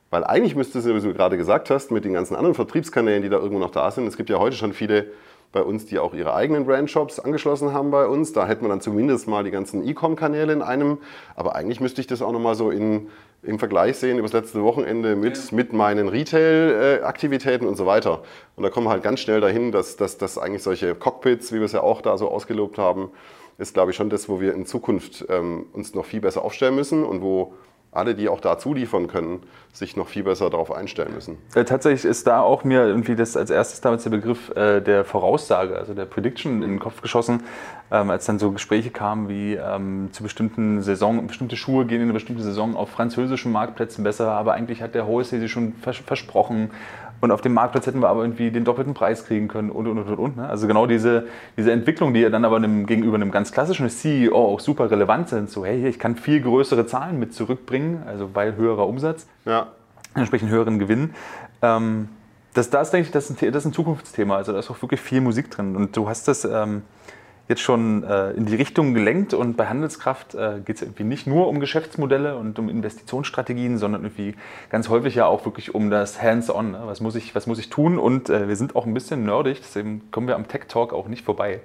Weil 0.10 0.24
eigentlich 0.24 0.56
müsste 0.56 0.80
es, 0.80 0.86
wie 0.86 1.00
du 1.00 1.14
gerade 1.14 1.38
gesagt 1.38 1.70
hast, 1.70 1.92
mit 1.92 2.06
den 2.06 2.14
ganzen 2.14 2.36
anderen 2.36 2.56
Vertriebskanälen, 2.56 3.24
die 3.24 3.30
da 3.30 3.38
irgendwo 3.38 3.60
noch 3.60 3.72
da 3.72 3.92
sind, 3.92 4.08
es 4.08 4.16
gibt 4.16 4.30
ja 4.30 4.40
heute 4.40 4.56
schon 4.56 4.74
viele 4.74 5.08
bei 5.52 5.62
uns, 5.62 5.86
die 5.86 6.00
auch 6.00 6.14
ihre 6.14 6.34
eigenen 6.34 6.66
Brandshops 6.66 7.20
angeschlossen 7.20 7.74
haben 7.74 7.92
bei 7.92 8.06
uns. 8.06 8.34
Da 8.34 8.48
hätte 8.48 8.62
man 8.62 8.70
dann 8.70 8.82
zumindest 8.82 9.28
mal 9.28 9.44
die 9.44 9.52
ganzen 9.52 9.88
E-Com-Kanäle 9.88 10.54
in 10.54 10.62
einem. 10.62 11.00
Aber 11.36 11.56
eigentlich 11.56 11.80
müsste 11.80 12.02
ich 12.02 12.08
das 12.08 12.22
auch 12.22 12.32
nochmal 12.32 12.56
so 12.56 12.70
in, 12.70 13.08
im 13.44 13.60
Vergleich 13.60 13.98
sehen 13.98 14.18
über 14.18 14.28
das 14.28 14.34
letzte 14.34 14.62
Wochenende 14.64 15.16
mit, 15.16 15.38
ja. 15.38 15.56
mit 15.56 15.74
meinen 15.74 16.10
Retail-Aktivitäten 16.10 17.66
und 17.66 17.76
so 17.76 17.86
weiter. 17.86 18.24
Und 18.56 18.64
da 18.64 18.70
kommen 18.70 18.88
wir 18.88 18.92
halt 18.92 19.04
ganz 19.04 19.20
schnell 19.20 19.42
dahin, 19.42 19.72
dass, 19.72 19.96
dass, 19.96 20.18
dass 20.18 20.38
eigentlich 20.38 20.64
solche 20.64 20.96
Cockpits, 20.96 21.52
wie 21.52 21.58
wir 21.58 21.66
es 21.66 21.72
ja 21.72 21.82
auch 21.82 22.02
da 22.02 22.18
so 22.18 22.30
ausgelobt 22.30 22.78
haben, 22.78 23.12
ist, 23.58 23.74
glaube 23.74 23.92
ich, 23.92 23.98
schon 23.98 24.10
das, 24.10 24.30
wo 24.30 24.40
wir 24.40 24.54
in 24.54 24.66
Zukunft 24.66 25.26
ähm, 25.30 25.66
uns 25.74 25.96
noch 25.96 26.06
viel 26.06 26.22
besser 26.22 26.44
aufstellen 26.44 26.76
müssen 26.76 27.04
und 27.04 27.22
wo 27.22 27.54
alle, 27.98 28.16
die 28.16 28.30
auch 28.30 28.40
da 28.40 28.58
zuliefern 28.58 29.08
können, 29.08 29.42
sich 29.74 29.96
noch 29.96 30.08
viel 30.08 30.24
besser 30.24 30.50
darauf 30.50 30.72
einstellen 30.72 31.14
müssen. 31.14 31.38
Äh, 31.56 31.66
tatsächlich 31.66 32.06
ist 32.06 32.28
da 32.28 32.42
auch 32.42 32.64
mir 32.64 32.86
irgendwie 32.86 33.16
das 33.16 33.38
als 33.38 33.50
erstes 33.50 33.82
damals 33.82 34.04
der 34.04 34.10
Begriff 34.12 34.50
äh, 34.56 34.82
der 34.82 35.06
Voraussage, 35.06 35.78
also 35.78 35.94
der 35.94 36.06
Prediction 36.06 36.64
in 36.64 36.70
den 36.70 36.80
Kopf 36.80 37.02
geschossen, 37.02 37.44
ähm, 37.92 38.10
als 38.10 38.26
dann 38.26 38.40
so 38.40 38.52
Gespräche 38.52 38.90
kamen 38.90 39.30
wie 39.30 39.56
ähm, 39.56 40.10
zu 40.12 40.24
bestimmten 40.24 40.82
Saison, 40.82 41.28
bestimmte 41.28 41.56
Schuhe 41.56 41.86
gehen 41.86 41.98
in 41.98 42.04
eine 42.04 42.14
bestimmte 42.14 42.44
Saison 42.44 42.76
auf 42.76 42.90
französischen 42.90 43.52
Marktplätzen 43.52 44.04
besser, 44.04 44.32
aber 44.32 44.54
eigentlich 44.54 44.82
hat 44.82 44.96
der 44.96 45.08
Wholesale 45.08 45.42
sie 45.42 45.50
schon 45.50 45.74
vers 45.74 45.98
versprochen 45.98 46.72
und 47.20 47.32
auf 47.32 47.42
dem 47.42 47.54
Marktplatz 47.54 47.88
hätten 47.88 48.02
wir 48.02 48.10
aber 48.10 48.22
irgendwie 48.22 48.52
den 48.52 48.64
doppelten 48.64 48.94
Preis 48.94 49.26
kriegen 49.26 49.48
können 49.48 49.72
und 49.72 49.88
und 49.88 49.98
und 49.98 50.20
und. 50.20 50.38
Ne? 50.38 50.48
Also 50.48 50.68
genau 50.68 50.86
diese, 50.86 51.28
diese 51.58 51.72
Entwicklung, 51.72 52.14
die 52.14 52.20
ja 52.22 52.30
dann 52.30 52.46
aber 52.46 52.58
einem, 52.58 52.86
gegenüber 52.86 53.16
einem 53.16 53.32
ganz 53.32 53.52
klassischen 53.52 53.90
CEO 53.90 54.36
auch 54.36 54.60
super 54.60 54.92
relevant 54.92 55.30
sind. 55.30 55.50
So, 55.50 55.66
hey, 55.66 55.88
ich 55.88 56.00
kann 56.00 56.16
viel 56.16 56.42
größere 56.42 56.86
Zahlen 56.86 57.20
mit 57.20 57.34
zurückbringen, 57.34 58.04
also 58.06 58.30
weil 58.34 58.56
höherer 58.56 58.88
Umsatz, 58.88 59.28
ja. 59.46 59.68
entsprechend 60.14 60.50
höheren 60.52 60.78
Gewinn. 60.78 61.12
Ähm, 61.62 62.10
das, 62.54 62.70
das 62.70 62.92
denke 62.92 63.08
ich, 63.08 63.12
das 63.12 63.30
ist, 63.30 63.42
ein, 63.42 63.52
das 63.52 63.64
ist 63.64 63.72
ein 63.72 63.74
Zukunftsthema. 63.74 64.36
Also 64.36 64.52
da 64.52 64.60
ist 64.60 64.70
auch 64.70 64.82
wirklich 64.82 65.02
viel 65.02 65.22
Musik 65.22 65.50
drin. 65.52 65.76
Und 65.76 65.96
du 65.96 66.10
hast 66.10 66.28
das 66.28 66.46
ähm, 66.46 66.84
jetzt 67.48 67.62
schon 67.62 68.04
äh, 68.04 68.32
in 68.32 68.46
die 68.46 68.56
Richtung 68.56 68.94
gelenkt 68.94 69.34
und 69.34 69.56
bei 69.56 69.68
Handelskraft 69.68 70.36
äh, 70.36 70.60
geht 70.66 70.78
es 70.78 70.82
irgendwie 70.82 71.06
nicht 71.06 71.28
nur 71.28 71.48
um 71.48 71.60
Geschäftsmodelle 71.60 72.36
und 72.36 72.60
um 72.60 72.68
Investitionsstrategien, 72.68 73.78
sondern 73.78 74.04
irgendwie 74.04 74.36
ganz 74.70 74.90
häufig 74.90 75.16
ja 75.16 75.26
auch 75.26 75.46
wirklich 75.46 75.74
um 75.74 75.90
das 75.90 76.22
Hands-on. 76.22 76.72
Ne? 76.72 76.82
Was, 76.86 77.00
muss 77.00 77.16
ich, 77.16 77.36
was 77.36 77.48
muss 77.48 77.60
ich 77.60 77.70
tun? 77.70 77.98
Und 78.00 78.30
äh, 78.30 78.48
wir 78.48 78.56
sind 78.56 78.76
auch 78.76 78.86
ein 78.86 78.94
bisschen 78.94 79.26
nerdig, 79.26 79.62
deswegen 79.62 80.12
kommen 80.12 80.28
wir 80.28 80.36
am 80.36 80.48
Tech 80.48 80.64
Talk 80.68 80.94
auch 80.94 81.08
nicht 81.08 81.24
vorbei. 81.24 81.62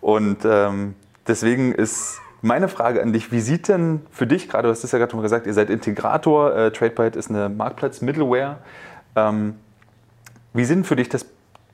Und 0.00 0.38
ähm, 0.44 0.94
deswegen 1.26 1.72
ist 1.72 2.20
meine 2.42 2.68
Frage 2.68 3.02
an 3.02 3.12
dich, 3.12 3.32
wie 3.32 3.40
sieht 3.40 3.66
denn 3.66 4.02
für 4.12 4.28
dich, 4.28 4.48
gerade 4.48 4.68
du 4.68 4.70
hast 4.70 4.84
es 4.84 4.92
ja 4.92 4.98
gerade 4.98 5.10
schon 5.10 5.22
gesagt, 5.22 5.46
ihr 5.46 5.54
seid 5.54 5.70
Integrator, 5.70 6.54
äh, 6.54 6.70
TradeByte 6.70 7.18
ist 7.18 7.30
eine 7.30 7.48
Marktplatz-Middleware. 7.48 8.58
Ähm, 9.16 9.56
wie 10.52 10.64
sind 10.64 10.86
für 10.86 10.94
dich 10.94 11.08
das 11.08 11.26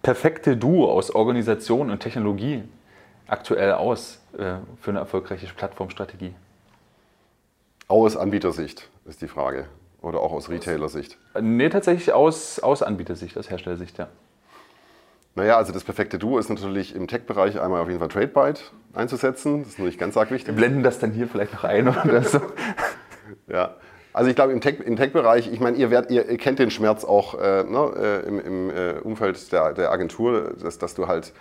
perfekte 0.03 0.57
Duo 0.57 0.91
aus 0.91 1.15
Organisation 1.15 1.91
und 1.91 2.01
Technologie 2.01 2.65
aktuell 3.26 3.72
aus 3.72 4.20
äh, 4.35 4.56
für 4.80 4.90
eine 4.90 5.00
erfolgreiche 5.00 5.46
Plattformstrategie? 5.54 6.35
Aus 7.88 8.16
Anbietersicht 8.16 8.88
ist 9.04 9.22
die 9.22 9.28
Frage. 9.28 9.66
Oder 10.00 10.18
auch 10.20 10.32
aus 10.32 10.48
Retailer-Sicht? 10.48 11.16
Nee, 11.40 11.68
tatsächlich 11.68 12.12
aus, 12.12 12.58
aus 12.58 12.82
Anbietersicht, 12.82 13.38
aus 13.38 13.50
Herstellersicht, 13.50 13.98
ja. 13.98 14.08
Naja, 15.35 15.56
also 15.56 15.72
das 15.72 15.85
perfekte 15.85 16.18
Duo 16.18 16.38
ist 16.38 16.50
natürlich 16.50 16.94
im 16.94 17.08
Tech-Bereich 17.08 17.58
einmal 17.61 17.80
auf 17.80 17.88
jeden 17.88 18.00
Fall 18.00 18.08
TradeByte 18.08 18.61
einzusetzen. 18.92 19.61
Das 19.61 19.68
ist 19.68 19.78
natürlich 19.78 19.98
ganz 19.98 20.16
arg 20.16 20.30
wichtig. 20.30 20.48
Wir 20.48 20.54
blenden 20.54 20.82
das 20.82 20.98
dann 20.98 21.12
hier 21.12 21.26
vielleicht 21.26 21.54
noch 21.54 21.64
ein 21.64 21.88
oder 21.88 22.22
so. 22.22 22.40
ja, 23.46 23.76
also 24.12 24.28
ich 24.28 24.37
glaube 24.37 24.52
im 24.52 24.61
Tech-Bereich, 24.61 25.44
Tech 25.44 25.54
ich 25.54 25.61
meine, 25.61 25.78
ihr, 25.78 25.90
werdet, 25.90 26.11
ihr, 26.11 26.28
ihr, 26.28 26.37
kennt 26.37 26.58
den 26.58 26.70
Schmerz 26.70 27.04
auch 27.04 27.40
äh, 27.40 27.64
ne, 27.64 27.92
äh, 27.96 28.28
im, 28.28 28.40
im 28.40 28.70
äh, 28.70 28.92
Umfeld 29.02 29.50
der, 29.52 29.72
der 29.72 29.90
Agentur, 29.90 30.54
dass, 30.61 30.78
dass, 30.78 30.94
du 30.94 31.06
halt 31.06 31.32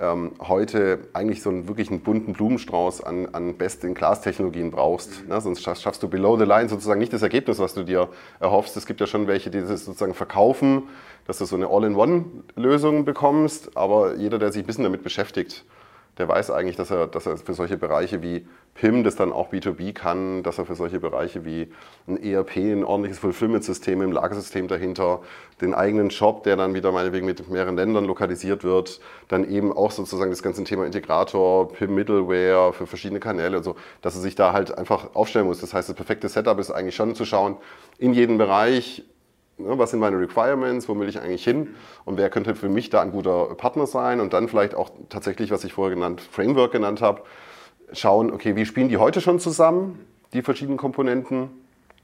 ähm, 0.00 0.32
heute 0.40 1.08
eigentlich 1.12 1.42
so 1.42 1.50
einen 1.50 1.68
wirklich 1.68 1.90
einen 1.90 2.00
bunten 2.00 2.32
Blumenstrauß 2.32 3.02
an, 3.02 3.28
an 3.32 3.56
Best-in-Class-Technologien 3.56 4.70
brauchst. 4.70 5.22
Mhm. 5.24 5.28
Ne? 5.28 5.40
Sonst 5.40 5.62
schaffst, 5.62 6.02
du 6.02 6.08
below 6.08 6.38
the 6.38 6.44
line 6.44 6.68
sozusagen 6.68 7.00
nicht 7.00 7.12
das 7.12 7.22
Ergebnis, 7.22 7.58
was 7.58 7.74
du 7.74 7.84
dir 7.84 8.08
erhoffst. 8.40 8.76
Es 8.76 8.86
gibt 8.86 9.00
ja 9.00 9.06
schon 9.06 9.26
welche, 9.26 9.50
die 9.50 9.60
das 9.60 9.84
sozusagen 9.84 10.14
verkaufen, 10.14 10.84
dass 11.26 11.38
du 11.38 11.44
so 11.44 11.56
eine 11.56 11.68
All-in-One-Lösung 11.68 13.04
bekommst, 13.04 13.76
aber 13.76 14.16
jeder, 14.16 14.38
der 14.38 14.52
sich 14.52 14.62
ein 14.62 14.66
bisschen 14.66 14.84
damit 14.84 15.02
beschäftigt, 15.02 15.64
der 16.18 16.28
weiß 16.28 16.50
eigentlich, 16.50 16.76
dass 16.76 16.90
er, 16.90 17.06
dass 17.06 17.26
er 17.26 17.36
für 17.38 17.54
solche 17.54 17.76
Bereiche 17.76 18.22
wie 18.22 18.46
PIM 18.74 19.04
das 19.04 19.16
dann 19.16 19.32
auch 19.32 19.52
B2B 19.52 19.92
kann, 19.92 20.42
dass 20.42 20.58
er 20.58 20.66
für 20.66 20.74
solche 20.74 21.00
Bereiche 21.00 21.44
wie 21.44 21.72
ein 22.06 22.22
ERP, 22.22 22.56
ein 22.56 22.84
ordentliches 22.84 23.18
Fulfillment-System 23.20 24.02
im 24.02 24.12
Lagersystem 24.12 24.68
dahinter, 24.68 25.20
den 25.60 25.74
eigenen 25.74 26.10
Shop, 26.10 26.42
der 26.42 26.56
dann 26.56 26.74
wieder 26.74 26.92
meinetwegen 26.92 27.26
mit 27.26 27.48
mehreren 27.48 27.76
Ländern 27.76 28.04
lokalisiert 28.04 28.64
wird, 28.64 29.00
dann 29.28 29.48
eben 29.48 29.72
auch 29.72 29.90
sozusagen 29.90 30.30
das 30.30 30.42
ganze 30.42 30.62
Thema 30.64 30.86
Integrator, 30.86 31.72
PIM 31.72 31.94
Middleware 31.94 32.72
für 32.72 32.86
verschiedene 32.86 33.20
Kanäle 33.20 33.56
und 33.56 33.64
so, 33.64 33.76
dass 34.02 34.14
er 34.14 34.20
sich 34.20 34.34
da 34.34 34.52
halt 34.52 34.76
einfach 34.76 35.14
aufstellen 35.14 35.46
muss. 35.46 35.60
Das 35.60 35.74
heißt, 35.74 35.88
das 35.88 35.96
perfekte 35.96 36.28
Setup 36.28 36.58
ist 36.58 36.70
eigentlich 36.70 36.96
schon 36.96 37.14
zu 37.14 37.24
schauen, 37.24 37.56
in 37.98 38.12
jedem 38.12 38.38
Bereich, 38.38 39.04
was 39.58 39.90
sind 39.90 40.00
meine 40.00 40.18
Requirements, 40.18 40.88
wo 40.88 40.98
will 40.98 41.08
ich 41.08 41.20
eigentlich 41.20 41.44
hin 41.44 41.74
und 42.04 42.16
wer 42.16 42.30
könnte 42.30 42.54
für 42.54 42.68
mich 42.68 42.90
da 42.90 43.00
ein 43.00 43.10
guter 43.10 43.54
Partner 43.56 43.86
sein 43.86 44.20
und 44.20 44.32
dann 44.32 44.48
vielleicht 44.48 44.74
auch 44.74 44.90
tatsächlich, 45.08 45.50
was 45.50 45.64
ich 45.64 45.72
vorher 45.72 45.94
genannt, 45.94 46.20
Framework 46.20 46.72
genannt 46.72 47.02
habe, 47.02 47.22
schauen, 47.92 48.32
okay, 48.32 48.56
wie 48.56 48.66
spielen 48.66 48.88
die 48.88 48.98
heute 48.98 49.20
schon 49.20 49.40
zusammen, 49.40 50.04
die 50.32 50.42
verschiedenen 50.42 50.78
Komponenten 50.78 51.50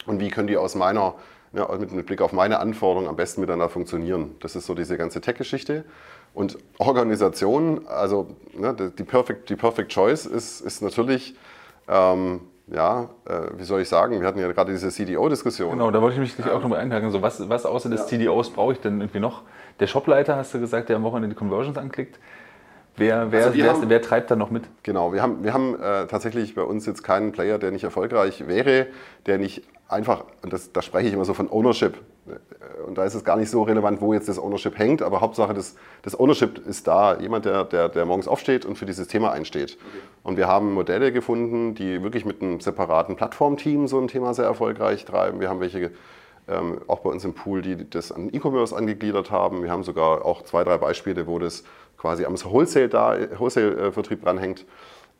und 0.07 0.20
wie 0.20 0.29
können 0.29 0.49
die 0.49 0.57
aus 0.57 0.74
meiner, 0.74 1.14
ja, 1.53 1.68
mit, 1.76 2.07
Blick 2.07 2.20
auf 2.20 2.33
meine 2.33 2.59
Anforderungen 2.59 3.09
am 3.09 3.16
besten 3.16 3.41
miteinander 3.41 3.68
funktionieren. 3.68 4.35
Das 4.41 4.57
ist 4.57 4.66
so 4.66 4.74
diese 4.74 4.97
ganze 4.97 5.20
Tech-Geschichte. 5.20 5.85
Und 6.33 6.59
Organisation, 6.79 7.87
also 7.87 8.35
ne, 8.55 8.74
die, 8.74 9.05
Perfect, 9.05 9.49
die 9.51 9.57
Perfect 9.57 9.93
Choice 9.93 10.26
ist, 10.26 10.61
ist 10.61 10.83
natürlich 10.83 11.37
ähm, 11.87 12.41
ja, 12.67 13.11
äh, 13.27 13.41
wie 13.59 13.65
soll 13.65 13.81
ich 13.83 13.89
sagen, 13.89 14.21
wir 14.21 14.27
hatten 14.27 14.39
ja 14.39 14.51
gerade 14.51 14.73
diese 14.73 14.89
CDO-Diskussion. 14.89 15.73
Genau, 15.73 15.91
da 15.91 16.01
wollte 16.01 16.21
ich 16.23 16.39
mich 16.39 16.51
auch 16.51 16.62
nochmal 16.62 16.81
einhaken. 16.81 17.11
So, 17.11 17.21
was, 17.23 17.49
was 17.49 17.67
außer 17.67 17.91
des 17.91 18.01
ja. 18.01 18.07
CDOs 18.07 18.51
brauche 18.51 18.73
ich 18.73 18.81
denn 18.81 19.01
irgendwie 19.01 19.21
noch? 19.21 19.43
Der 19.81 19.87
Shopleiter, 19.87 20.37
hast 20.37 20.55
du 20.55 20.61
gesagt, 20.61 20.89
der 20.89 20.97
am 20.97 21.03
Wochenende 21.03 21.29
die 21.31 21.35
Conversions 21.35 21.77
anklickt. 21.77 22.19
Wer, 22.97 23.33
wer, 23.33 23.47
Also 23.47 23.59
wer, 23.59 23.73
haben- 23.73 23.89
wer 23.91 24.01
treibt 24.03 24.31
da 24.31 24.37
noch 24.37 24.51
mit? 24.51 24.65
Genau, 24.85 25.12
wir 25.12 25.21
haben, 25.21 25.43
wir 25.43 25.53
haben 25.53 25.75
äh, 25.75 26.07
tatsächlich 26.07 26.55
bei 26.55 26.62
uns 26.62 26.87
jetzt 26.87 27.03
keinen 27.03 27.33
Player, 27.33 27.59
der 27.59 27.73
nicht 27.73 27.83
erfolgreich 27.85 28.47
wäre, 28.47 28.87
der 29.27 29.39
nicht 29.39 29.65
einfach, 29.95 30.24
und 30.42 30.53
das, 30.53 30.72
da 30.72 30.82
spreche 30.82 31.09
ich 31.09 31.14
immer 31.14 31.24
so 31.24 31.34
von 31.34 31.51
Ownership, 31.51 31.97
und 32.86 32.99
da 32.99 33.05
ist 33.05 33.14
es 33.14 33.24
gar 33.24 33.36
nicht 33.36 33.51
so 33.51 33.62
relevant, 33.62 34.01
wo 34.01 34.12
jetzt 34.12 34.28
das 34.28 34.38
Ownership 34.38 34.78
hängt, 34.78 35.03
aber 35.03 35.20
Hauptsache, 35.20 35.55
das, 35.55 35.76
das 36.03 36.18
Ownership 36.18 36.59
ist 36.66 36.86
da, 36.86 37.18
jemand, 37.18 37.45
der, 37.45 37.64
der, 37.64 37.88
der 37.88 38.05
morgens 38.05 38.28
aufsteht 38.28 38.64
und 38.64 38.76
für 38.76 38.86
dieses 38.86 39.09
Thema 39.09 39.32
einsteht. 39.32 39.78
Und 40.22 40.36
wir 40.36 40.49
haben 40.49 40.72
Modelle 40.72 41.12
gefunden, 41.12 41.74
die 41.74 42.03
wirklich 42.03 42.24
mit 42.24 42.42
einem 42.42 42.61
separaten 42.61 43.16
Plattformteam 43.16 43.88
so 43.88 43.99
ein 43.99 44.09
Thema 44.09 44.34
sehr 44.34 44.47
erfolgreich 44.47 45.05
treiben. 45.05 45.40
Wir 45.40 45.49
haben 45.49 45.61
welche 45.61 45.92
ähm, 46.49 46.80
auch 46.88 47.01
bei 47.01 47.11
uns 47.11 47.24
im 47.24 47.34
Pool, 47.34 47.62
die 47.62 47.88
das 47.88 48.12
an 48.12 48.28
E-Commerce 48.32 48.76
angegliedert 48.76 49.30
haben. 49.30 49.62
Wir 49.62 49.70
haben 49.70 49.82
sogar 49.82 50.24
auch 50.24 50.42
zwei, 50.42 50.64
drei 50.64 50.78
Beispiele, 50.78 51.26
wo 51.26 51.38
das 51.38 51.64
quasi 51.97 52.24
am 52.24 52.34
Wholesale 52.34 53.30
Wholesale-Vertrieb 53.38 54.22
dranhängt. 54.22 54.66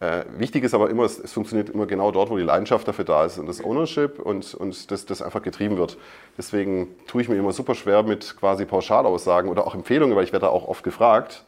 Äh, 0.01 0.25
wichtig 0.37 0.65
ist 0.65 0.75
aber 0.75 0.91
immer, 0.91 1.05
es, 1.05 1.19
es 1.19 1.33
funktioniert 1.33 1.71
immer 1.71 1.87
genau 1.87 2.11
dort, 2.11 2.31
wo 2.31 2.37
die 2.37 2.43
Leidenschaft 2.43 2.87
dafür 2.87 3.05
da 3.05 3.25
ist 3.25 3.39
und 3.39 3.47
das 3.47 3.63
Ownership 3.63 4.19
und, 4.19 4.55
und 4.55 4.91
das, 4.91 5.07
das 5.07 5.23
einfach 5.23 5.43
getrieben 5.43 5.77
wird. 5.77 5.97
Deswegen 6.37 6.89
tue 7.07 7.23
ich 7.23 7.29
mir 7.29 7.37
immer 7.37 7.53
super 7.53 7.75
schwer 7.75 8.03
mit 8.03 8.37
quasi 8.39 8.65
Pauschalaussagen 8.65 9.51
oder 9.51 9.67
auch 9.67 9.75
Empfehlungen, 9.75 10.17
weil 10.17 10.25
ich 10.25 10.33
werde 10.33 10.47
da 10.47 10.53
auch 10.53 10.67
oft 10.67 10.83
gefragt. 10.83 11.45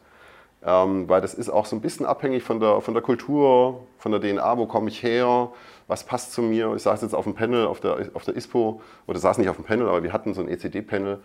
Ähm, 0.64 1.09
weil 1.09 1.20
das 1.20 1.34
ist 1.34 1.49
auch 1.51 1.66
so 1.66 1.76
ein 1.76 1.80
bisschen 1.80 2.07
abhängig 2.07 2.42
von 2.42 2.59
der, 2.59 2.80
von 2.80 2.94
der 2.94 3.03
Kultur, 3.03 3.86
von 3.99 4.11
der 4.11 4.20
DNA, 4.20 4.59
wo 4.59 4.66
komme 4.66 4.88
ich 4.88 5.03
her, 5.03 5.51
was 5.86 6.05
passt 6.05 6.32
zu 6.32 6.42
mir. 6.42 6.74
Ich 6.74 6.82
saß 6.82 7.03
jetzt 7.03 7.14
auf 7.14 7.24
dem 7.24 7.34
Panel 7.34 7.66
auf 7.66 7.80
der, 7.80 8.11
auf 8.14 8.24
der 8.24 8.34
ISPO, 8.36 8.80
oder 9.07 9.18
saß 9.18 9.38
nicht 9.38 9.49
auf 9.49 9.57
dem 9.57 9.64
Panel, 9.64 9.88
aber 9.88 10.03
wir 10.03 10.12
hatten 10.12 10.34
so 10.34 10.40
ein 10.40 10.49
ECD-Panel. 10.49 11.20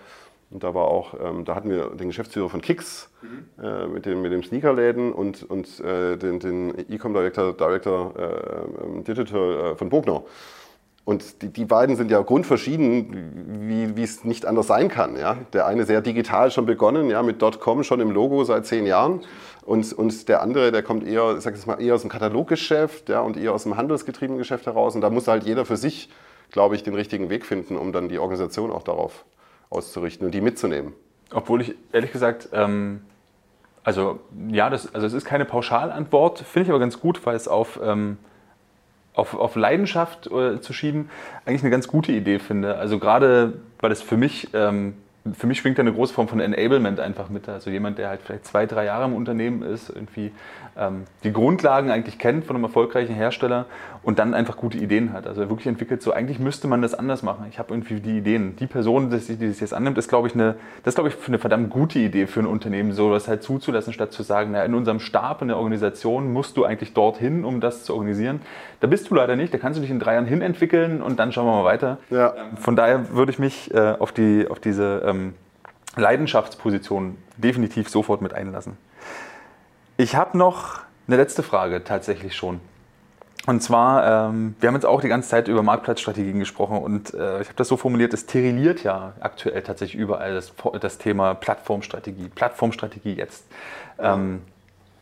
Und 0.52 0.64
da 0.64 0.74
war 0.74 0.86
auch, 0.86 1.14
ähm, 1.14 1.46
da 1.46 1.56
hatten 1.56 1.70
wir 1.70 1.92
den 1.92 2.10
Geschäftsführer 2.10 2.50
von 2.50 2.62
Kicks 2.62 3.10
äh, 3.62 3.88
mit, 3.88 4.06
dem, 4.06 4.22
mit 4.22 4.34
dem 4.34 4.44
Sneakerläden 4.44 5.14
und, 5.14 5.50
und 5.50 5.80
äh, 5.80 6.18
den, 6.18 6.40
den 6.40 6.74
E-Com 6.90 7.14
Director, 7.14 7.54
Director 7.54 8.14
äh, 8.18 8.84
ähm, 8.84 9.04
Digital 9.06 9.72
äh, 9.72 9.76
von 9.78 9.90
Bogner. 9.90 10.24
Und 11.04 11.42
die, 11.42 11.48
die 11.48 11.66
beiden 11.66 11.96
sind 11.96 12.12
ja 12.12 12.22
grundverschieden, 12.22 13.68
wie, 13.68 13.96
wie 13.96 14.04
es 14.04 14.24
nicht 14.24 14.46
anders 14.46 14.68
sein 14.68 14.90
kann. 14.90 15.18
Ja? 15.18 15.38
Der 15.54 15.66
eine 15.66 15.86
sehr 15.86 16.02
digital 16.02 16.52
schon 16.52 16.66
begonnen, 16.66 17.10
ja, 17.10 17.24
mit 17.24 17.40
.com 17.60 17.84
schon 17.84 18.02
im 18.02 18.12
Logo 18.12 18.44
seit 18.44 18.66
zehn 18.66 18.86
Jahren. 18.86 19.22
Und, 19.66 19.94
und 19.94 20.28
der 20.28 20.42
andere, 20.42 20.72
der 20.72 20.84
kommt 20.84 21.08
eher, 21.08 21.36
ich 21.38 21.44
sag 21.44 21.56
jetzt 21.56 21.66
mal, 21.66 21.82
eher 21.82 21.96
aus 21.96 22.02
dem 22.02 22.12
Kataloggeschäft 22.12 23.10
ja, 23.10 23.22
und 23.22 23.38
eher 23.38 23.54
aus 23.54 23.64
dem 23.64 23.78
handelsgetriebenen 23.78 24.38
Geschäft 24.38 24.66
heraus. 24.68 24.96
Und 24.96 25.02
da 25.02 25.10
muss 25.10 25.28
halt 25.28 25.44
jeder 25.44 25.66
für 25.66 25.78
sich, 25.78 26.10
glaube 26.52 26.76
ich, 26.76 26.84
den 26.84 26.94
richtigen 26.94 27.30
Weg 27.30 27.46
finden, 27.46 27.78
um 27.78 27.94
dann 27.94 28.10
die 28.10 28.20
Organisation 28.20 28.70
auch 28.72 28.84
darauf 28.84 29.26
auszurichten 29.72 30.26
und 30.26 30.36
die 30.36 30.42
mitzunehmen. 30.42 30.94
Obwohl 31.34 31.62
ich 31.62 31.76
ehrlich 31.92 32.12
gesagt, 32.12 32.50
ähm, 32.54 33.02
also 33.84 34.20
ja, 34.50 34.70
das, 34.70 34.94
also 34.94 35.08
es 35.08 35.14
ist 35.14 35.26
keine 35.26 35.46
Pauschalantwort, 35.46 36.40
finde 36.40 36.66
ich 36.66 36.70
aber 36.70 36.80
ganz 36.80 37.00
gut, 37.00 37.26
weil 37.26 37.36
es 37.36 37.48
auf, 37.48 37.80
ähm, 37.84 38.18
auf, 39.14 39.34
auf 39.34 39.56
Leidenschaft 39.56 40.28
äh, 40.28 40.62
zu 40.62 40.74
schieben 40.74 41.10
eigentlich 41.46 41.64
eine 41.64 41.72
ganz 41.72 41.88
gute 41.88 42.12
Idee 42.12 42.40
finde. 42.40 42.78
Also 42.78 43.00
gerade, 43.00 43.54
weil 43.80 43.92
es 43.92 44.02
für 44.02 44.18
mich, 44.18 44.50
ähm, 44.54 44.96
für 45.34 45.48
mich 45.48 45.60
schwingt 45.60 45.78
da 45.78 45.82
eine 45.82 45.94
große 45.94 46.14
Form 46.14 46.28
von 46.28 46.40
Enablement 46.40 47.00
einfach 47.00 47.30
mit. 47.30 47.50
Also 47.50 47.70
jemand, 47.70 47.98
der 47.98 48.10
halt 48.10 48.22
vielleicht 48.24 48.46
zwei, 48.46 48.66
drei 48.66 48.86
Jahre 48.86 49.06
im 49.06 49.16
Unternehmen 49.16 49.64
ist, 49.64 49.90
irgendwie 49.90 50.32
ähm, 50.78 51.06
die 51.24 51.34
Grundlagen 51.34 51.92
eigentlich 51.92 52.20
kennt 52.20 52.46
von 52.46 52.56
einem 52.56 52.66
erfolgreichen 52.66 53.16
Hersteller 53.16 53.66
und 54.04 54.18
dann 54.18 54.34
einfach 54.34 54.58
gute 54.58 54.78
Ideen 54.78 55.14
hat. 55.14 55.28
Also 55.28 55.50
wirklich 55.50 55.68
entwickelt 55.68 56.02
so, 56.02 56.12
eigentlich 56.12 56.40
müsste 56.40 56.68
man 56.68 56.82
das 56.82 56.96
anders 56.96 57.22
machen. 57.22 57.46
Ich 57.50 57.60
habe 57.60 57.74
irgendwie 57.74 58.00
die 58.00 58.18
Ideen. 58.18 58.56
Die 58.56 58.66
Person, 58.66 59.12
die 59.12 59.18
sich 59.20 59.38
sich 59.38 59.62
jetzt 59.62 59.74
annimmt, 59.74 59.98
ist, 59.98 60.08
glaube 60.08 60.28
ich, 60.28 60.34
eine, 60.34 60.56
das 60.84 60.94
ist, 60.94 60.96
glaube 60.96 61.10
ich, 61.10 61.16
eine 61.28 61.38
verdammt 61.38 61.70
gute 61.70 62.00
Idee 62.00 62.26
für 62.26 62.40
ein 62.40 62.48
Unternehmen, 62.48 62.94
sowas 62.94 63.28
halt 63.28 63.44
zuzulassen, 63.44 63.94
statt 63.94 64.12
zu 64.12 64.24
sagen, 64.24 64.52
na, 64.54 64.64
in 64.64 64.74
unserem 64.74 65.00
Stab, 65.00 65.42
in 65.42 65.50
der 65.50 65.58
Organisation 65.58 66.34
musst 66.34 66.58
du 66.58 66.66
eigentlich 66.66 66.94
dorthin, 66.94 67.46
um 67.46 67.62
das 67.62 67.84
zu 67.84 67.94
organisieren. 67.94 68.42
Da 68.80 68.88
bist 68.88 69.10
du 69.12 69.16
leider 69.16 69.36
nicht, 69.36 69.54
da 69.54 69.60
kannst 69.60 69.78
du 69.78 69.82
dich 69.82 69.92
in 69.92 70.00
drei 70.00 70.16
Jahren 70.16 70.26
hin 70.26 70.42
entwickeln 70.42 71.02
und 71.02 71.20
dann 71.20 71.32
schauen 71.32 71.46
wir 71.46 71.54
mal 71.54 71.66
weiter. 71.66 72.00
Ja. 72.10 72.34
Ähm, 72.36 72.58
Von 72.58 72.76
daher 72.76 73.12
würde 73.12 73.32
ich 73.32 73.38
mich 73.38 73.72
äh, 73.74 73.96
auf, 74.00 74.12
die, 74.12 74.48
auf 74.50 74.60
diese 74.60 75.04
ähm, 75.06 75.36
Leidenschaftsposition 75.96 77.18
definitiv 77.38 77.90
sofort 77.90 78.22
mit 78.22 78.34
einlassen. 78.34 78.78
Ich 79.98 80.16
habe 80.16 80.38
noch 80.38 80.80
eine 81.08 81.18
letzte 81.18 81.44
Frage 81.44 81.84
tatsächlich 81.84 82.36
schon. 82.36 82.62
Und 83.48 83.64
zwar, 83.64 84.30
ähm, 84.30 84.56
wir 84.60 84.68
haben 84.68 84.76
jetzt 84.76 84.86
auch 84.86 85.02
die 85.02 85.08
ganze 85.08 85.30
Zeit 85.30 85.48
über 85.48 85.64
Marktplatzstrategien 85.64 86.38
gesprochen 86.38 86.78
und 86.78 87.14
äh, 87.16 87.42
ich 87.42 87.48
habe 87.48 87.56
das 87.56 87.68
so 87.68 87.76
formuliert, 87.76 88.14
es 88.14 88.28
teriliert 88.28 88.84
ja 88.84 89.14
aktuell 89.20 89.64
tatsächlich 89.64 90.00
überall 90.00 90.36
das, 90.36 90.54
das 90.80 91.00
Thema 91.00 91.34
Plattformstrategie. 91.34 92.30
Plattformstrategie 92.30 93.14
jetzt 93.14 93.46
ähm, 93.98 94.42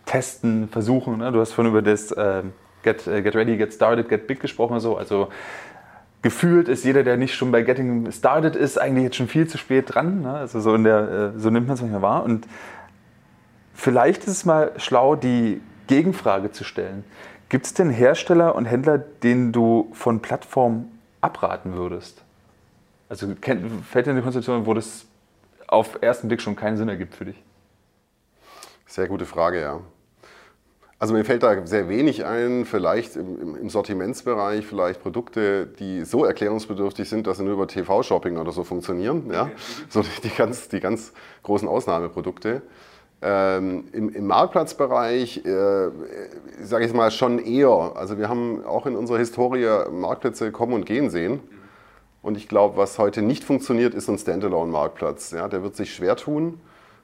testen, 0.05 0.69
versuchen. 0.69 1.17
Ne? 1.17 1.31
Du 1.33 1.41
hast 1.41 1.51
vorhin 1.51 1.71
über 1.71 1.81
das 1.81 2.15
ähm, 2.17 2.53
get, 2.83 3.07
äh, 3.07 3.21
get 3.21 3.35
Ready, 3.35 3.57
Get 3.57 3.73
Started, 3.73 4.07
Get 4.07 4.27
Big 4.27 4.39
gesprochen. 4.39 4.79
So. 4.79 4.97
Also 4.97 5.29
gefühlt 6.21 6.69
ist 6.69 6.85
jeder, 6.85 7.03
der 7.03 7.17
nicht 7.17 7.35
schon 7.35 7.51
bei 7.51 7.61
Getting 7.61 8.11
Started 8.11 8.55
ist, 8.55 8.79
eigentlich 8.79 9.03
jetzt 9.03 9.17
schon 9.17 9.27
viel 9.27 9.47
zu 9.47 9.57
spät 9.57 9.93
dran. 9.93 10.21
Ne? 10.21 10.33
Also 10.33 10.61
so, 10.61 10.73
in 10.75 10.85
der, 10.85 11.33
äh, 11.35 11.39
so 11.39 11.49
nimmt 11.49 11.67
man 11.67 11.75
es 11.75 11.81
manchmal 11.81 12.01
wahr. 12.01 12.23
Und 12.23 12.47
vielleicht 13.73 14.23
ist 14.23 14.31
es 14.31 14.45
mal 14.45 14.71
schlau, 14.77 15.15
die 15.15 15.61
Gegenfrage 15.87 16.51
zu 16.51 16.63
stellen. 16.63 17.03
Gibt 17.49 17.65
es 17.65 17.73
denn 17.73 17.89
Hersteller 17.89 18.55
und 18.55 18.65
Händler, 18.65 18.97
denen 18.97 19.51
du 19.51 19.89
von 19.93 20.21
Plattformen 20.21 20.99
abraten 21.21 21.73
würdest? 21.73 22.21
Also 23.09 23.27
fällt 23.41 24.05
dir 24.05 24.11
eine 24.11 24.21
Konstellation, 24.21 24.65
wo 24.67 24.73
das 24.75 25.05
auf 25.67 25.97
ersten 26.01 26.27
Blick 26.27 26.41
schon 26.41 26.55
keinen 26.55 26.77
Sinn 26.77 26.89
ergibt 26.89 27.15
für 27.15 27.25
dich? 27.25 27.41
Sehr 28.85 29.07
gute 29.07 29.25
Frage, 29.25 29.61
ja. 29.61 29.81
Also 30.99 31.13
mir 31.13 31.23
fällt 31.23 31.43
da 31.43 31.65
sehr 31.65 31.87
wenig 31.87 32.25
ein, 32.25 32.65
vielleicht 32.65 33.15
im, 33.15 33.41
im- 33.41 33.55
im 33.55 33.69
Sortimentsbereich, 33.69 34.65
vielleicht 34.65 35.01
Produkte, 35.01 35.65
die 35.65 36.03
so 36.03 36.25
erklärungsbedürftig 36.25 37.07
sind, 37.07 37.25
dass 37.25 37.37
sie 37.37 37.43
nur 37.43 37.53
über 37.53 37.67
TV-Shopping 37.67 38.37
oder 38.37 38.51
so 38.51 38.63
funktionieren. 38.63 39.31
Ja? 39.31 39.49
So 39.87 40.01
die, 40.01 40.21
die, 40.23 40.29
ganz, 40.29 40.67
die 40.67 40.81
ganz 40.81 41.13
großen 41.43 41.67
Ausnahmeprodukte. 41.69 42.61
Ähm, 43.21 43.85
im, 43.91 44.09
Im 44.09 44.27
Marktplatzbereich, 44.27 45.45
äh, 45.45 45.89
sage 46.61 46.85
ich 46.85 46.93
mal, 46.93 47.11
schon 47.11 47.39
eher. 47.39 47.91
Also 47.95 48.17
wir 48.17 48.29
haben 48.29 48.63
auch 48.65 48.85
in 48.85 48.95
unserer 48.95 49.17
Historie 49.17 49.67
Marktplätze 49.91 50.51
kommen 50.51 50.73
und 50.73 50.85
gehen 50.85 51.09
sehen. 51.09 51.41
Und 52.21 52.37
ich 52.37 52.47
glaube, 52.47 52.77
was 52.77 52.97
heute 52.97 53.21
nicht 53.21 53.43
funktioniert, 53.43 53.93
ist 53.93 54.09
ein 54.09 54.17
Standalone-Marktplatz. 54.17 55.31
Ja, 55.31 55.47
der 55.49 55.63
wird 55.63 55.75
sich 55.75 55.93
schwer 55.93 56.15
tun. 56.15 56.61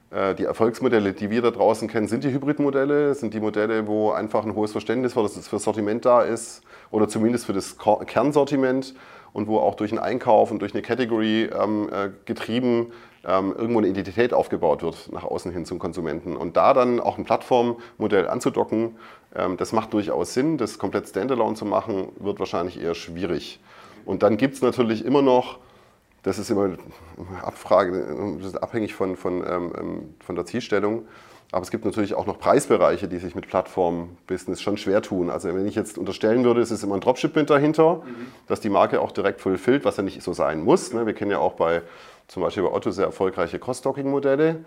Äh, 0.09 0.35
Die 0.35 0.45
Erfolgsmodelle, 0.45 1.11
die 1.13 1.29
wir 1.29 1.41
da 1.41 1.51
draußen 1.51 1.89
kennen, 1.89 2.07
sind 2.07 2.23
die 2.23 2.31
Hybridmodelle, 2.31 3.13
sind 3.13 3.33
die 3.33 3.41
Modelle, 3.41 3.87
wo 3.87 4.11
einfach 4.11 4.45
ein 4.45 4.55
hohes 4.55 4.71
Verständnis 4.71 5.13
für 5.13 5.23
das 5.23 5.47
für 5.47 5.57
das 5.57 5.63
Sortiment 5.63 6.05
da 6.05 6.21
ist 6.21 6.61
oder 6.91 7.09
zumindest 7.09 7.45
für 7.45 7.53
das 7.53 7.77
Kernsortiment 8.05 8.95
und 9.35 9.47
wo 9.47 9.59
auch 9.59 9.75
durch 9.75 9.91
einen 9.91 9.99
Einkauf 9.99 10.49
und 10.49 10.59
durch 10.59 10.73
eine 10.73 10.81
Category 10.81 11.49
ähm, 11.53 11.89
äh, 11.91 12.09
getrieben 12.23 12.93
ähm, 13.27 13.53
irgendwo 13.57 13.79
eine 13.79 13.89
Identität 13.89 14.33
aufgebaut 14.33 14.81
wird 14.81 15.11
nach 15.11 15.25
außen 15.25 15.51
hin 15.51 15.65
zum 15.65 15.77
Konsumenten. 15.77 16.37
Und 16.37 16.55
da 16.55 16.73
dann 16.73 17.01
auch 17.01 17.17
ein 17.17 17.25
Plattformmodell 17.25 18.29
anzudocken, 18.29 18.95
ähm, 19.35 19.57
das 19.57 19.73
macht 19.73 19.91
durchaus 19.91 20.33
Sinn. 20.33 20.57
Das 20.57 20.79
komplett 20.79 21.09
standalone 21.09 21.55
zu 21.55 21.65
machen, 21.65 22.13
wird 22.17 22.39
wahrscheinlich 22.39 22.81
eher 22.81 22.95
schwierig. 22.95 23.59
Und 24.05 24.23
dann 24.23 24.37
gibt 24.37 24.53
es 24.53 24.61
natürlich 24.61 25.03
immer 25.03 25.21
noch 25.21 25.59
das 26.23 26.39
ist 26.39 26.49
immer 26.49 26.71
Abfrage, 27.43 28.37
das 28.39 28.47
ist 28.47 28.55
abhängig 28.55 28.95
von, 28.95 29.15
von, 29.15 29.45
ähm, 29.47 30.15
von 30.25 30.35
der 30.35 30.43
Zielstellung. 30.45 31.07
Aber 31.51 31.61
es 31.61 31.71
gibt 31.71 31.85
natürlich 31.85 32.15
auch 32.15 32.25
noch 32.25 32.39
Preisbereiche, 32.39 33.07
die 33.07 33.17
sich 33.17 33.35
mit 33.35 33.47
Plattform-Business 33.47 34.61
schon 34.61 34.77
schwer 34.77 35.01
tun. 35.01 35.29
Also 35.29 35.47
wenn 35.49 35.67
ich 35.67 35.75
jetzt 35.75 35.97
unterstellen 35.97 36.43
würde, 36.43 36.61
es 36.61 36.71
ist 36.71 36.83
immer 36.83 36.95
ein 36.95 37.01
Dropshipment 37.01 37.49
dahinter, 37.49 38.01
dass 38.47 38.59
die 38.59 38.69
Marke 38.69 38.99
auch 38.99 39.11
direkt 39.11 39.41
fulfillt, 39.41 39.85
was 39.85 39.97
ja 39.97 40.03
nicht 40.03 40.21
so 40.21 40.33
sein 40.33 40.63
muss. 40.63 40.91
Ne? 40.91 41.05
Wir 41.05 41.13
kennen 41.13 41.31
ja 41.31 41.39
auch 41.39 41.53
bei 41.53 41.81
zum 42.27 42.41
Beispiel 42.43 42.63
bei 42.63 42.71
Otto 42.71 42.91
sehr 42.91 43.05
erfolgreiche 43.05 43.59
Cross-Stocking-Modelle. 43.59 44.65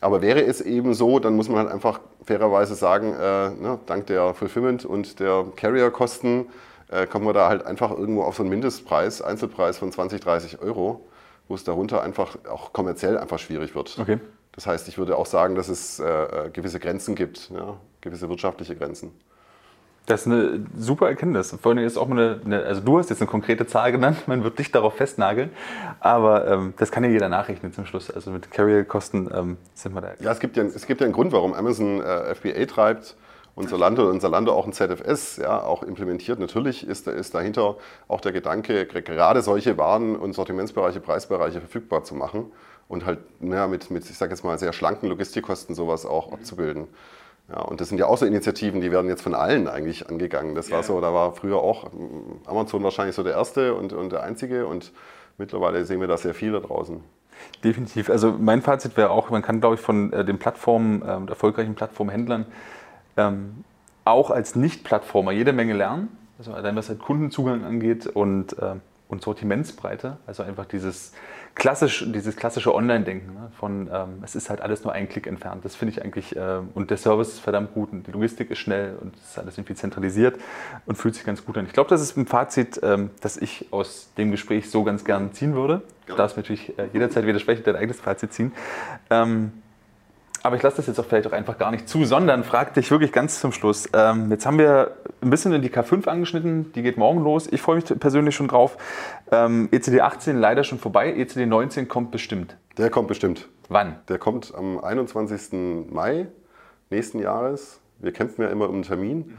Aber 0.00 0.20
wäre 0.20 0.42
es 0.42 0.60
eben 0.60 0.92
so, 0.92 1.18
dann 1.18 1.36
muss 1.36 1.48
man 1.48 1.58
halt 1.58 1.70
einfach 1.70 2.00
fairerweise 2.24 2.74
sagen, 2.74 3.14
äh, 3.14 3.50
ne, 3.50 3.78
dank 3.86 4.06
der 4.06 4.34
Fulfillment 4.34 4.84
und 4.84 5.20
der 5.20 5.46
Carrier-Kosten 5.56 6.46
äh, 6.88 7.06
kommen 7.06 7.26
wir 7.26 7.32
da 7.32 7.48
halt 7.48 7.64
einfach 7.64 7.90
irgendwo 7.90 8.22
auf 8.22 8.36
so 8.36 8.42
einen 8.42 8.50
Mindestpreis, 8.50 9.22
Einzelpreis 9.22 9.78
von 9.78 9.90
20, 9.90 10.20
30 10.20 10.60
Euro, 10.60 11.06
wo 11.48 11.54
es 11.54 11.64
darunter 11.64 12.02
einfach 12.02 12.36
auch 12.50 12.72
kommerziell 12.72 13.16
einfach 13.16 13.38
schwierig 13.38 13.74
wird. 13.74 13.98
Okay. 13.98 14.18
Das 14.56 14.66
heißt, 14.66 14.88
ich 14.88 14.98
würde 14.98 15.16
auch 15.16 15.26
sagen, 15.26 15.54
dass 15.54 15.68
es 15.68 16.00
äh, 16.00 16.50
gewisse 16.52 16.80
Grenzen 16.80 17.14
gibt, 17.14 17.50
ja, 17.50 17.76
gewisse 18.00 18.28
wirtschaftliche 18.28 18.74
Grenzen. 18.74 19.12
Das 20.06 20.20
ist 20.20 20.28
eine 20.28 20.64
super 20.78 21.08
Erkenntnis. 21.08 21.56
Vor 21.60 21.72
allem 21.72 21.84
ist 21.84 21.98
auch 21.98 22.06
mal 22.06 22.18
eine, 22.18 22.40
eine, 22.44 22.62
also 22.64 22.80
du 22.80 22.98
hast 22.98 23.10
jetzt 23.10 23.20
eine 23.20 23.28
konkrete 23.28 23.66
Zahl 23.66 23.90
genannt, 23.90 24.28
man 24.28 24.44
wird 24.44 24.58
dich 24.58 24.70
darauf 24.70 24.94
festnageln, 24.94 25.50
aber 26.00 26.46
ähm, 26.46 26.74
das 26.78 26.92
kann 26.92 27.04
ja 27.04 27.10
jeder 27.10 27.28
nachrechnen 27.28 27.72
zum 27.72 27.86
Schluss. 27.86 28.10
Also 28.10 28.30
mit 28.30 28.50
Carrier-Kosten 28.50 29.28
ähm, 29.34 29.56
sind 29.74 29.94
wir 29.94 30.00
da. 30.00 30.12
Ja, 30.20 30.30
es 30.30 30.38
gibt 30.38 30.56
ja, 30.56 30.62
es 30.62 30.86
gibt 30.86 31.00
ja 31.00 31.06
einen 31.06 31.12
Grund, 31.12 31.32
warum 31.32 31.52
Amazon 31.52 32.00
äh, 32.00 32.34
FBA 32.34 32.64
treibt 32.66 33.16
und 33.56 33.68
Zalando 33.68 34.08
und 34.08 34.20
Zalando 34.20 34.52
auch 34.52 34.66
ein 34.66 34.72
ZFS 34.72 35.38
ja, 35.38 35.60
auch 35.60 35.82
implementiert. 35.82 36.38
Natürlich 36.38 36.86
ist, 36.86 37.08
ist 37.08 37.34
dahinter 37.34 37.76
auch 38.06 38.20
der 38.20 38.32
Gedanke, 38.32 38.86
gerade 38.86 39.42
solche 39.42 39.76
Waren 39.76 40.14
und 40.14 40.34
Sortimentsbereiche, 40.34 41.00
Preisbereiche 41.00 41.60
verfügbar 41.60 42.04
zu 42.04 42.14
machen 42.14 42.52
und 42.88 43.04
halt 43.04 43.18
ja, 43.40 43.66
mit, 43.66 43.90
mit, 43.90 44.08
ich 44.08 44.16
sage 44.16 44.32
jetzt 44.32 44.44
mal, 44.44 44.58
sehr 44.58 44.72
schlanken 44.72 45.08
Logistikkosten 45.08 45.74
sowas 45.74 46.06
auch 46.06 46.32
abzubilden. 46.32 46.86
Ja, 47.48 47.60
und 47.60 47.80
das 47.80 47.88
sind 47.88 47.98
ja 47.98 48.06
auch 48.06 48.18
so 48.18 48.26
Initiativen, 48.26 48.80
die 48.80 48.90
werden 48.90 49.08
jetzt 49.08 49.22
von 49.22 49.34
allen 49.34 49.68
eigentlich 49.68 50.08
angegangen. 50.08 50.54
Das 50.54 50.70
war 50.72 50.82
so, 50.82 51.00
da 51.00 51.14
war 51.14 51.32
früher 51.32 51.58
auch 51.58 51.90
Amazon 52.46 52.82
wahrscheinlich 52.82 53.14
so 53.14 53.22
der 53.22 53.34
erste 53.34 53.74
und, 53.74 53.92
und 53.92 54.10
der 54.10 54.24
einzige 54.24 54.66
und 54.66 54.92
mittlerweile 55.38 55.84
sehen 55.84 56.00
wir 56.00 56.08
da 56.08 56.16
sehr 56.16 56.34
viel 56.34 56.52
da 56.52 56.60
draußen. 56.60 57.00
Definitiv. 57.62 58.10
Also 58.10 58.32
mein 58.32 58.62
Fazit 58.62 58.96
wäre 58.96 59.10
auch, 59.10 59.30
man 59.30 59.42
kann, 59.42 59.60
glaube 59.60 59.76
ich, 59.76 59.80
von 59.80 60.12
äh, 60.12 60.24
den 60.24 60.38
Plattformen, 60.38 61.02
äh, 61.02 61.28
erfolgreichen 61.28 61.74
Plattformhändlern 61.74 62.46
ähm, 63.16 63.64
auch 64.04 64.30
als 64.30 64.56
Nicht-Plattformer 64.56 65.32
jede 65.32 65.52
Menge 65.52 65.74
lernen. 65.74 66.16
Also 66.38 66.52
allein 66.52 66.74
was 66.76 66.88
halt 66.88 66.98
Kundenzugang 66.98 67.64
angeht 67.64 68.06
und 68.06 68.58
äh, 68.58 68.76
und 69.08 69.22
Sortimentsbreite. 69.22 70.18
Also 70.26 70.42
einfach 70.42 70.66
dieses, 70.66 71.12
klassisch, 71.56 72.04
dieses 72.06 72.36
klassische 72.36 72.72
Online-Denken 72.74 73.34
ne? 73.34 73.50
von, 73.58 73.90
ähm, 73.92 74.20
es 74.22 74.36
ist 74.36 74.50
halt 74.50 74.60
alles 74.60 74.84
nur 74.84 74.92
ein 74.92 75.08
Klick 75.08 75.26
entfernt. 75.26 75.64
Das 75.64 75.74
finde 75.74 75.92
ich 75.92 76.02
eigentlich, 76.04 76.36
äh, 76.36 76.60
und 76.74 76.90
der 76.90 76.98
Service 76.98 77.28
ist 77.28 77.40
verdammt 77.40 77.74
gut 77.74 77.90
und 77.92 78.06
die 78.06 78.12
Logistik 78.12 78.50
ist 78.50 78.58
schnell 78.58 78.96
und 79.00 79.16
es 79.16 79.30
ist 79.30 79.38
alles 79.38 79.58
irgendwie 79.58 79.74
zentralisiert 79.74 80.38
und 80.84 80.96
fühlt 80.96 81.14
sich 81.14 81.24
ganz 81.24 81.44
gut 81.44 81.56
an. 81.56 81.66
Ich 81.66 81.72
glaube, 81.72 81.90
das 81.90 82.02
ist 82.02 82.16
ein 82.16 82.26
Fazit, 82.26 82.78
ähm, 82.82 83.10
das 83.20 83.38
ich 83.38 83.66
aus 83.72 84.12
dem 84.18 84.30
Gespräch 84.30 84.70
so 84.70 84.84
ganz 84.84 85.04
gern 85.04 85.32
ziehen 85.32 85.54
würde. 85.54 85.82
Du 86.06 86.14
darfst 86.14 86.36
natürlich 86.36 86.78
äh, 86.78 86.88
jederzeit 86.92 87.26
widersprechen, 87.26 87.62
dein 87.64 87.76
eigenes 87.76 88.00
Fazit 88.00 88.32
ziehen. 88.32 88.52
Ähm, 89.10 89.52
aber 90.46 90.56
ich 90.56 90.62
lasse 90.62 90.76
das 90.76 90.86
jetzt 90.86 90.98
auch 90.98 91.04
vielleicht 91.04 91.26
auch 91.26 91.32
einfach 91.32 91.58
gar 91.58 91.70
nicht 91.70 91.88
zu, 91.88 92.04
sondern 92.04 92.44
frage 92.44 92.72
dich 92.72 92.90
wirklich 92.90 93.12
ganz 93.12 93.40
zum 93.40 93.52
Schluss. 93.52 93.88
Ähm, 93.92 94.30
jetzt 94.30 94.46
haben 94.46 94.58
wir 94.58 94.96
ein 95.20 95.30
bisschen 95.30 95.52
in 95.52 95.62
die 95.62 95.70
K5 95.70 96.06
angeschnitten, 96.08 96.72
die 96.72 96.82
geht 96.82 96.96
morgen 96.96 97.22
los. 97.22 97.46
Ich 97.50 97.60
freue 97.60 97.76
mich 97.76 97.84
persönlich 97.98 98.34
schon 98.34 98.48
drauf. 98.48 98.76
Ähm, 99.30 99.68
ECD 99.72 100.00
18 100.00 100.36
leider 100.38 100.64
schon 100.64 100.78
vorbei, 100.78 101.12
ECD 101.12 101.46
19 101.46 101.88
kommt 101.88 102.10
bestimmt. 102.10 102.56
Der 102.78 102.90
kommt 102.90 103.08
bestimmt. 103.08 103.48
Wann? 103.68 103.98
Der 104.08 104.18
kommt 104.18 104.54
am 104.54 104.78
21. 104.78 105.88
Mai 105.90 106.28
nächsten 106.90 107.18
Jahres. 107.18 107.80
Wir 107.98 108.12
kämpfen 108.12 108.42
ja 108.42 108.48
immer 108.48 108.68
um 108.68 108.76
einen 108.76 108.82
Termin. 108.82 109.18
Mhm. 109.18 109.36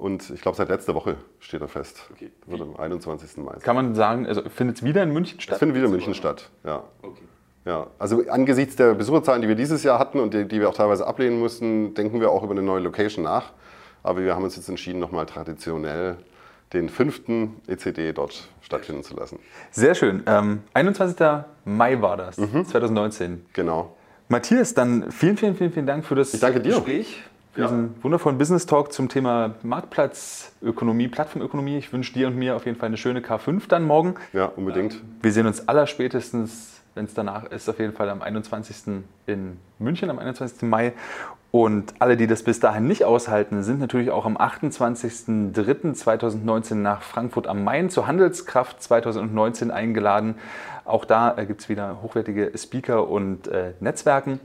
Und 0.00 0.30
ich 0.30 0.40
glaube, 0.40 0.56
seit 0.56 0.70
letzter 0.70 0.94
Woche 0.94 1.16
steht 1.40 1.60
er 1.60 1.68
fest. 1.68 2.08
Okay. 2.10 2.30
Wird 2.46 2.62
am 2.62 2.74
21. 2.74 3.36
Mai. 3.36 3.56
Kann 3.60 3.76
man 3.76 3.94
sagen, 3.94 4.26
also 4.26 4.42
findet 4.48 4.78
es 4.78 4.82
wieder 4.82 5.02
in 5.02 5.12
München 5.12 5.38
statt? 5.40 5.56
Es 5.56 5.58
findet 5.58 5.76
wieder 5.76 5.86
in 5.86 5.92
München 5.92 6.14
statt, 6.14 6.48
ja. 6.64 6.82
Okay. 7.02 7.20
Ja, 7.64 7.88
also 7.98 8.24
angesichts 8.28 8.76
der 8.76 8.94
Besucherzahlen, 8.94 9.42
die 9.42 9.48
wir 9.48 9.54
dieses 9.54 9.82
Jahr 9.82 9.98
hatten 9.98 10.18
und 10.18 10.32
die, 10.32 10.48
die, 10.48 10.60
wir 10.60 10.68
auch 10.68 10.74
teilweise 10.74 11.06
ablehnen 11.06 11.38
mussten, 11.38 11.94
denken 11.94 12.20
wir 12.20 12.30
auch 12.30 12.42
über 12.42 12.52
eine 12.52 12.62
neue 12.62 12.80
Location 12.80 13.24
nach. 13.24 13.52
Aber 14.02 14.22
wir 14.22 14.34
haben 14.34 14.44
uns 14.44 14.56
jetzt 14.56 14.68
entschieden, 14.68 14.98
nochmal 14.98 15.26
traditionell 15.26 16.16
den 16.72 16.88
fünften 16.88 17.60
ECD 17.66 18.12
dort 18.12 18.48
stattfinden 18.62 19.02
zu 19.02 19.14
lassen. 19.14 19.38
Sehr 19.70 19.94
schön. 19.94 20.22
Ähm, 20.26 20.62
21. 20.72 21.16
Mai 21.64 22.00
war 22.00 22.16
das, 22.16 22.38
mhm. 22.38 22.64
2019. 22.64 23.44
Genau. 23.52 23.96
Matthias, 24.28 24.74
dann 24.74 25.10
vielen, 25.10 25.36
vielen, 25.36 25.56
vielen, 25.56 25.72
vielen 25.72 25.86
Dank 25.86 26.04
für 26.04 26.14
das 26.14 26.32
ich 26.32 26.40
danke 26.40 26.60
dir. 26.60 26.74
Gespräch, 26.74 27.24
für 27.52 27.62
ja. 27.62 27.66
diesen 27.66 28.02
wundervollen 28.02 28.38
Business 28.38 28.64
Talk 28.64 28.92
zum 28.92 29.08
Thema 29.08 29.56
Marktplatzökonomie, 29.62 31.08
Plattformökonomie. 31.08 31.78
Ich 31.78 31.92
wünsche 31.92 32.12
dir 32.12 32.28
und 32.28 32.36
mir 32.36 32.54
auf 32.54 32.64
jeden 32.64 32.78
Fall 32.78 32.86
eine 32.86 32.96
schöne 32.96 33.20
K5 33.20 33.62
dann 33.68 33.84
morgen. 33.84 34.14
Ja, 34.32 34.44
unbedingt. 34.44 34.94
Ähm, 34.94 35.00
wir 35.20 35.32
sehen 35.32 35.46
uns 35.46 35.66
allerspätestens 35.68 36.79
wenn 37.00 37.06
es 37.06 37.14
danach 37.14 37.44
ist, 37.44 37.66
auf 37.70 37.78
jeden 37.78 37.94
Fall 37.94 38.10
am 38.10 38.20
21. 38.20 39.02
in 39.24 39.56
München, 39.78 40.10
am 40.10 40.18
21. 40.18 40.68
Mai. 40.68 40.92
Und 41.50 41.94
alle, 41.98 42.18
die 42.18 42.26
das 42.26 42.42
bis 42.42 42.60
dahin 42.60 42.86
nicht 42.86 43.06
aushalten, 43.06 43.62
sind 43.62 43.80
natürlich 43.80 44.10
auch 44.10 44.26
am 44.26 44.36
28.03.2019 44.36 46.74
nach 46.74 47.00
Frankfurt 47.00 47.46
am 47.46 47.64
Main 47.64 47.88
zur 47.88 48.06
Handelskraft 48.06 48.82
2019 48.82 49.70
eingeladen. 49.70 50.34
Auch 50.84 51.06
da 51.06 51.38
äh, 51.38 51.46
gibt 51.46 51.62
es 51.62 51.70
wieder 51.70 52.02
hochwertige 52.02 52.52
Speaker 52.54 53.08
und 53.08 53.48
äh, 53.48 53.72
Netzwerken. 53.80 54.38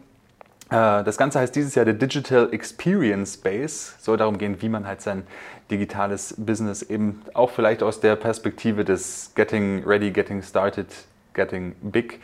Äh, 0.69 1.03
das 1.03 1.17
Ganze 1.17 1.41
heißt 1.41 1.53
dieses 1.53 1.75
Jahr 1.75 1.83
der 1.83 1.95
Digital 1.95 2.53
Experience 2.53 3.33
Space. 3.33 3.97
Soll 3.99 4.15
darum 4.15 4.37
gehen, 4.37 4.61
wie 4.61 4.69
man 4.69 4.87
halt 4.87 5.01
sein 5.01 5.23
digitales 5.69 6.35
Business 6.37 6.83
eben 6.83 7.21
auch 7.33 7.49
vielleicht 7.49 7.83
aus 7.83 7.99
der 7.99 8.15
Perspektive 8.15 8.85
des 8.85 9.33
Getting 9.35 9.83
Ready, 9.85 10.11
Getting 10.11 10.41
Started 10.41 10.87
Getting 11.35 11.75
Big 11.81 12.19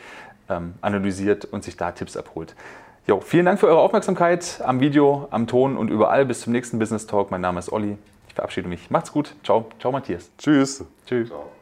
ähm, 0.48 0.74
analysiert 0.80 1.44
und 1.44 1.62
sich 1.62 1.76
da 1.76 1.92
Tipps 1.92 2.16
abholt. 2.16 2.56
Jo, 3.06 3.20
vielen 3.20 3.46
Dank 3.46 3.58
für 3.58 3.66
eure 3.66 3.80
Aufmerksamkeit 3.80 4.60
am 4.64 4.80
Video, 4.80 5.26
am 5.30 5.46
Ton 5.46 5.76
und 5.76 5.88
überall. 5.88 6.24
Bis 6.24 6.40
zum 6.40 6.52
nächsten 6.52 6.78
Business 6.78 7.06
Talk. 7.06 7.30
Mein 7.30 7.40
Name 7.40 7.58
ist 7.58 7.72
Olli. 7.72 7.98
Ich 8.28 8.34
verabschiede 8.34 8.68
mich. 8.68 8.90
Macht's 8.90 9.12
gut. 9.12 9.34
Ciao. 9.44 9.66
Ciao, 9.80 9.92
Matthias. 9.92 10.30
Tschüss. 10.38 10.84
Tschüss. 11.06 11.28
Ciao. 11.28 11.61